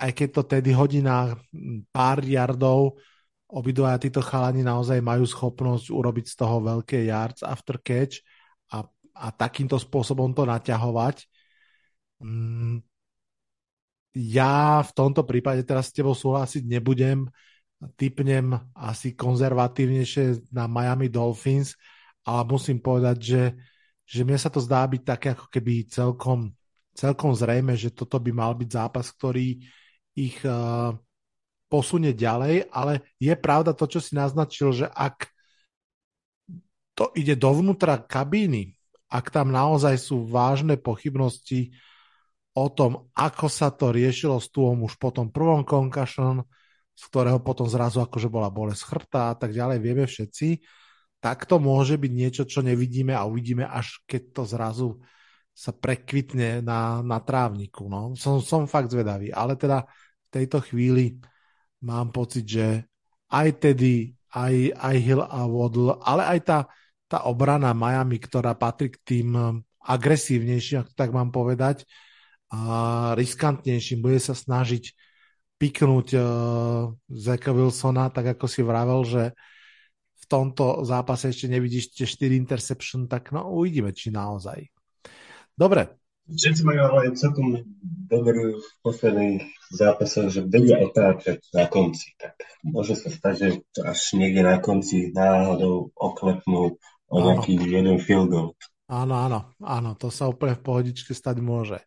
aj 0.00 0.10
keď 0.16 0.28
to 0.32 0.42
tedy 0.48 0.72
hodí 0.72 1.04
na 1.04 1.36
pár 1.92 2.24
yardov, 2.24 2.96
obidvaja 3.52 4.00
títo 4.00 4.24
chalani 4.24 4.64
naozaj 4.64 5.02
majú 5.04 5.28
schopnosť 5.28 5.92
urobiť 5.92 6.26
z 6.32 6.34
toho 6.40 6.56
veľké 6.64 7.04
yards 7.04 7.44
after 7.44 7.76
catch 7.76 8.24
a, 8.72 8.86
a 9.12 9.26
takýmto 9.34 9.76
spôsobom 9.76 10.32
to 10.32 10.48
naťahovať. 10.48 11.28
Mm, 12.24 12.80
ja 14.16 14.82
v 14.82 14.90
tomto 14.96 15.22
prípade 15.22 15.62
teraz 15.62 15.92
s 15.92 15.94
tebou 15.94 16.16
súhlasiť 16.16 16.64
nebudem. 16.66 17.28
Typnem 17.96 18.56
asi 18.76 19.16
konzervatívnejšie 19.16 20.52
na 20.52 20.68
Miami 20.68 21.08
Dolphins, 21.08 21.76
ale 22.24 22.42
musím 22.48 22.80
povedať, 22.82 23.16
že, 23.20 23.42
že 24.04 24.20
mne 24.26 24.36
sa 24.36 24.52
to 24.52 24.60
zdá 24.60 24.84
byť 24.84 25.02
také 25.04 25.28
ako 25.32 25.46
keby 25.48 25.88
celkom, 25.88 26.52
celkom 26.92 27.32
zrejme, 27.32 27.72
že 27.78 27.94
toto 27.94 28.20
by 28.20 28.30
mal 28.34 28.52
byť 28.52 28.68
zápas, 28.68 29.08
ktorý 29.14 29.64
ich 30.20 30.38
uh, 30.44 30.92
posunie 31.70 32.12
ďalej, 32.12 32.68
ale 32.68 33.06
je 33.16 33.32
pravda 33.38 33.72
to, 33.72 33.86
čo 33.86 34.02
si 34.02 34.12
naznačil, 34.18 34.74
že 34.74 34.86
ak 34.90 35.30
to 36.98 37.08
ide 37.16 37.38
dovnútra 37.38 37.96
kabíny, 37.96 38.76
ak 39.08 39.32
tam 39.32 39.48
naozaj 39.54 39.96
sú 39.96 40.28
vážne 40.28 40.76
pochybnosti, 40.76 41.72
o 42.50 42.66
tom, 42.66 43.08
ako 43.14 43.46
sa 43.46 43.70
to 43.70 43.94
riešilo 43.94 44.42
s 44.42 44.50
túom 44.50 44.82
už 44.82 44.98
po 44.98 45.14
tom 45.14 45.30
prvom 45.30 45.62
concussion, 45.62 46.42
z 46.98 47.02
ktorého 47.08 47.38
potom 47.40 47.70
zrazu 47.70 48.02
akože 48.02 48.26
bola 48.26 48.50
bolesť 48.50 48.82
chrbta 48.84 49.32
a 49.32 49.34
tak 49.38 49.54
ďalej, 49.54 49.78
vieme 49.78 50.04
všetci, 50.04 50.60
tak 51.22 51.46
to 51.46 51.62
môže 51.62 51.94
byť 51.94 52.12
niečo, 52.12 52.42
čo 52.44 52.60
nevidíme 52.60 53.14
a 53.14 53.24
uvidíme, 53.24 53.62
až 53.62 54.02
keď 54.10 54.22
to 54.34 54.42
zrazu 54.44 54.88
sa 55.54 55.70
prekvitne 55.70 56.64
na, 56.64 57.04
na 57.04 57.20
trávniku. 57.20 57.86
No. 57.86 58.16
Som, 58.16 58.40
som 58.40 58.64
fakt 58.64 58.90
zvedavý, 58.90 59.28
ale 59.30 59.54
teda 59.54 59.84
tejto 60.30 60.58
chvíli 60.62 61.18
mám 61.82 62.14
pocit, 62.14 62.46
že 62.46 62.66
aj 63.30 63.48
tedy, 63.62 64.14
aj, 64.34 64.74
aj 64.76 64.96
Hill 64.98 65.22
a 65.22 65.46
Waddle, 65.46 65.98
ale 66.02 66.22
aj 66.36 66.40
tá, 66.46 66.58
tá 67.10 67.18
obrana 67.26 67.74
Miami, 67.74 68.18
ktorá 68.18 68.54
patrí 68.54 68.90
k 68.94 68.98
tým 69.02 69.28
agresívnejším, 69.80 70.86
ak 70.86 70.88
tak 70.94 71.10
mám 71.10 71.32
povedať, 71.32 71.86
a 72.50 73.14
riskantnejším, 73.14 74.02
bude 74.02 74.18
sa 74.18 74.34
snažiť 74.34 74.90
piknúť 75.60 76.08
uh, 76.18 76.90
Zeka 77.06 77.54
Wilsona, 77.54 78.10
tak 78.10 78.34
ako 78.34 78.46
si 78.50 78.64
vravel, 78.66 79.06
že 79.06 79.22
v 80.20 80.24
tomto 80.26 80.82
zápase 80.82 81.30
ešte 81.30 81.46
nevidíš 81.46 81.94
tie 81.94 82.06
4 82.08 82.34
interception, 82.34 83.06
tak 83.06 83.30
no 83.30 83.54
uvidíme, 83.54 83.94
či 83.94 84.10
naozaj. 84.10 84.66
Dobre. 85.54 85.99
Všetci 86.28 86.62
majú 86.62 86.80
ale 86.84 87.16
celkom 87.16 87.64
dobrú 88.10 88.58
v 88.58 88.68
posledných 88.82 89.42
zápasoch, 89.72 90.30
že 90.30 90.46
vedia 90.46 90.82
otáčať 90.82 91.40
na 91.54 91.66
konci. 91.70 92.12
Tak 92.18 92.36
môže 92.66 92.98
sa 92.98 93.08
stať, 93.08 93.34
že 93.38 93.48
až 93.80 93.98
niekde 94.18 94.42
na 94.42 94.58
konci 94.58 95.14
náhodou 95.14 95.94
oklepnú 95.94 96.76
o 97.10 97.16
nejaký 97.18 97.58
jeden 97.58 97.98
field 97.98 98.30
goal. 98.30 98.54
Áno, 98.90 99.14
áno, 99.14 99.40
áno, 99.62 99.94
to 99.94 100.10
sa 100.10 100.26
úplne 100.26 100.58
v 100.58 100.66
pohodičke 100.66 101.14
stať 101.14 101.38
môže. 101.38 101.78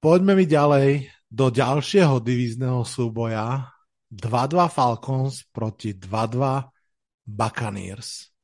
Poďme 0.00 0.36
mi 0.36 0.48
ďalej 0.48 1.08
do 1.28 1.52
ďalšieho 1.52 2.20
divízneho 2.20 2.84
súboja. 2.84 3.68
2-2 4.06 4.70
Falcons 4.70 5.44
proti 5.50 5.92
2-2 5.92 6.72
Buccaneers. 7.26 8.35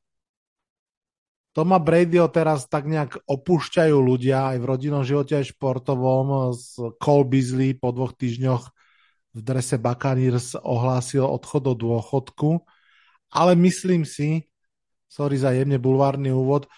Toma 1.53 1.77
Bradyho 1.77 2.33
teraz 2.33 2.65
tak 2.65 2.89
nejak 2.89 3.29
opúšťajú 3.29 3.97
ľudia 4.01 4.57
aj 4.57 4.59
v 4.61 4.69
rodinnom 4.69 5.05
živote, 5.05 5.37
aj 5.37 5.53
športovom. 5.53 6.57
Cole 6.97 7.27
Beasley 7.29 7.77
po 7.77 7.93
dvoch 7.93 8.17
týždňoch 8.17 8.73
v 9.37 9.41
drese 9.41 9.77
Buccaneers 9.77 10.57
ohlásil 10.57 11.29
odchod 11.29 11.69
do 11.69 11.75
dôchodku. 11.77 12.65
Ale 13.33 13.53
myslím 13.61 14.09
si, 14.09 14.49
sorry 15.09 15.37
za 15.37 15.53
jemne 15.53 15.77
bulvárny 15.77 16.33
úvod, 16.33 16.69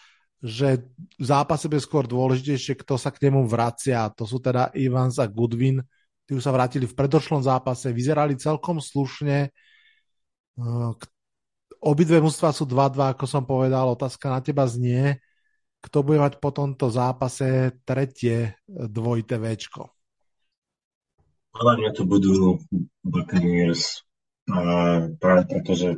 že 0.43 0.91
v 1.19 1.25
zápase 1.25 1.71
bude 1.71 1.83
skôr 1.83 2.05
dôležitejšie, 2.11 2.75
kto 2.83 2.99
sa 2.99 3.15
k 3.15 3.31
nemu 3.31 3.47
vracia. 3.47 4.11
To 4.19 4.27
sú 4.27 4.43
teda 4.43 4.75
Evans 4.75 5.23
a 5.23 5.31
Goodwin. 5.31 5.83
Tí 6.27 6.35
už 6.35 6.43
sa 6.43 6.51
vrátili 6.51 6.91
v 6.91 6.99
predošlom 6.99 7.47
zápase, 7.47 7.95
vyzerali 7.95 8.35
celkom 8.35 8.83
slušne. 8.83 9.55
Obidve 11.85 12.19
mužstva 12.25 12.57
sú 12.57 12.65
2-2, 12.65 13.15
ako 13.15 13.25
som 13.29 13.45
povedal. 13.45 13.93
Otázka 13.93 14.33
na 14.33 14.41
teba 14.41 14.65
znie, 14.65 15.21
kto 15.85 16.01
bude 16.01 16.17
mať 16.17 16.41
po 16.41 16.49
tomto 16.49 16.89
zápase 16.89 17.77
tretie 17.85 18.57
dvojité 18.67 19.37
Včko. 19.37 19.93
Podľa 21.55 21.75
mňa 21.79 21.91
to 21.93 22.03
budú 22.09 22.59
Buccaneers. 23.05 24.03
A 24.51 24.61
práve 25.17 25.43
preto, 25.49 25.73
že 25.77 25.89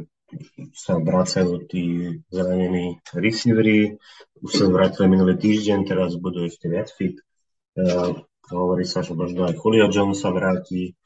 sa 0.75 0.99
vracajú 0.99 1.71
tí 1.71 2.15
zranení 2.29 2.99
receivery, 3.15 3.95
už 4.43 4.51
sa 4.53 4.67
vrátili 4.67 5.07
minulý 5.07 5.39
týždeň, 5.39 5.87
teraz 5.87 6.19
budú 6.19 6.45
ešte 6.45 6.67
viac 6.67 6.91
fit. 6.91 7.23
Uh, 7.79 8.27
hovorí 8.51 8.85
sa, 8.85 9.07
že 9.07 9.15
možno 9.15 9.47
aj 9.47 9.55
Julio 9.59 9.87
Jones 9.91 10.23
sa 10.23 10.35
vráti, 10.35 10.99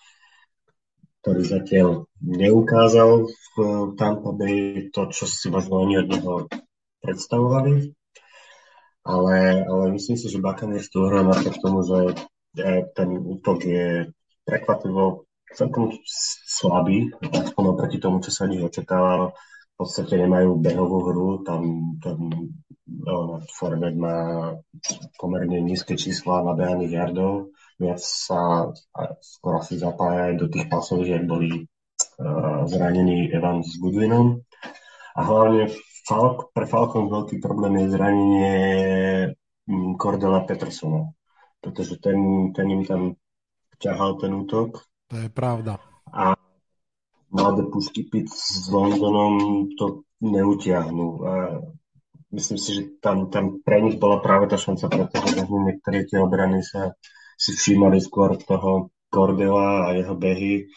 ktorý 1.20 1.42
zatiaľ 1.44 1.88
neukázal 2.24 3.28
v 3.28 3.56
Tampa 4.00 4.32
Bay 4.32 4.88
to, 4.88 5.12
čo 5.12 5.28
si 5.28 5.52
možno 5.52 5.84
oni 5.84 6.00
od 6.00 6.08
neho 6.08 6.34
predstavovali. 7.04 7.92
Ale, 9.04 9.64
ale 9.64 9.84
myslím 9.96 10.16
si, 10.16 10.28
že 10.28 10.40
Buccaneers 10.40 10.92
tu 10.92 11.04
hrá 11.04 11.24
napriek 11.24 11.56
tomu, 11.60 11.84
že 11.84 12.20
ten 12.92 13.08
útok 13.16 13.64
je 13.64 14.12
prekvapivo 14.44 15.24
celkom 15.56 15.92
slabý, 16.48 17.10
aspoň 17.20 17.64
oproti 17.74 17.98
tomu, 17.98 18.22
čo 18.22 18.30
sa 18.30 18.46
od 18.46 18.52
nich 18.54 18.62
očakávalo. 18.64 19.34
V 19.34 19.74
podstate 19.76 20.20
nemajú 20.20 20.60
behovú 20.60 20.98
hru, 21.08 21.28
tam, 21.40 21.96
tam 22.04 22.18
no, 22.84 23.40
Forvet 23.56 23.96
má 23.96 24.52
pomerne 25.16 25.64
nízke 25.64 25.96
čísla 25.96 26.44
nabehaných 26.44 26.92
jardov, 26.92 27.48
viac 27.80 28.00
sa 28.04 28.68
skoro 29.24 29.64
asi 29.64 29.80
zapája 29.80 30.30
aj 30.30 30.34
do 30.36 30.46
tých 30.52 30.68
pasov, 30.68 31.08
že 31.08 31.16
boli 31.24 31.64
uh, 31.64 32.68
zranení 32.68 33.32
Evans 33.32 33.72
s 33.72 33.80
Goodwinom. 33.80 34.44
A 35.16 35.20
hlavne 35.24 35.72
Falk, 36.04 36.52
pre 36.52 36.68
Falcon 36.68 37.08
veľký 37.08 37.40
problém 37.40 37.80
je 37.80 37.96
zranenie 37.96 38.58
Cordela 39.96 40.44
Petersona, 40.44 41.08
pretože 41.64 41.96
ten, 41.96 42.52
ten 42.52 42.68
im 42.68 42.84
tam 42.84 43.02
ťahal 43.80 44.20
ten 44.20 44.36
útok 44.36 44.90
to 45.10 45.18
je 45.18 45.28
pravda. 45.28 45.82
A 46.14 46.38
mladé 47.34 47.66
pušky 47.66 48.06
Pitt 48.06 48.30
s 48.30 48.70
Londonom 48.70 49.66
to 49.74 50.06
neutiahnu. 50.22 51.06
A 51.26 51.32
myslím 52.30 52.58
si, 52.62 52.70
že 52.78 52.82
tam, 53.02 53.26
tam 53.26 53.58
pre 53.58 53.82
nich 53.82 53.98
bola 53.98 54.22
práve 54.22 54.46
tá 54.46 54.54
šanca, 54.54 54.86
pretože 54.86 55.50
niektoré 55.50 56.06
tie 56.06 56.22
obrany 56.22 56.62
sa 56.62 56.94
si 57.40 57.56
všímali 57.56 58.04
skôr 58.04 58.36
toho 58.36 58.92
Cordela 59.08 59.88
a 59.88 59.96
jeho 59.96 60.12
behy, 60.12 60.68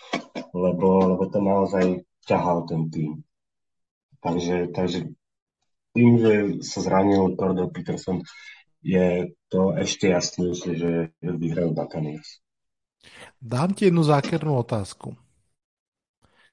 lebo, 0.55 1.11
lebo 1.11 1.23
to 1.27 1.43
naozaj 1.43 2.07
ťahal 2.23 2.63
ten 2.63 2.87
tým. 2.87 3.11
Takže, 4.23 4.71
takže 4.71 5.11
tým, 5.91 6.11
že 6.23 6.33
sa 6.63 6.79
zranil 6.79 7.35
Cordell 7.35 7.67
Peterson, 7.67 8.23
je 8.79 9.35
to 9.51 9.75
ešte 9.75 10.07
jasnejšie, 10.07 10.71
že 10.79 10.91
vyhrajú 11.19 11.75
Buccaneers. 11.75 12.39
Dám 13.43 13.75
ti 13.75 13.91
jednu 13.91 14.07
zákernú 14.07 14.55
otázku. 14.55 15.19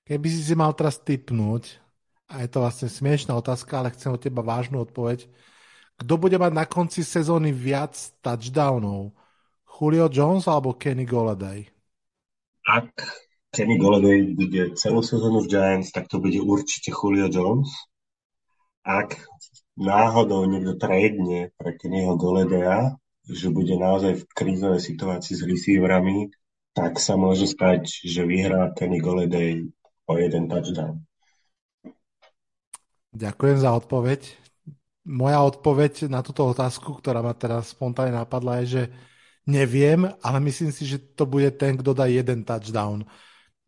Keby 0.02 0.26
si 0.26 0.42
si 0.42 0.54
mal 0.58 0.74
teraz 0.74 0.98
typnúť, 0.98 1.78
a 2.26 2.42
je 2.42 2.48
to 2.50 2.62
vlastne 2.62 2.90
smiešná 2.90 3.34
otázka, 3.38 3.78
ale 3.78 3.94
chcem 3.94 4.10
od 4.10 4.22
teba 4.22 4.42
vážnu 4.42 4.82
odpoveď. 4.82 5.30
Kto 6.02 6.12
bude 6.18 6.34
mať 6.38 6.52
na 6.54 6.66
konci 6.66 7.06
sezóny 7.06 7.54
viac 7.54 7.94
touchdownov? 8.22 9.14
Julio 9.80 10.12
Jones 10.12 10.44
alebo 10.44 10.76
Kenny 10.76 11.08
Golladay? 11.08 11.64
Ak 12.68 12.92
Kenny 13.48 13.80
Golladay 13.80 14.36
bude 14.36 14.76
celú 14.76 15.00
sezónu 15.00 15.40
v 15.40 15.48
Giants, 15.48 15.88
tak 15.88 16.04
to 16.12 16.20
bude 16.20 16.36
určite 16.36 16.92
Julio 16.92 17.32
Jones. 17.32 17.72
Ak 18.84 19.16
náhodou 19.80 20.44
niekto 20.44 20.76
tradne 20.76 21.48
pre 21.56 21.80
Kennyho 21.80 22.20
Golladaya, 22.20 23.00
že 23.24 23.48
bude 23.48 23.72
naozaj 23.80 24.20
v 24.20 24.28
krízovej 24.36 24.84
situácii 24.84 25.32
s 25.32 25.48
receiverami, 25.48 26.28
tak 26.76 27.00
sa 27.00 27.16
môže 27.16 27.48
stať, 27.48 27.88
že 28.04 28.28
vyhrá 28.28 28.76
Kenny 28.76 29.00
Golladay 29.00 29.64
o 30.04 30.12
jeden 30.20 30.44
touchdown. 30.52 31.08
Ďakujem 33.16 33.64
za 33.64 33.72
odpoveď. 33.80 34.28
Moja 35.08 35.40
odpoveď 35.40 36.12
na 36.12 36.20
túto 36.20 36.44
otázku, 36.44 37.00
ktorá 37.00 37.24
ma 37.24 37.32
teraz 37.32 37.72
spontánne 37.72 38.20
napadla, 38.20 38.60
je, 38.62 38.66
že 38.68 38.82
neviem, 39.46 40.08
ale 40.20 40.38
myslím 40.44 40.72
si, 40.72 40.84
že 40.84 40.98
to 40.98 41.24
bude 41.24 41.50
ten, 41.56 41.76
kto 41.76 41.96
dá 41.96 42.08
jeden 42.10 42.44
touchdown. 42.44 43.04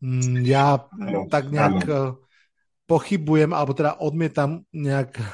Mm, 0.03 0.43
ja 0.45 0.83
tak 1.31 1.49
nejak. 1.49 1.87
Eh, 1.87 2.13
pochybujem, 2.83 3.57
alebo 3.57 3.73
teda 3.73 3.97
odmietam 4.05 4.67
nejak 4.75 5.11
eh, 5.17 5.25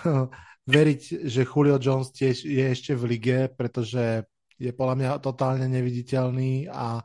veriť, 0.69 1.27
že 1.27 1.49
Julio 1.49 1.81
Jones 1.81 2.13
tiež 2.13 2.45
je 2.45 2.65
ešte 2.71 2.93
v 2.93 3.17
lige, 3.17 3.39
pretože 3.57 4.29
je 4.59 4.71
podľa 4.75 4.95
mňa 5.01 5.11
totálne 5.25 5.67
neviditeľný 5.71 6.69
a, 6.69 7.01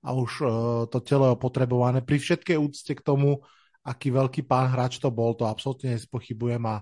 a 0.00 0.08
už 0.14 0.30
uh, 0.40 0.50
to 0.86 1.02
telo 1.02 1.34
je 1.34 1.36
potrebované. 1.36 1.98
Pri 2.00 2.16
všetkej 2.22 2.56
úcte 2.56 2.94
k 2.94 3.02
tomu, 3.02 3.42
aký 3.82 4.14
veľký 4.14 4.46
pán 4.46 4.70
hráč 4.70 5.02
to 5.02 5.10
bol, 5.10 5.34
to 5.34 5.44
absolútne 5.44 5.98
nespochybujem 5.98 6.62
a, 6.62 6.78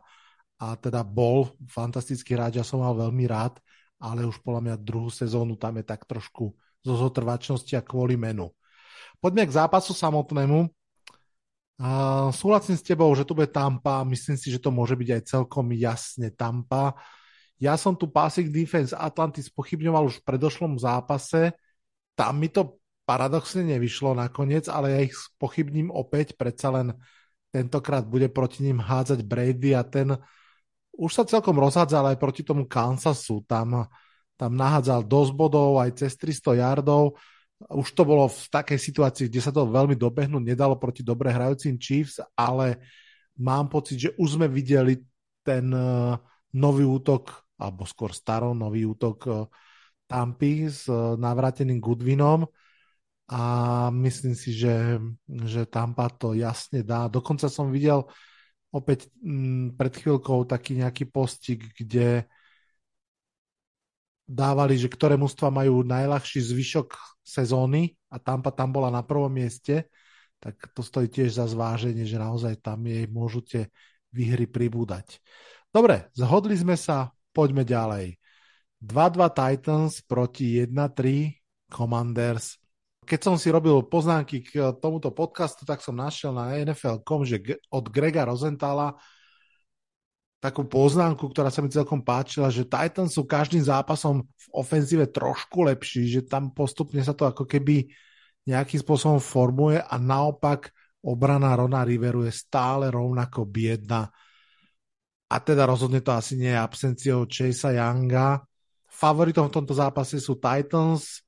a 0.60 0.76
teda 0.76 1.00
bol 1.02 1.56
fantastický 1.66 2.36
hráč, 2.36 2.60
ja 2.60 2.64
som 2.68 2.84
mal 2.84 2.92
veľmi 2.92 3.24
rád, 3.26 3.56
ale 4.00 4.24
už 4.24 4.40
podľa 4.40 4.60
mňa 4.64 4.76
druhú 4.80 5.12
sezónu 5.12 5.54
tam 5.60 5.76
je 5.76 5.84
tak 5.84 6.08
trošku 6.08 6.56
zo 6.80 6.94
zotrvačnosti 6.96 7.76
a 7.76 7.84
kvôli 7.84 8.16
menu. 8.16 8.48
Poďme 9.20 9.44
k 9.44 9.52
zápasu 9.52 9.92
samotnému. 9.92 10.72
Uh, 11.80 12.28
súhlasím 12.32 12.76
s 12.76 12.84
tebou, 12.84 13.08
že 13.16 13.24
tu 13.24 13.32
bude 13.32 13.48
Tampa, 13.48 14.04
myslím 14.04 14.36
si, 14.36 14.52
že 14.52 14.60
to 14.60 14.68
môže 14.68 14.96
byť 14.96 15.08
aj 15.16 15.22
celkom 15.24 15.72
jasne 15.72 16.28
Tampa. 16.32 16.96
Ja 17.60 17.76
som 17.76 17.92
tu 17.92 18.08
passing 18.08 18.48
defense 18.48 18.96
Atlantis 18.96 19.52
pochybňoval 19.52 20.08
už 20.08 20.20
v 20.20 20.26
predošlom 20.28 20.80
zápase, 20.80 21.52
tam 22.16 22.36
mi 22.36 22.52
to 22.52 22.80
paradoxne 23.08 23.64
nevyšlo 23.64 24.12
nakoniec, 24.16 24.68
ale 24.68 24.86
ja 24.92 25.00
ich 25.04 25.16
pochybním 25.40 25.88
opäť, 25.88 26.36
predsa 26.36 26.72
len 26.72 26.96
tentokrát 27.48 28.04
bude 28.04 28.28
proti 28.28 28.64
ním 28.64 28.80
hádzať 28.80 29.24
Brady 29.24 29.72
a 29.76 29.82
ten 29.84 30.20
už 31.00 31.10
sa 31.16 31.24
celkom 31.24 31.56
rozhádzal 31.56 32.12
aj 32.12 32.18
proti 32.20 32.44
tomu 32.44 32.68
Kansasu. 32.68 33.40
Tam, 33.48 33.88
tam 34.36 34.52
nahádzal 34.52 35.08
dosť 35.08 35.32
bodov, 35.32 35.80
aj 35.80 35.96
cez 35.96 36.12
300 36.20 36.60
yardov. 36.60 37.16
Už 37.72 37.88
to 37.96 38.04
bolo 38.04 38.28
v 38.28 38.44
takej 38.52 38.76
situácii, 38.76 39.32
kde 39.32 39.40
sa 39.40 39.52
to 39.52 39.64
veľmi 39.64 39.96
dobehnúť 39.96 40.44
nedalo 40.44 40.76
proti 40.76 41.00
dobre 41.00 41.32
hrajúcim 41.32 41.80
Chiefs, 41.80 42.20
ale 42.36 42.80
mám 43.40 43.72
pocit, 43.72 43.96
že 43.96 44.10
už 44.20 44.36
sme 44.36 44.48
videli 44.48 45.00
ten 45.40 45.72
uh, 45.72 46.20
nový 46.52 46.84
útok, 46.84 47.48
alebo 47.56 47.88
skôr 47.88 48.12
staro 48.12 48.52
nový 48.52 48.84
útok 48.84 49.18
uh, 49.28 49.48
Tampy 50.04 50.68
s 50.68 50.84
uh, 50.88 51.16
navráteným 51.16 51.80
Goodwinom 51.80 52.44
a 53.30 53.42
myslím 53.94 54.34
si, 54.34 54.50
že, 54.50 54.98
že 55.46 55.62
Tampa 55.62 56.10
to 56.10 56.34
jasne 56.34 56.82
dá. 56.82 57.06
Dokonca 57.06 57.46
som 57.46 57.70
videl 57.70 58.02
opäť 58.70 59.10
m, 59.18 59.74
mm, 59.74 59.78
pred 59.78 59.92
chvíľkou 59.94 60.46
taký 60.46 60.78
nejaký 60.78 61.10
postik, 61.10 61.66
kde 61.74 62.26
dávali, 64.30 64.78
že 64.78 64.86
ktoré 64.86 65.18
mužstva 65.18 65.50
majú 65.50 65.82
najľahší 65.82 66.38
zvyšok 66.38 66.94
sezóny 67.26 67.98
a 68.06 68.22
Tampa 68.22 68.54
tam 68.54 68.70
bola 68.70 68.86
na 68.86 69.02
prvom 69.02 69.30
mieste, 69.30 69.90
tak 70.38 70.56
to 70.70 70.86
stojí 70.86 71.10
tiež 71.10 71.36
za 71.42 71.50
zváženie, 71.50 72.06
že 72.06 72.16
naozaj 72.16 72.62
tam 72.62 72.86
jej 72.86 73.10
môžu 73.10 73.42
tie 73.42 73.68
výhry 74.14 74.46
pribúdať. 74.46 75.18
Dobre, 75.74 76.10
zhodli 76.14 76.54
sme 76.54 76.78
sa, 76.78 77.10
poďme 77.34 77.66
ďalej. 77.66 78.18
2-2 78.80 79.36
Titans 79.36 80.00
proti 80.06 80.62
1-3 80.62 81.36
Commanders 81.68 82.59
keď 83.04 83.20
som 83.20 83.34
si 83.40 83.48
robil 83.48 83.80
poznámky 83.86 84.44
k 84.44 84.76
tomuto 84.78 85.10
podcastu, 85.10 85.64
tak 85.64 85.80
som 85.80 85.96
našiel 85.96 86.36
na 86.36 86.54
NFL.com, 86.60 87.24
že 87.24 87.40
od 87.72 87.84
Grega 87.88 88.28
Rosenthala 88.28 88.96
takú 90.40 90.64
poznámku, 90.64 91.28
ktorá 91.28 91.52
sa 91.52 91.60
mi 91.60 91.68
celkom 91.68 92.00
páčila, 92.00 92.48
že 92.48 92.64
Titans 92.64 93.12
sú 93.12 93.28
každým 93.28 93.60
zápasom 93.60 94.24
v 94.24 94.46
ofenzíve 94.56 95.04
trošku 95.12 95.68
lepší, 95.68 96.08
že 96.08 96.24
tam 96.24 96.48
postupne 96.56 97.04
sa 97.04 97.12
to 97.12 97.28
ako 97.28 97.44
keby 97.44 97.92
nejakým 98.48 98.80
spôsobom 98.80 99.20
formuje 99.20 99.76
a 99.76 99.94
naopak 100.00 100.72
obrana 101.04 101.52
Rona 101.52 101.84
Riveru 101.84 102.24
je 102.24 102.32
stále 102.32 102.88
rovnako 102.88 103.44
biedna. 103.44 104.08
A 105.30 105.36
teda 105.38 105.68
rozhodne 105.68 106.00
to 106.00 106.10
asi 106.10 106.40
nie 106.40 106.50
je 106.50 106.58
absenciou 106.58 107.28
Chase'a 107.28 107.76
Younga. 107.76 108.40
Favoritom 108.90 109.46
v 109.46 109.54
tomto 109.60 109.76
zápase 109.76 110.18
sú 110.18 110.40
Titans, 110.40 111.22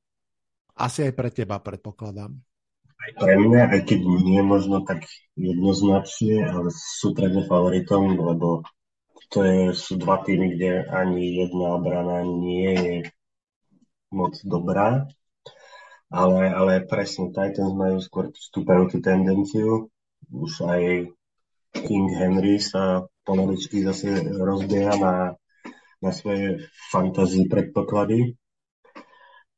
asi 0.77 1.11
aj 1.11 1.13
pre 1.17 1.31
teba, 1.33 1.61
predpokladám. 1.61 2.33
Aj 3.03 3.13
pre 3.19 3.35
mňa, 3.35 3.75
aj 3.75 3.81
keď 3.83 4.01
nie 4.23 4.43
možno 4.47 4.87
tak 4.87 5.05
jednoznačne, 5.35 6.47
ale 6.47 6.71
sú 6.71 7.11
pre 7.13 7.27
favoritom, 7.29 8.15
lebo 8.15 8.63
to 9.33 9.43
je, 9.43 9.61
sú 9.73 9.97
dva 9.99 10.23
týmy, 10.23 10.55
kde 10.55 10.87
ani 10.87 11.41
jedna 11.41 11.81
obrana 11.81 12.23
nie 12.23 12.71
je 12.77 12.97
moc 14.13 14.37
dobrá. 14.45 15.09
Ale, 16.13 16.53
ale 16.53 16.85
presne 16.85 17.33
Titans 17.33 17.73
majú 17.73 17.97
skôr 18.05 18.29
vstúpajúcu 18.37 19.01
tendenciu. 19.01 19.89
Už 20.29 20.53
aj 20.69 21.09
King 21.73 22.13
Henry 22.13 22.61
sa 22.61 23.09
pomaličky 23.25 23.81
zase 23.81 24.21
rozbieha 24.21 24.93
na, 25.01 25.15
na 26.05 26.11
svoje 26.13 26.69
fantasy 26.93 27.49
predpoklady. 27.49 28.37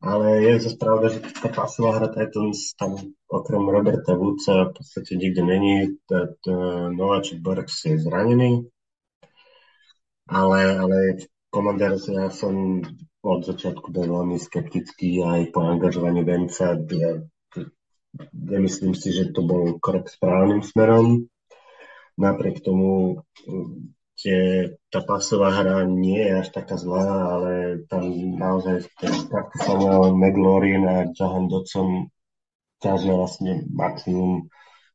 Ale 0.05 0.45
je 0.45 0.61
zase 0.61 0.77
pravda, 0.77 1.09
že 1.09 1.25
tá 1.25 1.49
pasová 1.49 1.97
hra 1.97 2.13
Titans 2.13 2.77
tam 2.77 2.93
okrem 3.25 3.65
Roberta 3.65 4.13
Woodsa 4.13 4.69
v 4.69 4.77
podstate 4.77 5.17
nikde 5.17 5.41
není. 5.41 5.97
Nováčik 6.93 7.41
Burks 7.41 7.89
je 7.89 7.97
zranený. 7.97 8.69
Ale, 10.29 10.77
ale 10.77 10.97
Commanders 11.49 12.05
ja 12.13 12.29
som 12.29 12.85
od 13.25 13.41
začiatku 13.49 13.89
bol 13.89 14.05
veľmi 14.05 14.37
skeptický 14.37 15.25
aj 15.25 15.57
po 15.57 15.65
angažovaní 15.65 16.21
Venca. 16.21 16.77
Ja, 16.77 17.25
nemyslím 18.37 18.93
si, 18.93 19.09
že 19.09 19.33
to 19.33 19.41
bol 19.41 19.81
krok 19.81 20.13
správnym 20.13 20.61
smerom. 20.61 21.33
Napriek 22.21 22.61
tomu 22.61 23.25
tie, 24.25 24.73
tá 24.89 25.05
pasová 25.05 25.53
hra 25.53 25.85
nie 25.85 26.17
je 26.17 26.41
až 26.41 26.49
taká 26.49 26.81
zlá, 26.81 27.37
ale 27.37 27.85
tam 27.93 28.09
naozaj 28.41 28.89
takto 29.29 29.57
Samuel 29.61 30.17
McLaurin 30.17 30.89
a 30.89 31.13
Jahan 31.13 31.53
Dodson 31.53 32.09
ťažia 32.81 33.13
vlastne 33.13 33.69
maximum, 33.69 34.49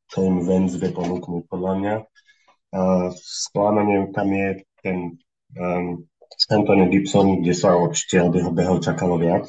čo 0.09 0.25
im 0.25 0.41
Vance 0.41 0.81
vie 0.81 0.89
ponúknuť, 0.89 1.45
podľa 1.45 1.73
mňa. 1.77 1.95
A 2.73 2.81
sklamaním 3.13 4.09
tam 4.13 4.33
je 4.33 4.49
ten 4.81 4.97
um, 5.53 6.09
Antonio 6.49 6.89
Gibson, 6.89 7.45
kde 7.45 7.53
sa 7.53 7.77
určite 7.77 8.25
od 8.25 8.33
jeho 8.33 8.49
behov 8.49 8.81
čakalo 8.81 9.21
viac. 9.21 9.45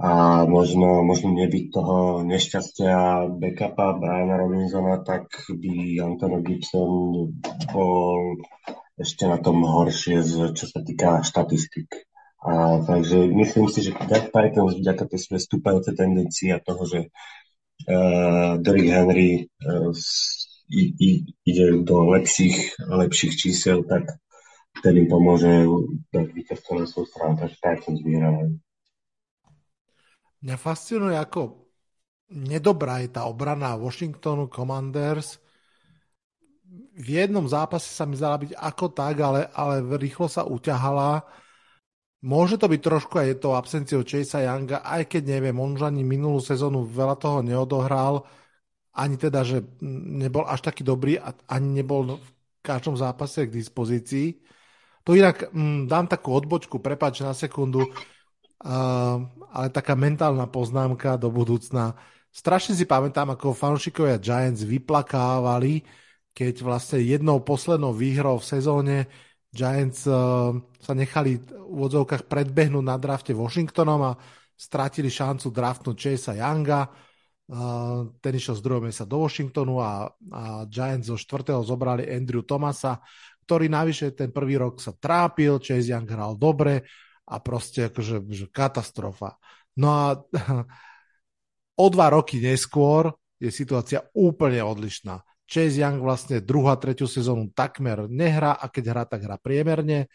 A 0.00 0.42
možno, 0.48 1.04
možno 1.04 1.36
nebyť 1.36 1.64
toho 1.68 2.24
nešťastia 2.24 3.28
backupa 3.36 3.92
Briana 4.00 4.40
Robinsona, 4.40 5.04
tak 5.04 5.28
by 5.52 6.00
Antonio 6.00 6.40
Gibson 6.40 6.90
bol 7.70 8.40
ešte 8.96 9.28
na 9.28 9.36
tom 9.36 9.60
horšie, 9.62 10.24
čo 10.56 10.64
sa 10.64 10.80
týka 10.80 11.20
štatistik. 11.20 12.08
A, 12.42 12.82
takže 12.82 13.30
myslím 13.30 13.70
si, 13.70 13.86
že 13.86 13.94
Jack 13.94 14.34
Titans 14.34 14.74
vďaka 14.74 15.06
tej 15.06 15.20
svojej 15.22 15.42
stúpajúcej 15.46 15.94
tendencii 15.94 16.50
a 16.50 16.58
toho, 16.58 16.82
že 16.88 17.00
uh, 17.86 18.58
Derrick 18.58 18.90
Henry 18.90 19.46
uh, 19.62 19.94
i, 20.66 20.82
i, 20.90 21.08
ide 21.46 21.86
do 21.86 22.10
lepších, 22.10 22.82
lepších 22.82 23.38
čísel, 23.38 23.86
tak 23.86 24.18
vtedy 24.82 25.06
pomôže 25.06 25.68
dať 26.10 26.26
víťazstvo 26.34 26.82
na 26.82 26.86
svoju 26.90 27.06
stranu, 27.06 27.38
takže 27.38 27.56
Titans 27.62 28.00
vyhrávajú. 28.02 28.58
Mňa 30.42 30.56
fascinuje, 30.58 31.14
ako 31.14 31.70
nedobrá 32.34 32.98
je 32.98 33.14
tá 33.14 33.30
obrana 33.30 33.78
Washingtonu 33.78 34.50
Commanders. 34.50 35.38
V 36.98 37.08
jednom 37.08 37.46
zápase 37.46 37.86
sa 37.88 38.02
mi 38.08 38.18
zdala 38.18 38.42
byť 38.42 38.58
ako 38.58 38.86
tak, 38.90 39.20
ale, 39.22 39.46
ale 39.54 39.86
rýchlo 39.96 40.26
sa 40.26 40.42
uťahala. 40.42 41.22
Môže 42.22 42.54
to 42.58 42.70
byť 42.70 42.80
trošku 42.82 43.14
aj 43.18 43.38
to 43.42 43.54
absenciou 43.54 44.06
Chase'a 44.06 44.46
Younga, 44.46 44.82
aj 44.82 45.10
keď 45.10 45.22
neviem, 45.38 45.58
on 45.58 45.74
už 45.74 45.90
ani 45.90 46.06
minulú 46.06 46.38
sezónu 46.38 46.86
veľa 46.86 47.18
toho 47.18 47.42
neodohral. 47.42 48.26
ani 48.92 49.16
teda, 49.16 49.40
že 49.40 49.64
nebol 50.20 50.44
až 50.44 50.68
taký 50.68 50.84
dobrý 50.84 51.16
a 51.16 51.32
ani 51.48 51.80
nebol 51.80 52.20
v 52.20 52.28
každom 52.60 52.96
zápase 52.96 53.48
k 53.48 53.56
dispozícii. 53.56 54.36
To 55.08 55.16
inak 55.16 55.50
m, 55.50 55.88
dám 55.88 56.06
takú 56.06 56.36
odbočku, 56.36 56.78
prepáč 56.78 57.24
na 57.24 57.32
sekundu, 57.34 57.88
ale 58.62 59.68
taká 59.74 59.98
mentálna 59.98 60.46
poznámka 60.46 61.18
do 61.18 61.28
budúcna. 61.34 61.98
Strašne 62.32 62.72
si 62.78 62.88
pamätám, 62.88 63.34
ako 63.34 63.52
fanúšikovia 63.52 64.16
Giants 64.16 64.64
vyplakávali, 64.64 65.84
keď 66.32 66.64
vlastne 66.64 67.04
jednou 67.04 67.44
poslednou 67.44 67.92
výhrou 67.92 68.40
v 68.40 68.48
sezóne 68.48 68.96
Giants 69.52 70.08
uh, 70.08 70.56
sa 70.80 70.92
nechali 70.96 71.36
v 71.44 71.78
odzovkách 71.84 72.24
predbehnúť 72.24 72.84
na 72.88 72.96
drafte 72.96 73.36
Washingtonom 73.36 74.00
a 74.00 74.16
strátili 74.56 75.12
šancu 75.12 75.52
draftnúť 75.52 75.92
Chasea 75.92 76.40
Younga. 76.40 76.88
Uh, 77.52 78.16
ten 78.24 78.32
išiel 78.32 78.56
z 78.56 78.64
druhého 78.64 78.88
miesta 78.88 79.04
do 79.04 79.20
Washingtonu 79.20 79.76
a, 79.76 80.08
a 80.08 80.64
Giants 80.72 81.12
zo 81.12 81.20
štvrtého 81.20 81.60
zobrali 81.60 82.08
Andrew 82.08 82.40
Thomasa, 82.48 82.96
ktorý 83.44 83.68
navyše 83.68 84.16
ten 84.16 84.32
prvý 84.32 84.56
rok 84.56 84.80
sa 84.80 84.96
trápil, 84.96 85.60
Chase 85.60 85.92
Young 85.92 86.08
hral 86.08 86.40
dobre 86.40 86.88
a 87.26 87.34
proste 87.38 87.88
akože 87.88 88.26
že 88.30 88.46
katastrofa. 88.50 89.38
No 89.78 89.88
a 89.88 90.06
o 91.82 91.86
dva 91.88 92.06
roky 92.12 92.42
neskôr 92.42 93.14
je 93.42 93.50
situácia 93.50 94.04
úplne 94.14 94.62
odlišná. 94.62 95.22
Chase 95.48 95.82
Young 95.82 96.00
vlastne 96.00 96.40
druhú 96.40 96.72
a 96.72 96.78
tretiu 96.78 97.04
sezónu 97.04 97.50
takmer 97.52 98.08
nehrá 98.08 98.56
a 98.56 98.70
keď 98.70 98.84
hrá, 98.94 99.02
tak 99.04 99.20
hrá 99.26 99.36
priemerne. 99.36 100.08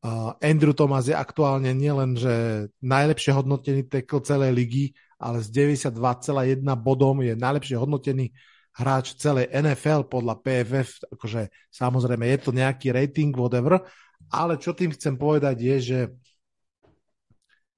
Uh, 0.00 0.32
Andrew 0.40 0.72
Thomas 0.72 1.06
je 1.06 1.14
aktuálne 1.14 1.70
nielen, 1.76 2.16
že 2.16 2.66
najlepšie 2.80 3.36
hodnotený 3.36 3.84
tackle 3.84 4.24
celej 4.24 4.50
ligy, 4.56 4.84
ale 5.20 5.44
s 5.44 5.52
92,1 5.52 6.64
bodom 6.80 7.20
je 7.20 7.36
najlepšie 7.36 7.76
hodnotený 7.76 8.32
hráč 8.76 9.18
celej 9.18 9.50
NFL 9.50 10.06
podľa 10.06 10.38
PFF, 10.40 11.10
akože 11.12 11.50
samozrejme 11.74 12.24
je 12.30 12.38
to 12.38 12.50
nejaký 12.54 12.94
rating, 12.94 13.34
whatever, 13.34 13.82
ale 14.30 14.60
čo 14.62 14.76
tým 14.76 14.94
chcem 14.94 15.18
povedať 15.18 15.56
je, 15.58 15.76
že 15.80 15.98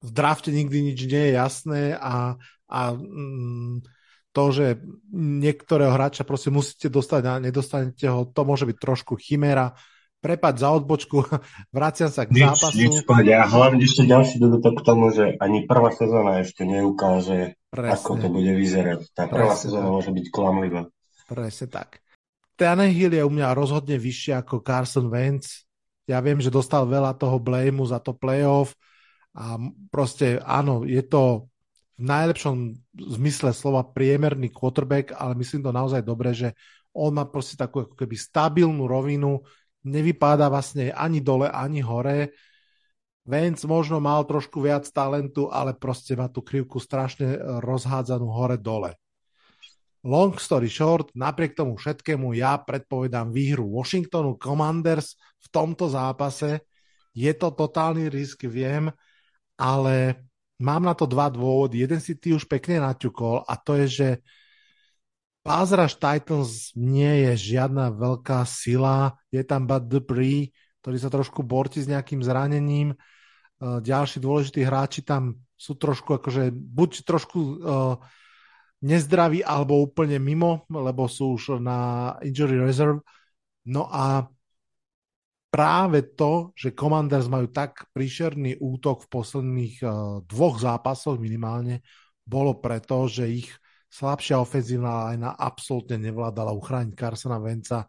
v 0.03 0.11
drafte 0.11 0.51
nikdy 0.51 0.93
nič 0.93 0.99
nie 1.07 1.31
je 1.31 1.33
jasné 1.39 1.83
a, 1.95 2.35
a 2.67 2.81
mm, 2.93 3.87
to, 4.33 4.45
že 4.51 4.67
niektorého 5.15 5.93
hráča 5.93 6.25
proste 6.25 6.49
musíte 6.49 6.89
dostať 6.89 7.23
a 7.29 7.33
nedostanete 7.39 8.09
ho, 8.09 8.27
to 8.27 8.43
môže 8.43 8.65
byť 8.65 8.77
trošku 8.81 9.15
chimera. 9.21 9.77
Prepad 10.23 10.55
za 10.55 10.71
odbočku, 10.71 11.27
vraciam 11.77 12.07
sa 12.07 12.23
k 12.25 12.39
nič, 12.39 12.47
zápasu. 12.47 12.79
Nič. 12.79 12.95
A 13.35 13.47
hlavne 13.51 13.83
ešte 13.83 14.07
ďalší 14.07 14.39
dodatok 14.39 14.75
k 14.79 14.87
tomu, 14.87 15.11
že 15.11 15.35
ani 15.43 15.67
prvá 15.67 15.91
sezóna 15.91 16.39
ešte 16.47 16.63
neukáže, 16.63 17.59
Presne. 17.75 17.95
ako 17.99 18.11
to 18.23 18.29
bude 18.31 18.53
vyzerať. 18.55 19.11
Tá 19.11 19.27
prvá 19.27 19.51
Presne 19.53 19.63
sezóna 19.67 19.91
tak. 19.91 19.95
môže 19.99 20.11
byť 20.15 20.27
klamlivá. 20.31 20.83
Presne 21.27 21.67
tak. 21.67 21.99
Tannehill 22.55 23.19
je 23.19 23.27
u 23.27 23.31
mňa 23.35 23.59
rozhodne 23.59 23.99
vyššie 23.99 24.39
ako 24.39 24.63
Carson 24.63 25.11
Wentz. 25.11 25.67
Ja 26.07 26.23
viem, 26.23 26.39
že 26.39 26.55
dostal 26.55 26.87
veľa 26.87 27.19
toho 27.19 27.43
blameu 27.43 27.83
za 27.83 27.99
to 27.99 28.15
playoff 28.15 28.79
a 29.33 29.57
proste 29.89 30.39
áno, 30.45 30.85
je 30.85 31.01
to 31.03 31.49
v 31.97 32.05
najlepšom 32.05 32.57
zmysle 33.17 33.51
slova 33.57 33.87
priemerný 33.87 34.53
quarterback, 34.53 35.17
ale 35.17 35.39
myslím 35.41 35.65
to 35.65 35.73
naozaj 35.73 36.03
dobre, 36.05 36.37
že 36.37 36.53
on 36.93 37.17
má 37.17 37.25
proste 37.25 37.57
takú 37.57 37.89
ako 37.89 37.95
keby 37.97 38.17
stabilnú 38.19 38.85
rovinu, 38.85 39.41
nevypadá 39.87 40.49
vlastne 40.49 40.91
ani 40.95 41.23
dole, 41.23 41.51
ani 41.51 41.83
hore. 41.83 42.35
Vance 43.23 43.67
možno 43.71 44.03
mal 44.03 44.27
trošku 44.27 44.59
viac 44.59 44.87
talentu, 44.91 45.47
ale 45.47 45.79
proste 45.79 46.19
má 46.19 46.27
tú 46.27 46.43
krivku 46.43 46.83
strašne 46.83 47.39
rozhádzanú 47.63 48.27
hore-dole. 48.27 48.99
Long 50.03 50.35
story 50.35 50.67
short, 50.67 51.15
napriek 51.15 51.55
tomu 51.55 51.79
všetkému 51.79 52.35
ja 52.35 52.59
predpovedám 52.59 53.31
výhru 53.31 53.71
Washingtonu 53.71 54.35
Commanders 54.35 55.15
v 55.39 55.47
tomto 55.55 55.87
zápase. 55.87 56.67
Je 57.15 57.31
to 57.39 57.55
totálny 57.55 58.11
risk, 58.11 58.43
viem, 58.51 58.91
ale 59.55 60.19
Mám 60.63 60.87
na 60.87 60.95
to 60.95 61.11
dva 61.11 61.27
dôvody. 61.27 61.83
Jeden 61.83 61.99
si 61.99 62.15
ty 62.15 62.31
už 62.31 62.47
pekne 62.47 62.79
naťukol 62.79 63.43
a 63.43 63.59
to 63.59 63.75
je, 63.83 63.87
že 63.91 64.09
Rush 65.43 65.99
Titans 65.99 66.71
nie 66.79 67.27
je 67.27 67.55
žiadna 67.55 67.91
veľká 67.91 68.47
sila. 68.47 69.19
Je 69.35 69.43
tam 69.43 69.67
Bud 69.67 69.91
Dupree, 69.91 70.55
ktorý 70.83 70.97
sa 71.03 71.11
trošku 71.11 71.43
borti 71.43 71.83
s 71.83 71.91
nejakým 71.91 72.23
zranením. 72.23 72.95
E, 72.95 72.97
ďalší 73.83 74.23
dôležití 74.23 74.63
hráči 74.63 75.03
tam 75.03 75.43
sú 75.63 75.79
trošku 75.79 76.19
akože 76.19 76.51
buď 76.51 76.91
trošku 77.07 77.39
uh, 77.39 77.95
nezdraví 78.83 79.47
alebo 79.47 79.79
úplne 79.79 80.19
mimo, 80.19 80.67
lebo 80.67 81.07
sú 81.07 81.39
už 81.39 81.63
na 81.63 82.13
injury 82.27 82.59
reserve. 82.59 82.99
No 83.71 83.87
a 83.87 84.27
práve 85.55 86.03
to, 86.19 86.51
že 86.59 86.75
Commanders 86.75 87.31
majú 87.31 87.47
tak 87.55 87.87
príšerný 87.95 88.59
útok 88.59 89.07
v 89.07 89.11
posledných 89.15 89.77
uh, 89.87 89.93
dvoch 90.27 90.59
zápasoch 90.59 91.23
minimálne, 91.23 91.87
bolo 92.27 92.59
preto, 92.59 93.07
že 93.07 93.31
ich 93.31 93.47
slabšia 93.93 94.41
ofenzívna 94.41 95.13
lajna 95.13 95.37
absolútne 95.37 96.01
nevládala 96.01 96.57
uchrániť 96.57 96.97
Carsona 96.97 97.37
Venca 97.37 97.85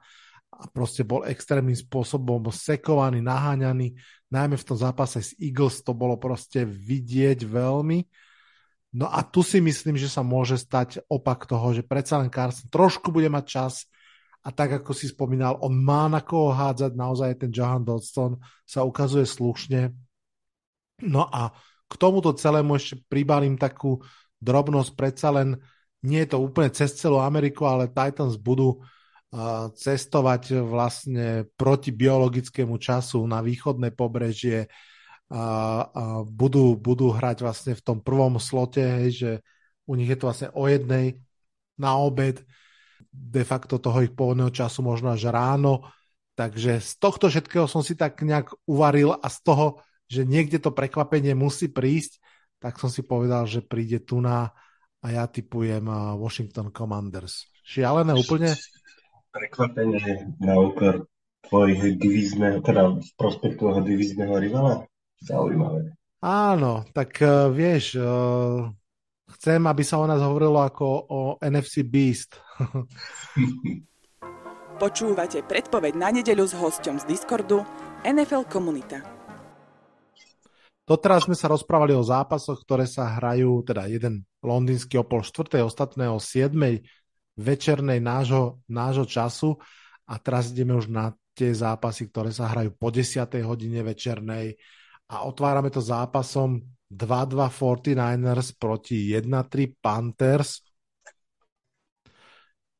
a 0.51 0.63
proste 0.67 1.07
bol 1.07 1.23
extrémnym 1.23 1.73
spôsobom 1.73 2.43
sekovaný, 2.51 3.23
naháňaný. 3.23 3.95
Najmä 4.27 4.59
v 4.59 4.67
tom 4.67 4.77
zápase 4.77 5.23
s 5.23 5.31
Eagles 5.39 5.81
to 5.81 5.95
bolo 5.95 6.19
proste 6.19 6.67
vidieť 6.67 7.47
veľmi. 7.47 8.03
No 8.93 9.09
a 9.09 9.25
tu 9.25 9.41
si 9.41 9.57
myslím, 9.57 9.97
že 9.97 10.11
sa 10.11 10.21
môže 10.21 10.59
stať 10.59 11.01
opak 11.09 11.49
toho, 11.49 11.73
že 11.73 11.81
predsa 11.81 12.21
len 12.21 12.29
Carson 12.29 12.69
trošku 12.69 13.09
bude 13.09 13.31
mať 13.31 13.45
čas 13.47 13.73
a 14.43 14.51
tak 14.51 14.83
ako 14.83 14.91
si 14.91 15.07
spomínal, 15.09 15.57
on 15.63 15.71
má 15.71 16.05
na 16.11 16.19
koho 16.19 16.51
hádzať, 16.51 16.91
naozaj 16.93 17.39
ten 17.39 17.49
Johan 17.49 17.87
Dodson 17.87 18.37
sa 18.67 18.83
ukazuje 18.83 19.23
slušne. 19.23 19.95
No 21.01 21.25
a 21.31 21.55
k 21.87 21.93
tomuto 21.95 22.35
celému 22.35 22.75
ešte 22.75 23.01
pribalím 23.07 23.55
takú 23.55 24.03
drobnosť, 24.43 24.91
predsa 24.93 25.31
len 25.31 25.57
nie 26.03 26.19
je 26.23 26.29
to 26.35 26.43
úplne 26.43 26.69
cez 26.75 26.93
celú 26.99 27.23
Ameriku, 27.23 27.63
ale 27.63 27.87
Titans 27.87 28.35
budú 28.35 28.79
uh, 28.79 29.71
cestovať 29.73 30.61
vlastne 30.61 31.47
proti 31.57 31.89
biologickému 31.89 32.77
času 32.77 33.23
na 33.25 33.41
východné 33.41 33.95
pobrežie 33.95 34.69
a, 35.33 35.89
budú, 36.29 36.77
budú 36.77 37.09
hrať 37.09 37.41
vlastne 37.41 37.73
v 37.73 37.81
tom 37.81 37.97
prvom 38.05 38.37
slote, 38.37 38.85
hej, 38.85 39.09
že 39.09 39.31
u 39.89 39.97
nich 39.97 40.05
je 40.05 40.17
to 40.21 40.29
vlastne 40.29 40.49
o 40.53 40.69
jednej 40.69 41.17
na 41.73 41.97
obed, 41.97 42.45
de 43.09 43.41
facto 43.41 43.81
toho 43.81 44.05
ich 44.05 44.13
pôvodného 44.13 44.53
času 44.53 44.85
možno 44.85 45.09
až 45.09 45.33
ráno. 45.33 45.89
Takže 46.37 46.81
z 46.81 46.91
tohto 47.01 47.29
všetkého 47.33 47.65
som 47.65 47.81
si 47.81 47.97
tak 47.97 48.21
nejak 48.21 48.53
uvaril 48.69 49.17
a 49.17 49.25
z 49.29 49.37
toho, 49.41 49.81
že 50.05 50.25
niekde 50.25 50.61
to 50.61 50.69
prekvapenie 50.73 51.33
musí 51.33 51.69
prísť, 51.69 52.21
tak 52.61 52.77
som 52.77 52.89
si 52.89 53.01
povedal, 53.01 53.49
že 53.49 53.65
príde 53.65 54.01
tu 54.01 54.21
na 54.21 54.53
a 55.03 55.07
ja 55.11 55.23
typujem 55.27 55.83
Washington 56.15 56.71
Commanders. 56.71 57.51
Šialené 57.67 58.15
úplne? 58.15 58.55
Prekvapenie 59.35 60.39
na 60.39 60.55
úkor 60.55 61.11
tvojich 61.47 61.99
divízneho, 61.99 62.63
teda 62.63 63.03
z 63.03 63.11
prospektu 63.19 63.67
toho 63.67 63.83
divízneho 63.83 64.31
rivala? 64.39 64.87
Zaujímavé. 65.19 65.91
Áno, 66.23 66.87
tak 66.95 67.19
uh, 67.19 67.51
vieš, 67.51 67.99
uh, 67.99 68.71
chcem, 69.35 69.59
aby 69.59 69.83
sa 69.83 69.99
o 69.99 70.07
nás 70.07 70.23
hovorilo 70.23 70.63
ako 70.63 70.87
o 71.11 71.19
NFC 71.43 71.83
Beast. 71.83 72.39
Počúvate 74.83 75.43
predpoveď 75.43 75.93
na 75.99 76.09
nedeľu 76.15 76.47
s 76.47 76.53
hosťom 76.55 76.95
z 77.03 77.07
Discordu 77.11 77.67
NFL 78.07 78.47
Komunita. 78.47 79.12
Doteraz 80.83 81.31
sme 81.31 81.35
sa 81.35 81.47
rozprávali 81.47 81.95
o 81.95 82.03
zápasoch, 82.03 82.59
ktoré 82.67 82.83
sa 82.83 83.15
hrajú, 83.15 83.63
teda 83.63 83.87
jeden 83.87 84.27
londýnsky 84.43 84.99
o 84.99 85.07
pol 85.07 85.23
štvrtej, 85.23 85.63
ostatné 85.63 86.11
o 86.11 86.19
siedmej 86.19 86.83
večernej 87.39 88.03
nášho, 88.03 88.59
nášho 88.67 89.07
času 89.07 89.55
a 90.03 90.19
teraz 90.19 90.51
ideme 90.51 90.75
už 90.75 90.91
na 90.91 91.15
tie 91.33 91.55
zápasy, 91.55 92.11
ktoré 92.11 92.35
sa 92.35 92.51
hrajú 92.51 92.75
po 92.75 92.91
10. 92.91 93.25
hodine 93.47 93.79
večernej 93.81 94.59
a 95.07 95.23
otvárame 95.23 95.71
to 95.71 95.79
zápasom 95.79 96.61
2-2 96.91 97.47
49ers 97.49 98.53
proti 98.59 99.15
1-3 99.15 99.79
Panthers. 99.79 100.61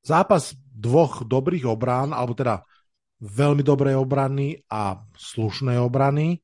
Zápas 0.04 0.52
dvoch 0.60 1.24
dobrých 1.24 1.66
obrán, 1.72 2.12
alebo 2.12 2.36
teda 2.36 2.62
veľmi 3.24 3.64
dobrej 3.64 3.96
obrany 3.96 4.60
a 4.68 5.00
slušnej 5.16 5.80
obrany. 5.80 6.44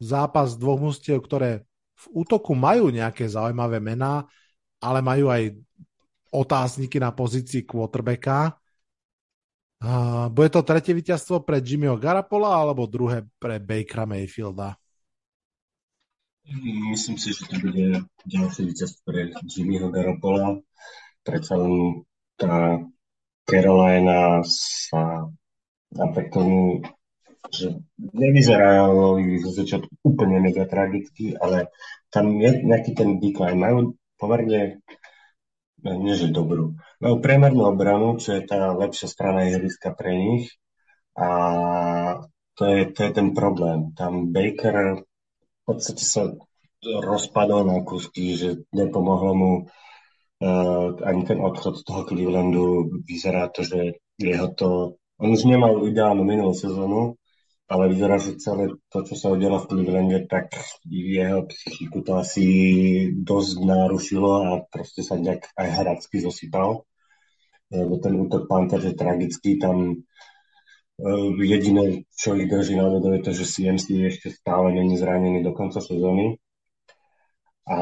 Zápas 0.00 0.56
dvoch 0.56 0.80
mustiev, 0.80 1.20
ktoré 1.20 1.68
v 2.00 2.24
útoku 2.24 2.56
majú 2.56 2.88
nejaké 2.88 3.28
zaujímavé 3.28 3.84
mená, 3.84 4.24
ale 4.80 5.04
majú 5.04 5.28
aj 5.28 5.52
otázniky 6.32 6.96
na 6.96 7.12
pozícii 7.12 7.68
quarterbacka. 7.68 8.56
Bude 10.32 10.48
to 10.48 10.64
tretie 10.64 10.96
víťazstvo 10.96 11.44
pre 11.44 11.60
Jimmyho 11.60 12.00
Garapola 12.00 12.56
alebo 12.56 12.88
druhé 12.88 13.28
pre 13.36 13.60
Bakera 13.60 14.08
Mayfielda? 14.08 14.80
Myslím 16.88 17.20
si, 17.20 17.36
že 17.36 17.44
to 17.44 17.60
bude 17.60 18.04
ďalší 18.24 18.72
víťaz 18.72 19.04
pre 19.04 19.36
Jimmyho 19.44 19.92
Garopola. 19.92 20.64
Predsa 21.20 21.60
len 21.60 22.04
tá 22.40 22.80
Carolina 23.44 24.40
sa 24.48 25.28
napriek 25.92 26.32
tomu, 26.32 26.80
že 27.48 27.80
nevyzerajú 27.96 29.16
zo 29.40 29.50
začiatku 29.56 30.04
úplne 30.04 30.44
mega 30.44 30.68
tragicky, 30.68 31.32
ale 31.40 31.72
tam 32.12 32.36
je 32.36 32.60
nejaký 32.60 32.92
ten 32.92 33.16
decline. 33.16 33.56
Majú 33.56 33.96
pomerne, 34.20 34.84
nie 35.80 36.14
že 36.14 36.28
dobrú, 36.28 36.76
majú 37.00 37.14
priemernú 37.24 37.64
obranu, 37.64 38.20
čo 38.20 38.36
je 38.36 38.44
tá 38.44 38.76
lepšia 38.76 39.08
strana 39.08 39.48
ihriska 39.48 39.96
pre 39.96 40.12
nich 40.12 40.44
a 41.16 41.28
to 42.60 42.62
je, 42.68 42.92
to 42.92 43.00
je 43.08 43.10
ten 43.16 43.32
problém. 43.32 43.96
Tam 43.96 44.28
Baker 44.28 45.00
v 45.00 45.62
podstate 45.64 46.04
sa 46.04 46.28
rozpadol 46.84 47.64
na 47.64 47.80
kusky, 47.80 48.36
že 48.36 48.68
nepomohlo 48.72 49.32
mu 49.32 49.52
uh, 49.64 50.88
ani 51.00 51.24
ten 51.24 51.40
odchod 51.40 51.80
z 51.80 51.82
toho 51.84 52.04
Clevelandu. 52.04 53.00
Vyzerá 53.04 53.48
to, 53.48 53.64
že 53.64 54.00
jeho 54.20 54.48
to... 54.52 54.68
On 55.20 55.28
už 55.32 55.44
nemal 55.44 55.84
ideálnu 55.84 56.24
minulú 56.24 56.56
sezónu, 56.56 57.19
ale 57.70 57.94
vyzerá, 57.94 58.18
že 58.18 58.34
celé 58.42 58.74
to, 58.90 59.06
čo 59.06 59.14
sa 59.14 59.30
udialo 59.30 59.62
v 59.62 59.68
Clevelande, 59.70 60.18
tak 60.26 60.50
jeho 60.90 61.46
psychiku 61.46 62.02
to 62.02 62.18
asi 62.18 62.46
dosť 63.14 63.62
narušilo 63.62 64.30
a 64.42 64.48
proste 64.66 65.06
sa 65.06 65.14
nejak 65.14 65.54
aj 65.54 65.68
hracky 65.70 66.18
zosypal. 66.18 66.82
Lebo 67.70 68.02
ten 68.02 68.18
útok 68.18 68.50
Panther 68.50 68.82
je 68.82 68.98
tragický, 68.98 69.54
tam 69.62 70.02
uh, 70.02 71.30
jediné, 71.38 72.02
čo 72.10 72.34
ich 72.34 72.50
drží 72.50 72.74
na 72.74 72.90
vodu, 72.90 73.14
je 73.14 73.22
to, 73.22 73.30
že 73.30 73.46
CMC 73.46 73.86
ešte 74.10 74.34
stále 74.34 74.74
není 74.74 74.98
zranený 74.98 75.46
do 75.46 75.54
konca 75.54 75.78
sezóny 75.78 76.42
a 77.70 77.78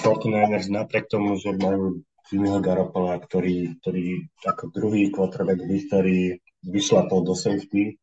49ers 0.00 0.72
napriek 0.72 1.04
tomu, 1.12 1.36
že 1.36 1.52
majú 1.52 2.00
Jimmyho 2.32 2.64
Garoppolo, 2.64 3.12
ktorý, 3.20 3.76
ktorý 3.80 4.24
ako 4.40 4.72
druhý 4.72 5.12
quarterback 5.12 5.60
v 5.64 5.74
histórii 5.76 6.24
vyšlapol 6.64 7.28
do 7.28 7.36
safety, 7.36 8.00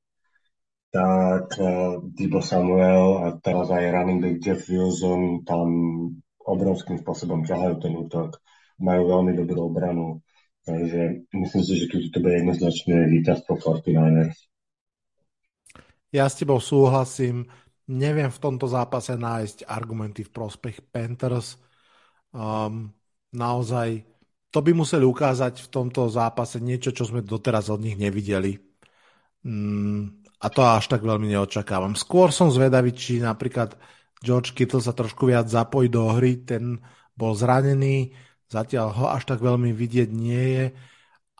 tak 0.95 1.59
uh, 1.59 1.99
Dibo 2.15 2.39
Samuel 2.39 3.19
a 3.19 3.27
teraz 3.43 3.67
aj 3.67 3.83
running 3.91 4.23
back 4.23 4.39
Jeff 4.39 4.63
Wilson 4.71 5.43
tam 5.43 5.67
obrovským 6.39 7.03
spôsobom 7.03 7.43
ťahajú 7.43 7.75
ten 7.83 7.91
útok. 7.99 8.39
Majú 8.79 9.03
veľmi 9.11 9.35
dobrú 9.35 9.67
obranu. 9.67 10.23
Takže 10.63 11.27
myslím 11.35 11.63
si, 11.67 11.73
že 11.83 11.85
tu 11.91 11.99
to 12.09 12.23
bude 12.23 12.39
jednoznačne 12.39 13.11
víťazstvo 13.11 13.59
49ers. 13.59 14.39
Ja 16.15 16.31
s 16.31 16.39
tebou 16.39 16.63
súhlasím 16.63 17.43
neviem 17.85 18.31
v 18.31 18.41
tomto 18.41 18.65
zápase 18.65 19.13
nájsť 19.13 19.69
argumenty 19.69 20.25
v 20.25 20.33
prospech 20.33 20.81
Panthers. 20.89 21.59
Um, 22.33 22.95
naozaj, 23.35 24.01
to 24.49 24.59
by 24.63 24.71
museli 24.73 25.05
ukázať 25.05 25.59
v 25.59 25.71
tomto 25.71 26.09
zápase 26.09 26.57
niečo, 26.57 26.95
čo 26.95 27.05
sme 27.05 27.21
doteraz 27.21 27.69
od 27.69 27.83
nich 27.83 27.99
nevideli. 27.99 28.57
Um, 29.45 30.24
a 30.45 30.47
to 30.53 30.61
až 30.61 30.93
tak 30.93 31.01
veľmi 31.01 31.25
neočakávam. 31.33 31.97
Skôr 31.97 32.29
som 32.29 32.53
zvedavý, 32.53 32.93
či 32.93 33.17
napríklad 33.17 33.73
George 34.21 34.53
Kittle 34.53 34.77
sa 34.77 34.93
trošku 34.93 35.25
viac 35.25 35.49
zapojí 35.49 35.89
do 35.89 36.05
hry, 36.13 36.45
ten 36.45 36.77
bol 37.17 37.33
zranený, 37.33 38.13
zatiaľ 38.45 38.93
ho 38.93 39.05
až 39.09 39.25
tak 39.25 39.41
veľmi 39.41 39.73
vidieť 39.73 40.09
nie 40.13 40.45
je, 40.53 40.65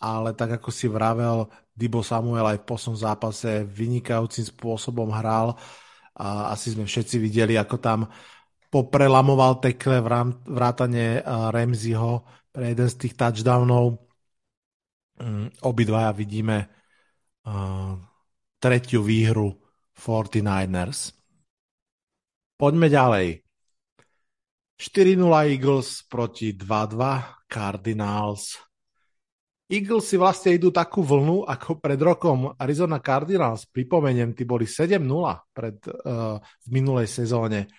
ale 0.02 0.34
tak 0.34 0.58
ako 0.58 0.74
si 0.74 0.90
vravel, 0.90 1.46
Dibo 1.70 2.02
Samuel 2.02 2.50
aj 2.50 2.66
v 2.66 2.68
poslednom 2.72 2.98
zápase 2.98 3.62
vynikajúcim 3.68 4.48
spôsobom 4.50 5.14
hral 5.14 5.54
a 6.18 6.56
asi 6.56 6.74
sme 6.74 6.90
všetci 6.90 7.22
videli, 7.22 7.60
ako 7.62 7.78
tam 7.78 8.10
poprelamoval 8.74 9.62
tekle 9.62 10.02
vrátane 10.50 11.22
Ramseyho 11.54 12.26
pre 12.50 12.74
jeden 12.74 12.90
z 12.90 12.96
tých 13.06 13.14
touchdownov. 13.14 14.02
Mm, 15.20 15.52
obidvaja 15.62 16.12
vidíme 16.16 16.72
tretiu 18.66 19.06
výhru 19.06 19.54
49ers. 19.94 21.14
Poďme 22.58 22.90
ďalej. 22.90 23.46
4-0 24.82 25.54
Eagles 25.54 26.02
proti 26.10 26.58
2-2 26.58 27.46
Cardinals. 27.46 28.58
Eagles 29.70 30.10
si 30.10 30.18
vlastne 30.18 30.58
idú 30.58 30.74
takú 30.74 31.06
vlnu, 31.06 31.46
ako 31.46 31.78
pred 31.78 32.02
rokom 32.02 32.58
Arizona 32.58 32.98
Cardinals. 32.98 33.70
Pripomeniem, 33.70 34.34
tí 34.34 34.50
boli 34.50 34.66
7-0 34.66 34.98
pred, 35.54 35.78
uh, 35.86 36.42
v 36.42 36.68
minulej 36.74 37.06
sezóne. 37.06 37.70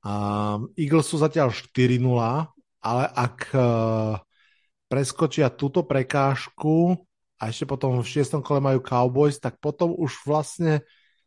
Uh, 0.00 0.64
Eagles 0.80 1.12
sú 1.12 1.20
zatiaľ 1.20 1.52
4-0, 1.52 2.00
ale 2.88 3.04
ak 3.12 3.36
uh, 3.52 4.16
preskočia 4.88 5.52
túto 5.52 5.84
prekážku 5.84 7.04
a 7.36 7.52
ešte 7.52 7.68
potom 7.68 8.00
v 8.00 8.08
šiestom 8.08 8.40
kole 8.40 8.64
majú 8.64 8.80
Cowboys, 8.80 9.36
tak 9.36 9.60
potom 9.60 9.92
už 9.92 10.24
vlastne 10.24 10.84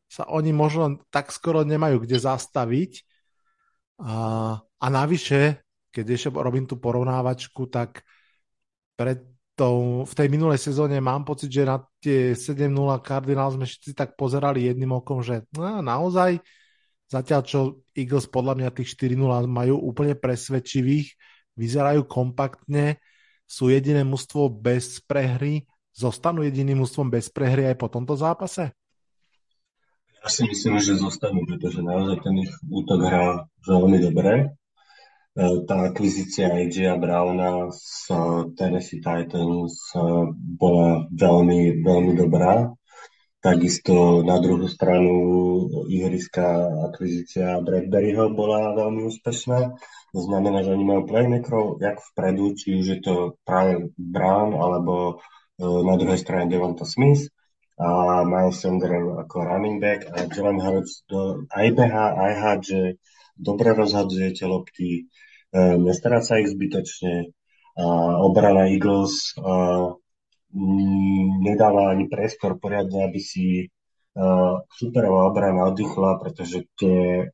sa 0.09 0.25
oni 0.25 0.49
možno 0.49 1.05
tak 1.13 1.29
skoro 1.29 1.61
nemajú 1.61 2.01
kde 2.01 2.17
zastaviť. 2.17 3.05
Uh, 4.01 4.57
a 4.57 4.85
navyše, 4.89 5.61
keď 5.93 6.05
ešte 6.17 6.29
robím 6.33 6.65
tú 6.65 6.81
porovnávačku, 6.81 7.69
tak 7.69 8.01
pred 8.97 9.21
tou, 9.53 10.07
v 10.07 10.13
tej 10.15 10.27
minulej 10.31 10.57
sezóne 10.57 10.97
mám 11.03 11.27
pocit, 11.27 11.51
že 11.51 11.67
na 11.67 11.83
tie 12.01 12.33
7-0 12.33 12.71
Cardinals 13.03 13.59
sme 13.59 13.67
všetci 13.67 13.91
tak 13.93 14.15
pozerali 14.15 14.65
jedným 14.65 14.97
okom, 14.97 15.19
že 15.21 15.45
no, 15.53 15.83
naozaj 15.83 16.39
zatiaľ 17.11 17.41
čo 17.43 17.59
Eagles 17.91 18.29
podľa 18.31 18.55
mňa 18.55 18.69
tých 18.71 18.95
4-0 18.95 19.49
majú 19.51 19.75
úplne 19.81 20.15
presvedčivých, 20.15 21.11
vyzerajú 21.59 22.07
kompaktne, 22.07 23.01
sú 23.49 23.67
jediné 23.73 24.05
mužstvo 24.05 24.47
bez 24.47 25.01
prehry, 25.03 25.65
zostanú 25.93 26.45
jediným 26.45 26.83
mužstvom 26.83 27.09
bez 27.09 27.29
prehry 27.29 27.69
aj 27.69 27.77
po 27.79 27.87
tomto 27.91 28.17
zápase? 28.17 28.73
Ja 30.19 30.27
si 30.27 30.43
myslím, 30.43 30.83
že 30.83 30.99
zostanú, 30.99 31.47
pretože 31.47 31.79
naozaj 31.79 32.19
ten 32.23 32.35
ich 32.43 32.51
útok 32.67 32.99
hrá 33.07 33.47
veľmi 33.63 33.97
dobre 34.03 34.59
E, 35.39 35.63
tá 35.69 35.87
akvizícia 35.87 36.49
AJ 36.51 36.99
Browna 36.99 37.71
z 37.71 38.11
Tennessee 38.59 38.99
Titans 38.99 39.93
e, 39.95 39.99
bola 40.35 41.07
veľmi, 41.13 41.85
veľmi 41.85 42.13
dobrá. 42.17 42.67
Takisto 43.39 44.19
na 44.25 44.35
druhú 44.43 44.67
stranu 44.67 45.15
ihriska 45.87 46.43
akvizícia 46.91 47.61
Bradburyho 47.63 48.35
bola 48.35 48.75
veľmi 48.75 49.07
úspešná. 49.07 49.79
To 50.11 50.19
znamená, 50.19 50.65
že 50.65 50.75
oni 50.75 50.83
majú 50.83 51.01
playmakerov 51.07 51.79
jak 51.79 52.03
vpredu, 52.11 52.57
či 52.59 52.81
už 52.81 52.85
je 52.89 52.99
to 52.99 53.15
práve 53.47 53.95
Brown 53.95 54.59
alebo 54.59 55.23
na 55.59 55.95
druhej 55.99 56.19
strane 56.19 56.47
Devonta 56.47 56.87
Smith 56.87 57.27
a 57.79 58.23
Miles 58.23 58.59
Sanders 58.59 59.27
ako 59.27 59.35
running 59.43 59.83
back 59.83 60.07
a 60.07 60.27
Jalen 60.27 60.59
Hurts 60.59 61.03
aj 61.51 61.67
beha, 61.75 62.05
aj 62.15 62.33
hádže, 62.39 62.83
dobre 63.39 63.71
rozhadzuje 63.75 64.35
tie 64.35 64.47
lopty, 64.47 65.07
E, 65.49 65.77
nestráca 65.81 66.37
ich 66.37 66.53
zbytočne. 66.53 67.33
A 67.79 67.85
obrana 68.21 68.69
Eagles 68.69 69.33
a, 69.41 69.53
m, 70.53 71.41
nedáva 71.41 71.89
ani 71.93 72.05
priestor 72.05 72.61
poriadne, 72.61 73.09
aby 73.09 73.21
si 73.21 73.45
a, 74.13 74.61
superová 74.69 75.25
obrana 75.29 75.73
oddychla, 75.73 76.21
pretože 76.21 76.69
tie, 76.77 77.33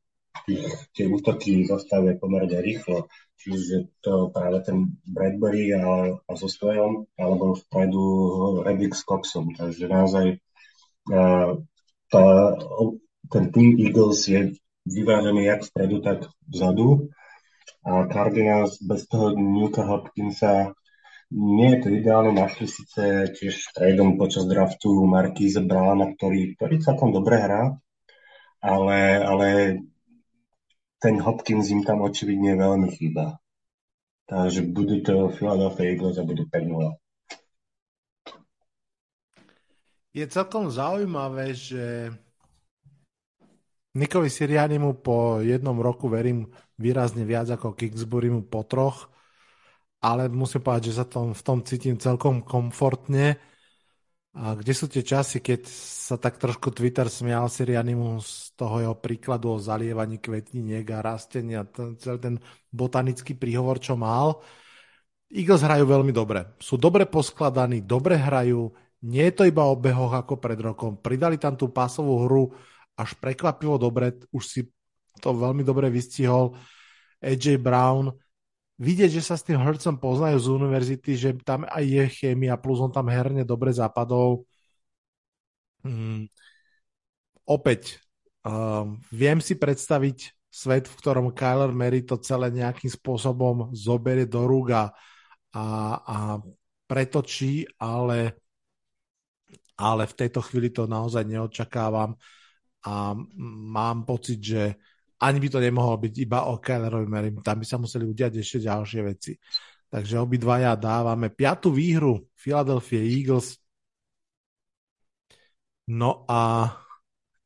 tie, 0.92 1.06
útoky 1.08 1.64
zastavia 1.64 2.20
pomerne 2.20 2.60
rýchlo. 2.60 3.08
Čiže 3.40 4.02
to 4.02 4.34
práve 4.34 4.66
ten 4.66 4.98
Bradbury 5.06 5.72
a, 5.76 6.12
a 6.18 6.32
so 6.34 6.50
svojom, 6.50 7.06
alebo 7.16 7.56
vpredu 7.56 8.06
Reddick 8.66 8.98
s 8.98 9.06
Coxom. 9.06 9.54
Takže 9.54 9.86
naozaj 9.88 10.26
a, 11.14 11.56
tá, 12.10 12.26
ten 13.32 13.44
team 13.54 13.78
Eagles 13.80 14.28
je 14.28 14.58
vyvážený 14.86 15.46
jak 15.46 15.62
vpredu, 15.66 15.98
tak 16.02 16.30
vzadu 16.46 17.10
a 17.86 18.10
Cardinals 18.10 18.82
bez 18.82 19.06
toho 19.06 19.38
Newka 19.38 19.86
Hopkinsa 19.86 20.74
nie 21.32 21.78
je 21.78 21.80
to 21.82 21.88
ideálne. 21.90 22.34
Našli 22.34 22.66
síce 22.70 23.30
tiež 23.34 23.74
tradeom 23.74 24.18
počas 24.18 24.46
draftu 24.46 25.06
Marquise 25.06 25.62
Browna, 25.62 26.14
ktorý, 26.18 26.58
ktorý 26.58 26.76
celkom 26.82 27.14
dobre 27.14 27.42
hrá, 27.42 27.78
ale, 28.62 29.00
ale 29.22 29.48
ten 31.06 31.22
Hopkins 31.22 31.70
im 31.70 31.86
tam 31.86 32.02
očividne 32.02 32.58
veľmi 32.58 32.90
chýba. 32.90 33.38
Takže 34.26 34.66
budú 34.66 35.06
to 35.06 35.30
Philadelphia 35.38 35.94
Eagles 35.94 36.18
a 36.18 36.26
budú 36.26 36.50
5 36.50 36.66
Je 40.18 40.26
celkom 40.26 40.74
zaujímavé, 40.74 41.54
že 41.54 42.10
Nikovi 43.94 44.34
Sirianimu 44.34 45.06
po 45.06 45.46
jednom 45.46 45.78
roku 45.78 46.10
verím 46.10 46.50
výrazne 46.82 47.22
viac 47.22 47.54
ako 47.54 47.78
Kingsburymu 47.78 48.50
po 48.50 48.66
troch, 48.66 49.14
ale 50.02 50.26
musím 50.26 50.66
povedať, 50.66 50.90
že 50.90 50.98
sa 51.00 51.06
tom, 51.06 51.38
v 51.38 51.44
tom 51.46 51.62
cítim 51.62 52.02
celkom 52.02 52.42
komfortne. 52.42 53.38
A 54.36 54.52
kde 54.52 54.74
sú 54.76 54.92
tie 54.92 55.00
časy, 55.00 55.40
keď 55.40 55.64
sa 55.72 56.20
tak 56.20 56.36
trošku 56.36 56.76
Twitter 56.76 57.08
smial 57.08 57.48
Sirianimu 57.48 58.20
z 58.20 58.52
toho 58.60 58.84
jeho 58.84 58.96
príkladu 59.00 59.56
o 59.56 59.64
zalievaní 59.64 60.20
kvetiniek 60.20 60.84
a 60.92 61.00
rastenia, 61.00 61.64
ten, 61.64 61.96
ten 61.96 62.36
botanický 62.68 63.32
príhovor, 63.32 63.80
čo 63.80 63.96
mal. 63.96 64.44
Eagles 65.32 65.64
hrajú 65.64 65.88
veľmi 65.88 66.12
dobre. 66.12 66.52
Sú 66.60 66.76
dobre 66.76 67.08
poskladaní, 67.08 67.88
dobre 67.88 68.20
hrajú, 68.20 68.76
nie 69.08 69.24
je 69.32 69.36
to 69.40 69.44
iba 69.48 69.64
o 69.72 69.80
behoch 69.80 70.12
ako 70.12 70.36
pred 70.36 70.60
rokom. 70.60 71.00
Pridali 71.00 71.40
tam 71.40 71.56
tú 71.56 71.72
pásovú 71.72 72.28
hru 72.28 72.52
až 73.00 73.16
prekvapivo 73.16 73.80
dobre, 73.80 74.20
už 74.36 74.44
si 74.44 74.62
to 75.24 75.32
veľmi 75.32 75.64
dobre 75.64 75.88
vystihol. 75.88 76.60
AJ 77.24 77.64
Brown, 77.64 78.12
vidieť, 78.76 79.10
že 79.20 79.24
sa 79.24 79.36
s 79.40 79.46
tým 79.46 79.60
Hurtsom 79.60 79.96
poznajú 80.00 80.38
z 80.40 80.48
univerzity, 80.52 81.12
že 81.16 81.30
tam 81.44 81.64
aj 81.68 81.84
je 81.84 82.06
chémia, 82.12 82.60
plus 82.60 82.84
on 82.84 82.92
tam 82.92 83.08
herne 83.08 83.48
dobre 83.48 83.72
zapadol. 83.72 84.44
Hmm. 85.86 86.28
Opäť, 87.46 88.02
um, 88.42 88.98
viem 89.14 89.38
si 89.40 89.56
predstaviť 89.56 90.34
svet, 90.50 90.88
v 90.88 90.98
ktorom 90.98 91.36
Kyler 91.36 91.76
Mary 91.76 92.02
to 92.04 92.18
celé 92.20 92.50
nejakým 92.50 92.90
spôsobom 92.90 93.76
zoberie 93.76 94.26
do 94.26 94.48
rúk 94.48 94.72
a, 94.72 94.96
a 96.00 96.18
pretočí, 96.88 97.68
ale, 97.76 98.40
ale 99.76 100.04
v 100.08 100.16
tejto 100.16 100.40
chvíli 100.42 100.72
to 100.72 100.88
naozaj 100.88 101.28
neočakávam 101.28 102.16
a 102.86 103.18
mám 103.66 104.06
pocit, 104.06 104.40
že 104.40 104.64
ani 105.26 105.42
by 105.42 105.50
to 105.50 105.58
nemohlo 105.58 105.98
byť 105.98 106.14
iba 106.22 106.46
o 106.54 106.62
Kylerovi 106.62 107.10
Merim, 107.10 107.42
tam 107.42 107.58
by 107.58 107.66
sa 107.66 107.82
museli 107.82 108.06
udiať 108.06 108.38
ešte 108.38 108.70
ďalšie 108.70 109.02
veci. 109.02 109.34
Takže 109.90 110.22
obidvaja 110.22 110.78
dávame 110.78 111.34
piatú 111.34 111.74
výhru 111.74 112.30
Philadelphia 112.38 113.02
Eagles. 113.02 113.58
No 115.90 116.26
a 116.30 116.74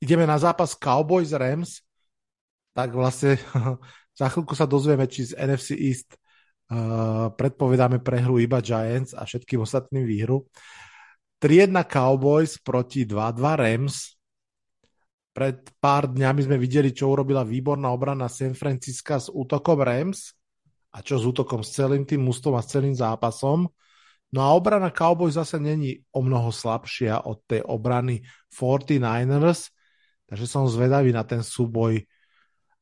ideme 0.03 0.27
na 0.27 0.35
zápas 0.35 0.75
Cowboys 0.75 1.31
Rams. 1.31 1.79
Tak 2.75 2.91
vlastne 2.95 3.39
za 4.19 4.27
chvíľku 4.27 4.55
sa 4.55 4.67
dozvieme, 4.67 5.07
či 5.07 5.31
z 5.31 5.39
NFC 5.39 5.75
East 5.79 6.15
uh, 6.71 7.31
predpovedáme 7.31 8.03
prehru 8.03 8.39
iba 8.39 8.59
Giants 8.59 9.15
a 9.15 9.23
všetkým 9.23 9.63
ostatným 9.63 10.03
výhru. 10.03 10.47
3-1 11.39 11.71
Cowboys 11.87 12.59
proti 12.59 13.07
2-2 13.07 13.39
Rams 13.39 14.18
pred 15.29 15.61
pár 15.77 16.09
dňami 16.09 16.41
sme 16.45 16.57
videli, 16.57 16.89
čo 16.91 17.13
urobila 17.13 17.45
výborná 17.45 17.93
obrana 17.93 18.27
San 18.27 18.57
Francisca 18.57 19.21
s 19.21 19.29
útokom 19.29 19.79
Rams 19.79 20.33
a 20.89 21.05
čo 21.05 21.21
s 21.21 21.23
útokom 21.25 21.61
s 21.61 21.77
celým 21.77 22.03
tým 22.03 22.25
mústvom 22.25 22.57
a 22.57 22.65
s 22.65 22.73
celým 22.73 22.97
zápasom. 22.97 23.69
No 24.29 24.39
a 24.45 24.53
obrana 24.53 24.93
Cowboys 24.93 25.37
zase 25.37 25.57
není 25.57 26.01
o 26.13 26.21
mnoho 26.21 26.53
slabšia 26.53 27.25
od 27.25 27.41
tej 27.49 27.65
obrany 27.65 28.21
49ers, 28.53 29.73
takže 30.29 30.45
som 30.45 30.69
zvedavý 30.69 31.09
na 31.09 31.25
ten 31.25 31.41
súboj 31.41 32.05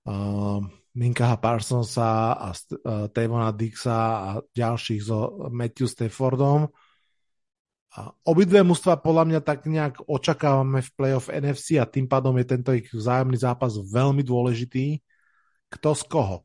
uh, 0.07 0.59
Minkaha 0.97 1.37
Parsonsa 1.39 2.35
a 2.35 2.49
uh, 2.51 3.07
Tavona 3.11 3.55
Dixa 3.55 3.99
a 3.99 4.29
ďalších 4.43 5.01
so 5.03 5.47
Matthew 5.51 5.87
Staffordom. 5.87 6.67
A 7.95 8.11
obidve 8.27 8.61
mužstva 8.61 8.99
podľa 8.99 9.23
mňa 9.31 9.39
tak 9.41 9.63
nejak 9.63 10.03
očakávame 10.05 10.83
v 10.83 10.93
playoff 10.93 11.31
NFC 11.31 11.79
a 11.79 11.87
tým 11.87 12.05
pádom 12.05 12.35
je 12.37 12.45
tento 12.45 12.75
ich 12.75 12.91
vzájomný 12.91 13.39
zápas 13.39 13.73
veľmi 13.79 14.21
dôležitý. 14.21 14.99
Kto 15.71 15.89
z 15.95 16.03
koho? 16.07 16.37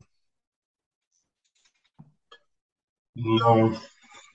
No, 3.13 3.69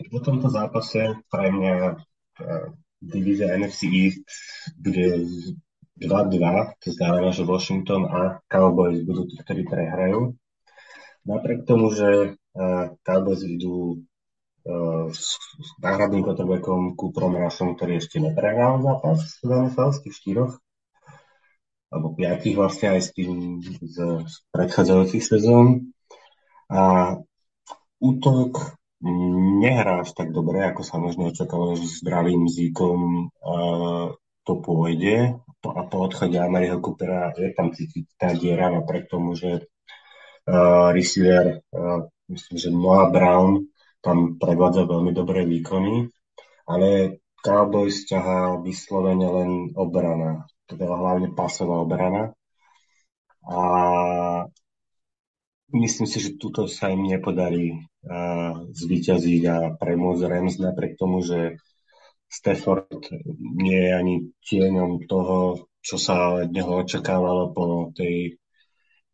po 0.07 0.19
tomto 0.23 0.47
zápase 0.47 1.19
pre 1.27 1.51
mňa 1.51 1.75
uh, 1.99 2.67
divízia 3.03 3.59
NFC 3.59 3.91
East 3.91 4.23
bude 4.79 5.27
2-2, 5.99 6.79
to 6.79 6.89
znamená, 6.95 7.35
že 7.35 7.43
Washington 7.43 8.07
a 8.07 8.39
Cowboys 8.47 9.03
budú 9.03 9.27
tí, 9.27 9.35
ktorí 9.43 9.67
prehrajú. 9.67 10.39
Napriek 11.27 11.67
tomu, 11.67 11.91
že 11.91 12.39
uh, 12.55 12.95
Cowboys 13.03 13.43
idú 13.43 14.07
s 15.09 15.39
náhradným 15.81 16.23
quarterbackom 16.25 16.93
Cooprom 16.93 17.41
Rushom, 17.41 17.73
ktorý 17.73 17.99
ešte 17.99 18.21
neprehral 18.21 18.85
zápas 18.85 19.41
v 19.41 19.49
NFL 19.65 19.91
z 19.97 19.99
tých 20.05 20.15
štyroch, 20.21 20.53
alebo 21.89 22.13
piatich 22.13 22.53
vlastne 22.53 22.99
aj 22.99 23.01
z, 23.01 23.11
tým, 23.17 23.33
z, 23.65 23.97
z 24.29 24.35
predchádzajúcich 24.53 25.25
sezón. 25.25 25.97
A 26.69 27.17
útok 27.97 28.77
nehrá 29.63 30.05
až 30.05 30.13
tak 30.13 30.37
dobre, 30.37 30.61
ako 30.69 30.83
sa 30.85 31.01
možno 31.01 31.33
očakávalo, 31.33 31.79
že 31.81 31.89
zdravým 32.05 32.45
zíkom 32.51 33.31
uh, 33.31 34.13
to 34.45 34.53
pôjde 34.61 35.39
a 35.59 35.81
po 35.91 35.97
odchode 36.07 36.39
Ameriho 36.39 36.79
Coopera 36.79 37.35
je 37.35 37.51
tam 37.55 37.75
cítiť 37.75 38.05
tá 38.15 38.31
diera 38.31 38.71
napriek 38.71 39.11
tomu, 39.11 39.35
že 39.35 39.67
uh, 40.47 40.91
receiver, 40.95 41.63
uh, 41.75 42.07
myslím, 42.31 42.57
že 42.59 42.69
Noah 42.71 43.11
Brown 43.11 43.71
tam 44.01 44.39
predvádza 44.39 44.87
veľmi 44.87 45.11
dobré 45.11 45.43
výkony, 45.45 46.09
ale 46.69 47.21
Cowboys 47.43 48.07
ťahá 48.07 48.59
vyslovene 48.63 49.27
len 49.27 49.51
obrana, 49.79 50.47
teda 50.67 50.91
hlavne 50.91 51.35
pasová 51.35 51.83
obrana. 51.83 52.35
A 53.49 53.61
myslím 55.73 56.07
si, 56.07 56.19
že 56.21 56.37
tuto 56.37 56.67
sa 56.67 56.91
im 56.93 57.07
nepodarí 57.07 57.73
uh, 57.79 58.69
zvíťaziť 58.75 59.43
a 59.49 59.57
premôcť 59.79 60.23
Rams 60.29 60.57
napriek 60.61 60.99
tomu, 60.99 61.23
že 61.25 61.57
Stafford 62.29 63.09
nie 63.41 63.89
je 63.89 63.93
ani 63.95 64.15
tieňom 64.45 65.09
toho, 65.09 65.65
čo 65.81 65.97
sa 65.97 66.45
od 66.45 66.53
neho 66.53 66.85
očakávalo 66.85 67.57
po 67.57 67.89
tej 67.97 68.37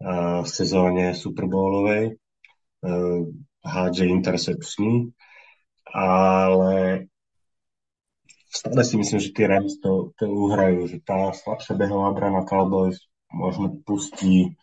uh, 0.02 0.42
sezóne 0.42 1.14
Super 1.14 1.46
Bowlovej. 1.46 2.18
Uh, 2.82 3.30
hádže 3.64 4.04
intercepčný, 4.06 5.10
ale 5.88 7.06
stále 8.52 8.82
si 8.84 8.94
myslím, 9.00 9.20
že 9.20 9.34
tie 9.34 9.46
Rams 9.48 9.80
to, 9.80 10.12
to 10.20 10.28
uhrajú, 10.28 10.86
že 10.86 11.00
tá 11.00 11.32
slabšia 11.32 11.74
behová 11.74 12.12
brana 12.12 12.44
Cowboys 12.44 13.00
možno 13.32 13.80
pustí 13.82 14.54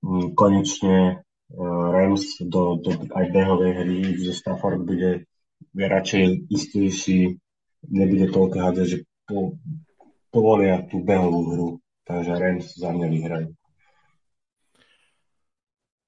mm, 0.00 0.32
konečne 0.32 1.20
uh, 1.20 1.86
Rams 1.92 2.40
do, 2.40 2.80
do 2.80 2.90
aj 3.12 3.26
behovej 3.28 3.72
hry, 3.84 4.00
že 4.16 4.32
Stafford 4.32 4.80
bude 4.86 5.28
radšej 5.76 6.48
istejší, 6.48 7.36
nebude 7.90 8.32
toľko 8.32 8.56
hádzať, 8.56 8.86
že 8.86 8.98
po, 9.28 9.60
povolia 10.32 10.84
tú 10.88 11.04
behovú 11.04 11.40
hru. 11.52 11.68
Takže 12.02 12.32
Rams 12.34 12.66
za 12.74 12.90
mňa 12.90 13.06
vyhrajú. 13.08 13.48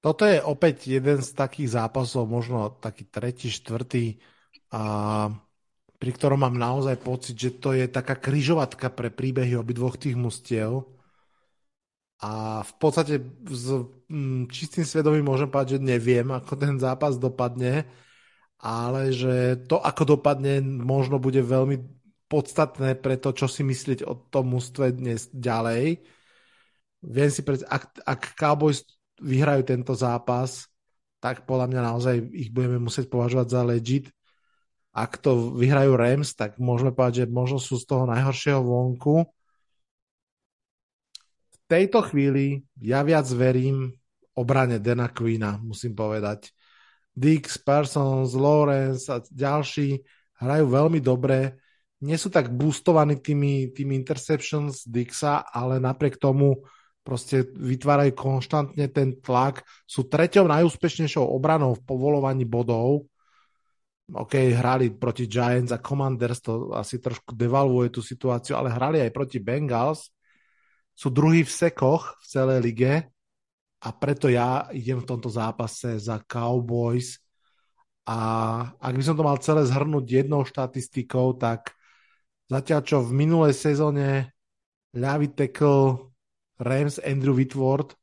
Toto 0.05 0.21
je 0.29 0.37
opäť 0.37 0.93
jeden 0.93 1.17
z 1.17 1.33
takých 1.33 1.81
zápasov, 1.81 2.29
možno 2.29 2.77
taký 2.77 3.09
tretí, 3.09 3.49
štvrtý, 3.49 4.21
a 4.69 4.81
pri 5.97 6.11
ktorom 6.13 6.45
mám 6.45 6.53
naozaj 6.53 7.01
pocit, 7.01 7.33
že 7.33 7.57
to 7.57 7.73
je 7.73 7.89
taká 7.89 8.13
kryžovatka 8.13 8.93
pre 8.93 9.09
príbehy 9.09 9.57
obidvoch 9.57 9.97
tých 9.97 10.13
mustiev. 10.13 10.85
A 12.21 12.61
v 12.61 12.73
podstate 12.77 13.17
s 13.49 13.65
mm, 14.05 14.45
čistým 14.53 14.85
svedomím 14.85 15.25
môžem 15.25 15.49
povedať, 15.49 15.81
že 15.81 15.89
neviem, 15.89 16.29
ako 16.29 16.53
ten 16.53 16.77
zápas 16.77 17.17
dopadne, 17.17 17.89
ale 18.61 19.09
že 19.09 19.57
to, 19.65 19.81
ako 19.81 20.17
dopadne, 20.21 20.61
možno 20.61 21.17
bude 21.17 21.41
veľmi 21.41 21.81
podstatné 22.29 22.93
pre 23.01 23.17
to, 23.17 23.33
čo 23.33 23.49
si 23.49 23.65
myslieť 23.65 24.05
o 24.05 24.13
tom 24.13 24.53
mústve 24.53 24.93
dnes 24.93 25.33
ďalej. 25.33 25.97
Viem 27.01 27.29
si 27.33 27.41
predstaviť, 27.41 27.73
ak, 27.73 27.83
ak 28.05 28.21
Cowboys 28.37 28.85
vyhrajú 29.19 29.61
tento 29.63 29.93
zápas, 29.95 30.67
tak 31.23 31.47
podľa 31.49 31.71
mňa 31.71 31.81
naozaj 31.81 32.15
ich 32.35 32.49
budeme 32.53 32.77
musieť 32.77 33.09
považovať 33.09 33.47
za 33.49 33.61
legit. 33.65 34.05
Ak 34.95 35.19
to 35.19 35.51
vyhrajú 35.57 35.97
Rams, 35.97 36.37
tak 36.37 36.55
môžeme 36.61 36.95
povedať, 36.95 37.25
že 37.25 37.33
možno 37.33 37.59
sú 37.59 37.75
z 37.75 37.85
toho 37.89 38.07
najhoršieho 38.07 38.61
vonku. 38.63 39.27
V 41.51 41.57
tejto 41.67 42.05
chvíli 42.05 42.63
ja 42.79 43.01
viac 43.01 43.27
verím 43.33 43.91
obrane 44.37 44.79
Dana 44.79 45.09
Queena, 45.09 45.57
musím 45.59 45.97
povedať. 45.97 46.53
Dix, 47.15 47.55
Parsons, 47.57 48.35
Lawrence 48.35 49.07
a 49.07 49.23
ďalší 49.23 50.03
hrajú 50.39 50.65
veľmi 50.67 50.99
dobre. 50.99 51.57
Nie 52.03 52.19
sú 52.19 52.27
tak 52.27 52.51
boostovaní 52.51 53.17
tými, 53.23 53.71
tými 53.71 53.95
interceptions 53.95 54.83
Dixa, 54.83 55.47
ale 55.47 55.79
napriek 55.79 56.19
tomu 56.19 56.67
proste 57.05 57.45
vytvárajú 57.53 58.17
konštantne 58.17 58.89
ten 58.89 59.21
tlak, 59.21 59.61
sú 59.85 60.09
treťou 60.09 60.49
najúspešnejšou 60.49 61.21
obranou 61.21 61.77
v 61.77 61.85
povolovaní 61.85 62.49
bodov. 62.49 63.05
OK, 64.09 64.33
hrali 64.57 64.89
proti 64.89 65.29
Giants 65.29 65.69
a 65.69 65.81
Commanders, 65.81 66.41
to 66.41 66.73
asi 66.73 66.97
trošku 66.97 67.37
devalvuje 67.37 67.93
tú 67.93 68.01
situáciu, 68.01 68.57
ale 68.57 68.73
hrali 68.73 68.97
aj 69.05 69.13
proti 69.13 69.37
Bengals. 69.37 70.09
Sú 70.97 71.13
druhí 71.13 71.45
v 71.45 71.53
sekoch 71.53 72.17
v 72.21 72.25
celej 72.25 72.59
lige 72.65 72.93
a 73.85 73.89
preto 73.93 74.25
ja 74.25 74.65
idem 74.73 74.97
v 74.97 75.09
tomto 75.09 75.29
zápase 75.29 76.01
za 76.01 76.17
Cowboys 76.25 77.21
a 78.05 78.17
ak 78.77 78.93
by 78.93 79.03
som 79.03 79.17
to 79.17 79.25
mal 79.25 79.37
celé 79.41 79.65
zhrnúť 79.65 80.05
jednou 80.05 80.45
štatistikou, 80.45 81.37
tak 81.41 81.73
zatiaľ 82.45 82.81
čo 82.85 82.97
v 83.01 83.11
minulej 83.13 83.57
sezóne 83.57 84.29
ľavý 84.93 85.33
tackle 85.33 86.13
Rams 86.59 86.99
Andrew 87.03 87.35
Whitworth 87.35 87.95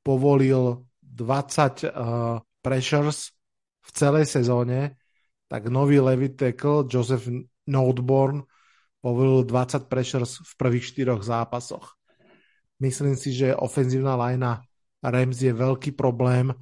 povolil 0.00 0.86
20 1.02 1.84
uh, 1.84 2.40
pressures 2.64 3.32
v 3.80 3.90
celej 3.92 4.24
sezóne, 4.28 4.96
tak 5.50 5.68
nový 5.68 6.00
levý 6.00 6.32
tackle 6.32 6.86
Joseph 6.88 7.28
Noteborn 7.68 8.44
povolil 9.00 9.44
20 9.44 9.88
pressures 9.88 10.40
v 10.40 10.52
prvých 10.56 10.84
štyroch 10.92 11.20
zápasoch. 11.24 11.96
Myslím 12.80 13.16
si, 13.16 13.32
že 13.36 13.56
ofenzívna 13.56 14.16
lajna 14.16 14.64
Rams 15.00 15.40
je 15.40 15.52
veľký 15.52 15.96
problém 15.96 16.52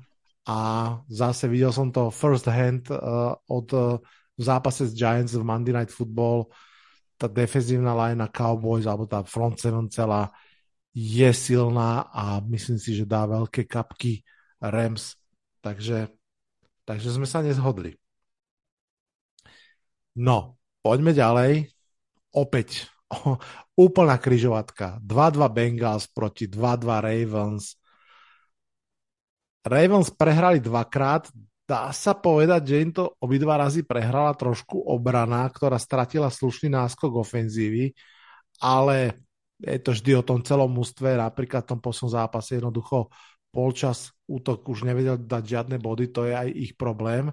a 0.47 0.59
zase 1.11 1.51
videl 1.51 1.75
som 1.75 1.91
to 1.91 2.11
first 2.11 2.47
hand 2.47 2.91
uh, 2.91 3.35
od 3.51 3.69
uh, 3.75 3.99
zápase 4.39 4.87
s 4.91 4.95
Giants 4.95 5.35
v 5.35 5.43
Monday 5.43 5.75
Night 5.75 5.91
Football 5.91 6.51
tá 7.19 7.27
defenzívna 7.27 7.93
lajna 7.99 8.31
Cowboys 8.31 8.87
alebo 8.87 9.11
tá 9.11 9.27
front 9.27 9.59
seven 9.59 9.91
celá 9.91 10.31
je 10.95 11.31
silná 11.31 12.09
a 12.11 12.41
myslím 12.49 12.79
si, 12.81 12.97
že 12.97 13.09
dá 13.09 13.29
veľké 13.29 13.69
kapky 13.69 14.25
Rams. 14.59 15.15
Takže, 15.63 16.11
takže 16.83 17.09
sme 17.15 17.27
sa 17.27 17.43
nezhodli. 17.43 17.95
No, 20.19 20.59
poďme 20.83 21.15
ďalej. 21.15 21.71
Opäť 22.35 22.91
úplná 23.79 24.19
kryžovatka. 24.19 24.99
2-2 25.03 25.47
Bengals 25.55 26.11
proti 26.11 26.51
2-2 26.51 27.05
Ravens. 27.05 27.79
Ravens 29.63 30.09
prehrali 30.11 30.65
dvakrát, 30.65 31.29
dá 31.69 31.93
sa 31.93 32.17
povedať, 32.17 32.63
že 32.65 32.77
im 32.81 32.91
to 32.95 33.13
obidva 33.21 33.61
razy 33.61 33.85
prehrala 33.85 34.33
trošku 34.33 34.81
obrana, 34.89 35.45
ktorá 35.53 35.77
stratila 35.77 36.33
slušný 36.33 36.73
náskok 36.73 37.21
ofenzívy, 37.21 37.93
ale 38.65 39.28
je 39.59 39.79
to 39.83 39.91
vždy 39.95 40.13
o 40.19 40.27
tom 40.27 40.41
celom 40.43 40.71
mústve, 40.71 41.19
napríklad 41.19 41.67
v 41.67 41.71
tom 41.75 41.81
poslednom 41.83 42.15
zápase 42.15 42.59
jednoducho 42.59 43.11
polčas 43.51 44.15
útok 44.31 44.67
už 44.71 44.87
nevedel 44.87 45.19
dať 45.19 45.43
žiadne 45.43 45.77
body, 45.83 46.15
to 46.15 46.29
je 46.29 46.35
aj 46.37 46.49
ich 46.53 46.73
problém. 46.79 47.33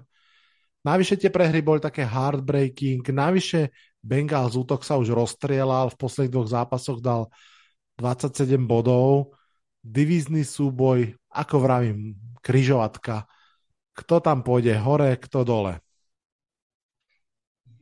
Navyše 0.82 1.18
tie 1.18 1.30
prehry 1.30 1.62
boli 1.62 1.82
také 1.82 2.06
heartbreaking, 2.06 3.02
navyše 3.10 3.74
Bengals 4.02 4.54
útok 4.54 4.86
sa 4.86 4.98
už 4.98 5.10
rozstrielal, 5.10 5.90
v 5.90 5.98
posledných 5.98 6.32
dvoch 6.32 6.50
zápasoch 6.50 7.02
dal 7.02 7.26
27 7.98 8.54
bodov, 8.66 9.34
divízny 9.82 10.46
súboj, 10.46 11.14
ako 11.30 11.56
vravím, 11.58 12.14
kryžovatka 12.38 13.26
kto 13.96 14.20
tam 14.20 14.44
pôjde 14.44 14.76
hore, 14.76 15.16
kto 15.16 15.40
dole? 15.42 15.80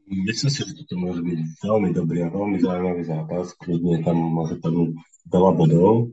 Myslím 0.05 0.51
si, 0.53 0.61
že 0.61 0.77
toto 0.77 1.01
môže 1.01 1.25
byť 1.25 1.65
veľmi 1.65 1.91
dobrý 1.97 2.29
a 2.29 2.33
veľmi 2.33 2.61
zaujímavý 2.61 3.03
zápas. 3.09 3.57
Kľudne 3.57 4.05
tam 4.05 4.21
môže 4.21 4.61
padnúť 4.61 5.01
veľa 5.29 5.53
bodov. 5.57 6.13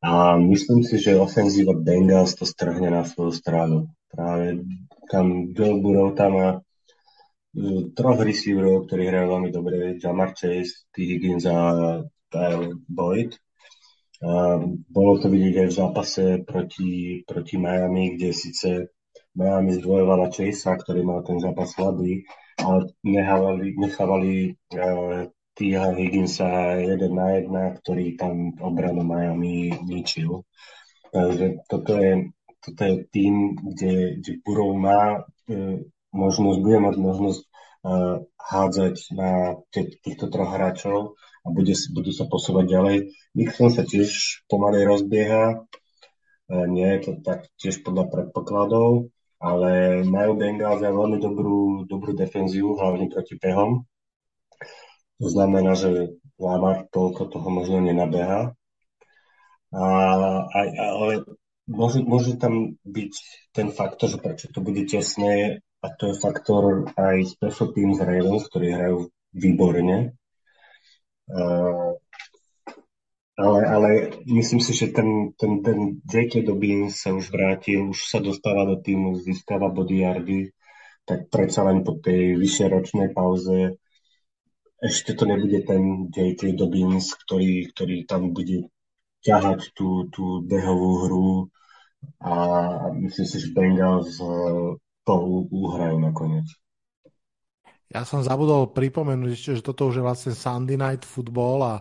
A 0.00 0.36
myslím 0.40 0.80
si, 0.80 0.96
že 0.96 1.20
ofenzíva 1.20 1.76
Bengals 1.76 2.36
to 2.36 2.48
strhne 2.48 2.88
na 2.88 3.04
svoju 3.04 3.32
stranu. 3.36 3.92
Práve 4.08 4.64
tam 5.12 5.52
Joe 5.52 5.76
Burrow 5.76 6.16
tam 6.16 6.30
má 6.36 6.48
uh, 6.56 7.82
troch 7.92 8.20
receiverov, 8.20 8.88
ktorí 8.88 9.12
hrajú 9.12 9.26
veľmi 9.28 9.50
dobre. 9.52 9.76
Jamar 10.00 10.32
Chase, 10.32 10.88
T. 10.94 11.04
Higgins 11.04 11.44
a 11.44 12.00
Kyle 12.32 12.80
Boyd. 12.88 13.36
A 14.24 14.56
bolo 14.88 15.20
to 15.20 15.28
vidieť 15.28 15.64
aj 15.64 15.68
v 15.68 15.76
zápase 15.76 16.24
proti, 16.48 17.20
proti 17.28 17.60
Miami, 17.60 18.16
kde 18.16 18.30
síce 18.32 18.68
Miami 19.36 19.76
zdvojovala 19.76 20.32
Chasea, 20.32 20.80
ktorý 20.80 21.04
mal 21.04 21.20
ten 21.20 21.36
zápas 21.36 21.68
slabý, 21.76 22.24
ale 22.56 22.96
nechávali, 23.04 23.76
nechávali 23.76 24.56
uh, 24.72 25.28
Tia 25.52 25.92
Higginsa 25.92 26.80
jeden 26.80 27.12
na 27.12 27.36
jedna, 27.36 27.62
ktorý 27.76 28.16
tam 28.16 28.56
obranu 28.56 29.04
Miami 29.04 29.76
ničil. 29.84 30.40
Takže 31.12 31.68
toto 31.68 32.00
je, 32.00 32.32
toto 32.64 32.80
je 32.80 32.94
tým, 33.12 33.60
kde, 33.60 34.24
kde 34.24 34.32
Burov 34.40 34.72
má 34.80 35.20
uh, 35.20 35.76
možnosť, 36.16 36.58
bude 36.64 36.78
mať 36.80 36.96
možnosť 36.96 37.40
uh, 37.44 38.24
hádzať 38.40 38.96
na 39.12 39.60
týchto 39.68 40.32
troch 40.32 40.48
hráčov 40.48 41.20
a 41.44 41.52
bude, 41.52 41.76
budú 41.92 42.10
sa 42.10 42.24
posúvať 42.24 42.72
ďalej. 42.72 42.96
Nixon 43.36 43.68
sa 43.68 43.84
tiež 43.84 44.40
pomaly 44.48 44.80
rozbieha, 44.82 45.60
nie 46.46 46.86
je 46.94 47.00
to 47.02 47.12
tak 47.26 47.50
tiež 47.58 47.82
podľa 47.82 48.06
predpokladov, 48.06 49.10
ale 49.40 50.02
majú 50.08 50.36
Bengals 50.40 50.80
aj 50.80 50.92
veľmi 50.92 51.18
dobrú, 51.20 51.84
dobrú 51.84 52.16
defenziu, 52.16 52.76
hlavne 52.76 53.12
proti 53.12 53.36
pehom. 53.36 53.84
To 55.20 55.28
znamená, 55.28 55.76
že 55.76 56.16
Lamar 56.36 56.88
toľko 56.92 57.32
toho 57.32 57.48
možno 57.48 57.80
nenabeha. 57.80 58.52
A, 59.72 59.84
a, 60.44 60.60
ale 60.72 61.24
môže, 61.68 62.00
môže 62.04 62.36
tam 62.36 62.76
byť 62.84 63.12
ten 63.52 63.68
faktor, 63.72 64.08
že 64.12 64.18
prečo 64.20 64.46
to 64.52 64.60
bude 64.60 64.84
tesné 64.88 65.60
a 65.80 65.86
to 65.92 66.12
je 66.12 66.20
faktor 66.20 66.88
aj 66.96 67.36
special 67.36 67.72
teams 67.72 68.00
Ravens, 68.00 68.48
ktorí 68.48 68.72
hrajú 68.72 69.12
výborne. 69.36 70.16
Ale, 73.36 73.60
ale 73.68 73.90
myslím 74.24 74.60
si, 74.64 74.72
že 74.72 74.92
ten, 74.92 75.36
ten, 75.36 75.60
ten 75.60 76.00
J.K. 76.08 76.48
Dobbins 76.48 76.96
sa 76.96 77.12
už 77.12 77.28
vrátil, 77.28 77.92
už 77.92 78.08
sa 78.08 78.18
dostáva 78.18 78.64
do 78.64 78.80
týmu, 78.80 79.20
získava 79.20 79.68
body 79.68 79.96
yardy, 80.02 80.40
tak 81.04 81.28
predsa 81.28 81.68
len 81.68 81.84
po 81.84 82.00
tej 82.00 82.40
vyššej 82.40 82.68
ročnej 82.72 83.08
pauze 83.12 83.76
ešte 84.80 85.16
to 85.16 85.24
nebude 85.24 85.64
ten 85.64 86.08
J.K. 86.12 86.52
Dobbins, 86.56 87.12
ktorý, 87.12 87.72
ktorý 87.72 88.04
tam 88.04 88.36
bude 88.36 88.68
ťahať 89.24 89.72
tú, 89.72 90.06
tú 90.12 90.44
behovú 90.44 90.90
hru 91.08 91.30
a 92.20 92.34
myslím 92.92 93.26
si, 93.26 93.36
že 93.40 93.54
Bengals 93.56 94.20
eh, 94.20 94.76
to 95.06 95.14
uhrajú 95.50 95.96
nakoniec. 95.98 96.46
Ja 97.86 98.02
som 98.02 98.20
zabudol 98.20 98.74
pripomenúť 98.74 99.56
že 99.56 99.62
toto 99.62 99.88
už 99.88 100.02
je 100.02 100.04
vlastne 100.04 100.32
Sunday 100.34 100.74
Night 100.74 101.06
Football 101.06 101.58
a 101.62 101.74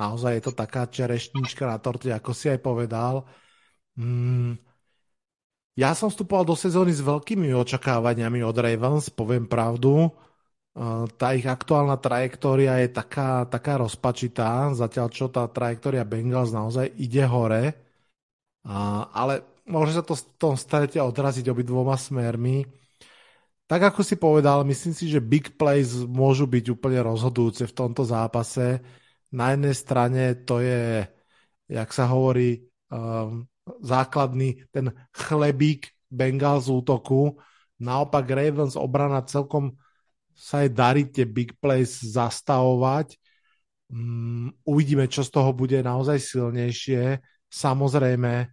Naozaj 0.00 0.32
je 0.40 0.42
to 0.48 0.52
taká 0.56 0.88
čerešnička 0.88 1.68
na 1.68 1.76
torte, 1.76 2.08
ako 2.08 2.32
si 2.32 2.48
aj 2.48 2.64
povedal. 2.64 3.28
Mm, 4.00 4.56
ja 5.76 5.92
som 5.92 6.08
vstupoval 6.08 6.48
do 6.48 6.56
sezóny 6.56 6.88
s 6.96 7.04
veľkými 7.04 7.52
očakávaniami 7.52 8.40
od 8.40 8.56
Ravens, 8.56 9.12
poviem 9.12 9.44
pravdu. 9.44 10.08
Tá 11.20 11.36
ich 11.36 11.44
aktuálna 11.44 12.00
trajektória 12.00 12.80
je 12.80 12.88
taká, 12.96 13.44
taká 13.44 13.76
rozpačitá, 13.76 14.72
zatiaľ 14.72 15.08
čo 15.12 15.28
tá 15.28 15.44
trajektória 15.50 16.06
Bengals 16.08 16.54
naozaj 16.54 16.96
ide 16.96 17.26
hore. 17.28 17.76
Ale 19.12 19.44
môže 19.68 20.00
sa 20.00 20.02
to 20.04 20.16
v 20.16 20.24
tom 20.40 20.54
strete 20.56 20.96
odraziť 20.96 21.44
obidvoma 21.52 22.00
smermi. 22.00 22.64
Tak 23.68 23.94
ako 23.94 24.00
si 24.02 24.18
povedal, 24.18 24.66
myslím 24.66 24.94
si, 24.96 25.06
že 25.06 25.22
big 25.22 25.54
plays 25.54 25.94
môžu 26.02 26.48
byť 26.48 26.74
úplne 26.74 27.06
rozhodujúce 27.06 27.70
v 27.70 27.76
tomto 27.76 28.02
zápase 28.02 28.82
na 29.30 29.54
jednej 29.54 29.74
strane 29.74 30.22
to 30.42 30.58
je, 30.58 31.06
jak 31.70 31.90
sa 31.94 32.10
hovorí, 32.10 32.66
um, 32.90 33.46
základný 33.78 34.66
ten 34.74 34.90
chlebík 35.14 35.94
Bengal 36.10 36.58
z 36.58 36.74
útoku. 36.74 37.38
Naopak 37.78 38.26
Ravens 38.26 38.74
obrana 38.74 39.22
celkom 39.22 39.78
sa 40.34 40.66
aj 40.66 40.68
darí 40.74 41.02
tie 41.06 41.28
big 41.28 41.54
plays 41.62 42.02
zastavovať. 42.02 43.14
Um, 43.90 44.50
uvidíme, 44.66 45.06
čo 45.06 45.22
z 45.22 45.30
toho 45.30 45.54
bude 45.54 45.78
naozaj 45.78 46.18
silnejšie. 46.18 47.22
Samozrejme, 47.46 48.50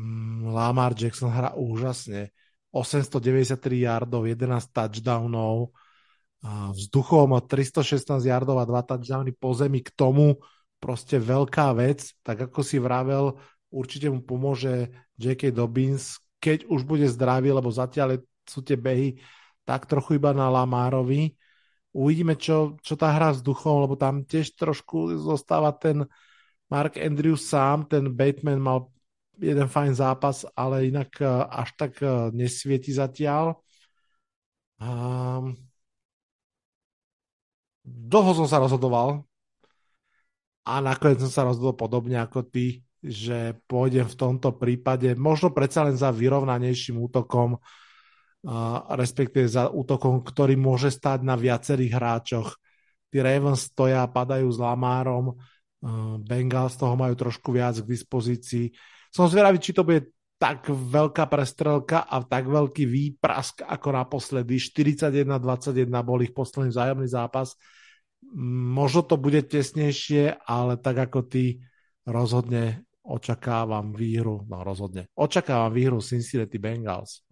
um, 0.00 0.52
Lamar 0.52 0.96
Jackson 0.96 1.28
hrá 1.28 1.52
úžasne. 1.52 2.32
893 2.70 3.82
yardov, 3.82 4.30
11 4.30 4.70
touchdownov, 4.70 5.74
vzduchom 6.44 7.36
316 7.44 8.24
yardov 8.24 8.60
a 8.60 8.64
2 8.64 8.90
touchdowny 8.96 9.32
po 9.36 9.52
zemi 9.52 9.84
k 9.84 9.92
tomu 9.92 10.40
proste 10.80 11.20
veľká 11.20 11.76
vec, 11.76 12.16
tak 12.24 12.48
ako 12.48 12.64
si 12.64 12.80
vravel, 12.80 13.36
určite 13.68 14.08
mu 14.08 14.24
pomôže 14.24 14.88
J.K. 15.20 15.52
Dobbins, 15.52 16.16
keď 16.40 16.64
už 16.72 16.88
bude 16.88 17.04
zdravý, 17.04 17.52
lebo 17.52 17.68
zatiaľ 17.68 18.24
sú 18.48 18.64
tie 18.64 18.80
behy 18.80 19.20
tak 19.68 19.84
trochu 19.84 20.16
iba 20.16 20.32
na 20.32 20.48
Lamárovi. 20.48 21.36
Uvidíme, 21.92 22.34
čo, 22.34 22.80
čo 22.80 22.96
tá 22.96 23.12
hra 23.12 23.36
s 23.36 23.44
duchom, 23.44 23.84
lebo 23.84 23.94
tam 23.94 24.24
tiež 24.24 24.56
trošku 24.56 25.20
zostáva 25.20 25.70
ten 25.76 26.08
Mark 26.72 26.96
Andrews 26.96 27.44
sám, 27.44 27.84
ten 27.84 28.08
Bateman 28.08 28.62
mal 28.62 28.88
jeden 29.36 29.68
fajn 29.68 29.92
zápas, 29.94 30.48
ale 30.56 30.88
inak 30.88 31.12
eh, 31.20 31.28
až 31.50 31.68
tak 31.76 31.92
eh, 32.00 32.32
nesvieti 32.32 32.90
zatiaľ. 32.94 33.60
Um, 34.80 35.69
dlho 37.90 38.32
som 38.38 38.46
sa 38.46 38.62
rozhodoval 38.62 39.26
a 40.62 40.78
nakoniec 40.78 41.18
som 41.18 41.32
sa 41.32 41.42
rozhodol 41.42 41.74
podobne 41.74 42.22
ako 42.22 42.46
ty, 42.46 42.86
že 43.00 43.58
pôjdem 43.66 44.06
v 44.06 44.18
tomto 44.18 44.54
prípade 44.54 45.16
možno 45.16 45.50
predsa 45.50 45.88
len 45.88 45.96
za 45.96 46.12
vyrovnanejším 46.12 47.00
útokom, 47.00 47.58
respektíve 48.94 49.48
za 49.48 49.72
útokom, 49.72 50.20
ktorý 50.20 50.54
môže 50.54 50.92
stať 50.92 51.24
na 51.24 51.34
viacerých 51.34 51.92
hráčoch. 51.96 52.56
Tí 53.10 53.18
Ravens 53.18 53.72
stoja 53.72 54.06
padajú 54.06 54.46
s 54.52 54.58
Lamárom, 54.60 55.34
Bengals 56.20 56.76
toho 56.76 56.92
majú 56.92 57.16
trošku 57.16 57.56
viac 57.56 57.80
k 57.80 57.88
dispozícii. 57.88 58.68
Som 59.08 59.32
zvedavý, 59.32 59.58
či 59.58 59.72
to 59.72 59.82
bude 59.82 60.12
tak 60.40 60.68
veľká 60.68 61.28
prestrelka 61.28 62.04
a 62.04 62.20
tak 62.24 62.48
veľký 62.48 62.84
výprask 62.84 63.60
ako 63.64 63.92
naposledy. 63.92 64.56
41-21 64.56 65.88
bol 66.00 66.20
ich 66.24 66.32
posledný 66.32 66.72
vzájomný 66.72 67.08
zápas. 67.08 67.56
Možno 68.76 69.02
to 69.02 69.16
bude 69.16 69.42
tesnejšie, 69.42 70.38
ale 70.46 70.76
tak 70.78 71.10
ako 71.10 71.26
ty 71.26 71.64
rozhodne 72.06 72.84
očakávam 73.02 73.96
výhru, 73.96 74.46
no 74.46 74.62
rozhodne, 74.62 75.08
očakávam 75.16 75.72
výhru 75.72 75.98
Cincinnati 75.98 76.60
Bengals. 76.60 77.24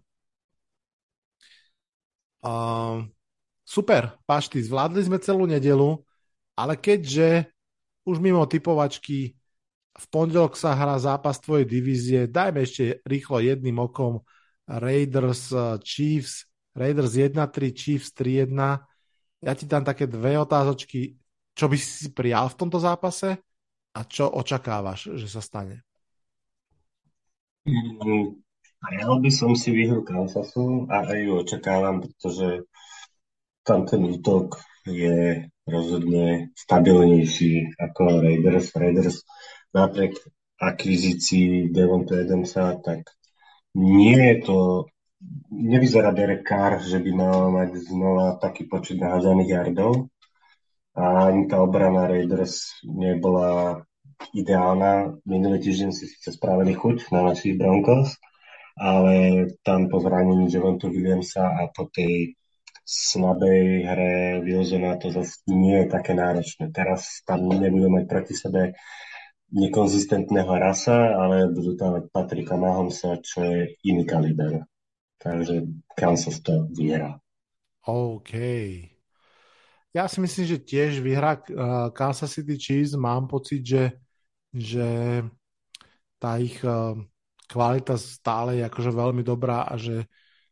Uh, 2.39 3.07
super, 3.63 4.15
Pašty, 4.25 4.63
zvládli 4.63 5.05
sme 5.07 5.19
celú 5.19 5.47
nedelu, 5.47 6.03
ale 6.55 6.75
keďže 6.75 7.47
už 8.07 8.19
mimo 8.19 8.43
typovačky 8.47 9.39
v 9.99 10.05
pondelok 10.07 10.55
sa 10.55 10.75
hrá 10.75 10.95
zápas 10.95 11.39
tvojej 11.43 11.67
divízie, 11.67 12.19
dajme 12.31 12.63
ešte 12.63 13.03
rýchlo 13.03 13.43
jedným 13.43 13.83
okom 13.83 14.23
Raiders 14.63 15.51
uh, 15.51 15.75
Chiefs, 15.83 16.47
Raiders 16.71 17.19
1-3, 17.19 17.75
Chiefs 17.75 18.15
3-1. 18.15 18.79
Ja 19.39 19.55
ti 19.55 19.63
dám 19.63 19.87
také 19.87 20.03
dve 20.07 20.35
otázočky. 20.35 21.15
Čo 21.55 21.71
by 21.71 21.77
si 21.79 22.11
prijal 22.11 22.47
v 22.51 22.59
tomto 22.59 22.79
zápase 22.79 23.39
a 23.95 23.99
čo 24.07 24.27
očakávaš, 24.31 25.15
že 25.15 25.27
sa 25.27 25.43
stane? 25.43 25.83
Prijal 28.79 29.13
by 29.19 29.31
som 29.31 29.55
si 29.59 29.75
výhru 29.75 30.07
Kansasu 30.07 30.87
a 30.87 31.03
aj 31.03 31.19
ju 31.19 31.31
očakávam, 31.43 31.99
pretože 31.99 32.63
tam 33.67 33.83
ten 33.83 34.07
útok 34.07 34.59
je 34.87 35.47
rozhodne 35.67 36.55
stabilnejší 36.55 37.75
ako 37.75 38.23
Raiders. 38.23 38.71
Raiders 38.73 39.27
napriek 39.75 40.15
akvizícii 40.59 41.71
Devonta 41.71 42.19
Adamsa, 42.19 42.79
tak 42.79 43.03
nie 43.75 44.15
je 44.15 44.35
to, 44.43 44.59
nevyzerá 45.51 46.15
Derek 46.15 46.47
Carr, 46.47 46.79
že 46.79 46.99
by 46.99 47.11
mal 47.11 47.51
mať 47.51 47.69
znova 47.83 48.39
taký 48.39 48.67
počet 48.67 48.99
nahádzaných 48.99 49.49
yardov 49.51 50.07
a 50.95 51.31
ani 51.31 51.47
tá 51.47 51.59
obrana 51.59 52.07
Raiders 52.07 52.83
nebola 52.83 53.83
ideálna. 54.35 55.19
Minulý 55.23 55.63
týždeň 55.63 55.89
si 55.95 56.07
síce 56.07 56.35
spravili 56.35 56.75
chuť 56.75 57.11
na 57.11 57.31
našich 57.31 57.55
Broncos, 57.55 58.19
ale 58.79 59.47
tam 59.63 59.87
po 59.91 59.99
zranení 59.99 60.47
Javontu 60.47 60.91
Williamsa 60.91 61.43
a 61.43 61.67
po 61.71 61.87
tej 61.91 62.35
slabej 62.89 63.85
hre 63.85 64.41
Wilsona 64.41 64.97
to 64.97 65.13
zase 65.13 65.45
nie 65.45 65.85
je 65.85 65.93
také 65.93 66.17
náročné. 66.17 66.73
Teraz 66.73 67.21
tam 67.21 67.45
nebudú 67.45 67.91
mať 67.91 68.05
proti 68.09 68.33
sebe 68.33 68.73
nekonzistentného 69.53 70.53
rasa, 70.57 71.13
ale 71.13 71.53
budú 71.53 71.77
tam 71.77 71.97
mať 71.97 72.09
Patrika 72.09 72.57
Mahomsa, 72.57 73.21
čo 73.21 73.45
je 73.45 73.77
iný 73.85 74.05
kaliber. 74.09 74.65
Takže 75.19 75.67
Kansas 75.99 76.39
to 76.39 76.71
vyhrá. 76.71 77.19
OK. 77.83 78.31
Ja 79.91 80.07
si 80.07 80.23
myslím, 80.23 80.45
že 80.47 80.63
tiež 80.63 81.03
vyhrá 81.03 81.35
uh, 81.35 81.91
Kansas 81.91 82.31
City 82.31 82.55
Chiefs. 82.55 82.95
Mám 82.95 83.27
pocit, 83.27 83.59
že, 83.65 83.83
že 84.55 84.87
tá 86.21 86.39
ich 86.39 86.61
uh, 86.63 86.95
kvalita 87.49 87.99
stále 87.99 88.61
je 88.61 88.63
akože 88.63 88.91
veľmi 88.95 89.25
dobrá 89.25 89.67
a 89.67 89.75
že 89.75 90.05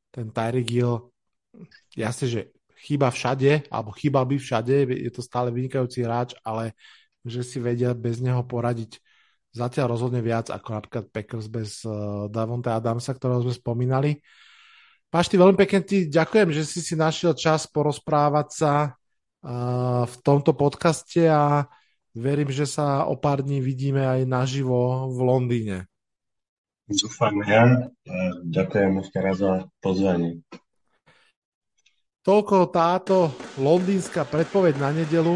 ten 0.10 0.34
Tyreek 0.34 0.68
Hill, 0.68 1.14
jasne, 1.94 2.26
že 2.28 2.42
chýba 2.82 3.14
všade, 3.14 3.70
alebo 3.70 3.94
chýbal 3.94 4.26
by 4.26 4.42
všade, 4.42 4.90
je 4.90 5.12
to 5.14 5.22
stále 5.22 5.54
vynikajúci 5.54 6.02
hráč, 6.02 6.34
ale 6.42 6.74
že 7.22 7.46
si 7.46 7.62
vedia 7.62 7.94
bez 7.94 8.18
neho 8.18 8.42
poradiť 8.42 8.98
zatiaľ 9.54 9.98
rozhodne 9.98 10.22
viac 10.22 10.50
ako 10.54 10.82
napríklad 10.82 11.06
Packers 11.10 11.48
bez 11.50 11.82
uh, 11.86 12.26
Davonta 12.30 12.78
Adamsa, 12.78 13.14
ktorého 13.14 13.42
sme 13.46 13.54
spomínali. 13.54 14.22
Pašty, 15.18 15.34
veľmi 15.34 15.58
pekne 15.58 15.82
ti 15.82 16.06
ďakujem, 16.06 16.54
že 16.54 16.62
si 16.62 16.78
si 16.78 16.94
našiel 16.94 17.34
čas 17.34 17.66
porozprávať 17.66 18.48
sa 18.54 18.74
uh, 18.94 20.06
v 20.06 20.16
tomto 20.22 20.54
podcaste 20.54 21.26
a 21.26 21.66
verím, 22.14 22.54
že 22.54 22.70
sa 22.70 23.10
o 23.10 23.18
pár 23.18 23.42
dní 23.42 23.58
vidíme 23.58 24.06
aj 24.06 24.30
naživo 24.30 25.10
v 25.10 25.20
Londýne. 25.26 25.78
Dúfam 26.86 27.34
ja. 27.50 27.90
Ďakujem 28.46 28.94
ešte 29.02 29.18
raz 29.18 29.42
za 29.42 29.66
pozvanie. 29.82 30.46
Toľko 32.22 32.70
táto 32.70 33.34
londýnska 33.58 34.22
predpoveď 34.22 34.78
na 34.78 34.94
nedelu. 34.94 35.34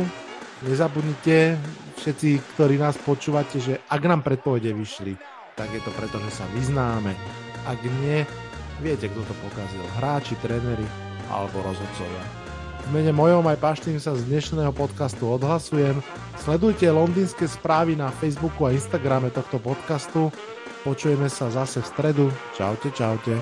Nezabudnite 0.61 1.57
všetci, 1.97 2.53
ktorí 2.53 2.77
nás 2.77 3.01
počúvate, 3.01 3.57
že 3.57 3.81
ak 3.89 4.01
nám 4.05 4.21
predpovede 4.21 4.77
vyšli, 4.77 5.17
tak 5.57 5.73
je 5.73 5.81
to 5.81 5.89
preto, 5.97 6.21
že 6.21 6.37
sa 6.37 6.45
vyznáme. 6.53 7.17
Ak 7.65 7.81
nie, 7.81 8.29
viete, 8.81 9.07
kto 9.07 9.21
to 9.21 9.33
pokazil. 9.45 9.85
Hráči, 10.01 10.35
tréneri 10.41 10.85
alebo 11.29 11.61
rozhodcovia. 11.61 12.25
V 12.81 12.97
mene 12.97 13.13
mojom 13.13 13.45
aj 13.45 13.61
Paštým 13.61 14.01
sa 14.01 14.17
z 14.17 14.25
dnešného 14.25 14.73
podcastu 14.73 15.29
odhlasujem. 15.29 16.01
Sledujte 16.41 16.89
londýnske 16.89 17.45
správy 17.45 17.93
na 17.93 18.09
Facebooku 18.09 18.65
a 18.65 18.73
Instagrame 18.73 19.29
tohto 19.29 19.61
podcastu 19.61 20.33
Počujeme 20.81 21.29
sa 21.29 21.53
zase 21.53 21.77
v 21.77 21.87
stredu. 21.93 22.25
Čaute, 22.57 22.89
čaute. 22.89 23.37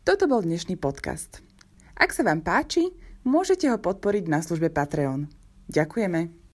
Toto 0.00 0.24
bol 0.24 0.40
dnešný 0.40 0.80
podcast. 0.80 1.44
Ak 1.92 2.16
sa 2.16 2.24
vám 2.24 2.40
páči, 2.40 2.88
môžete 3.20 3.68
ho 3.68 3.76
podporiť 3.76 4.32
na 4.32 4.40
službe 4.40 4.72
Patreon. 4.72 5.28
Ďakujeme. 5.68 6.45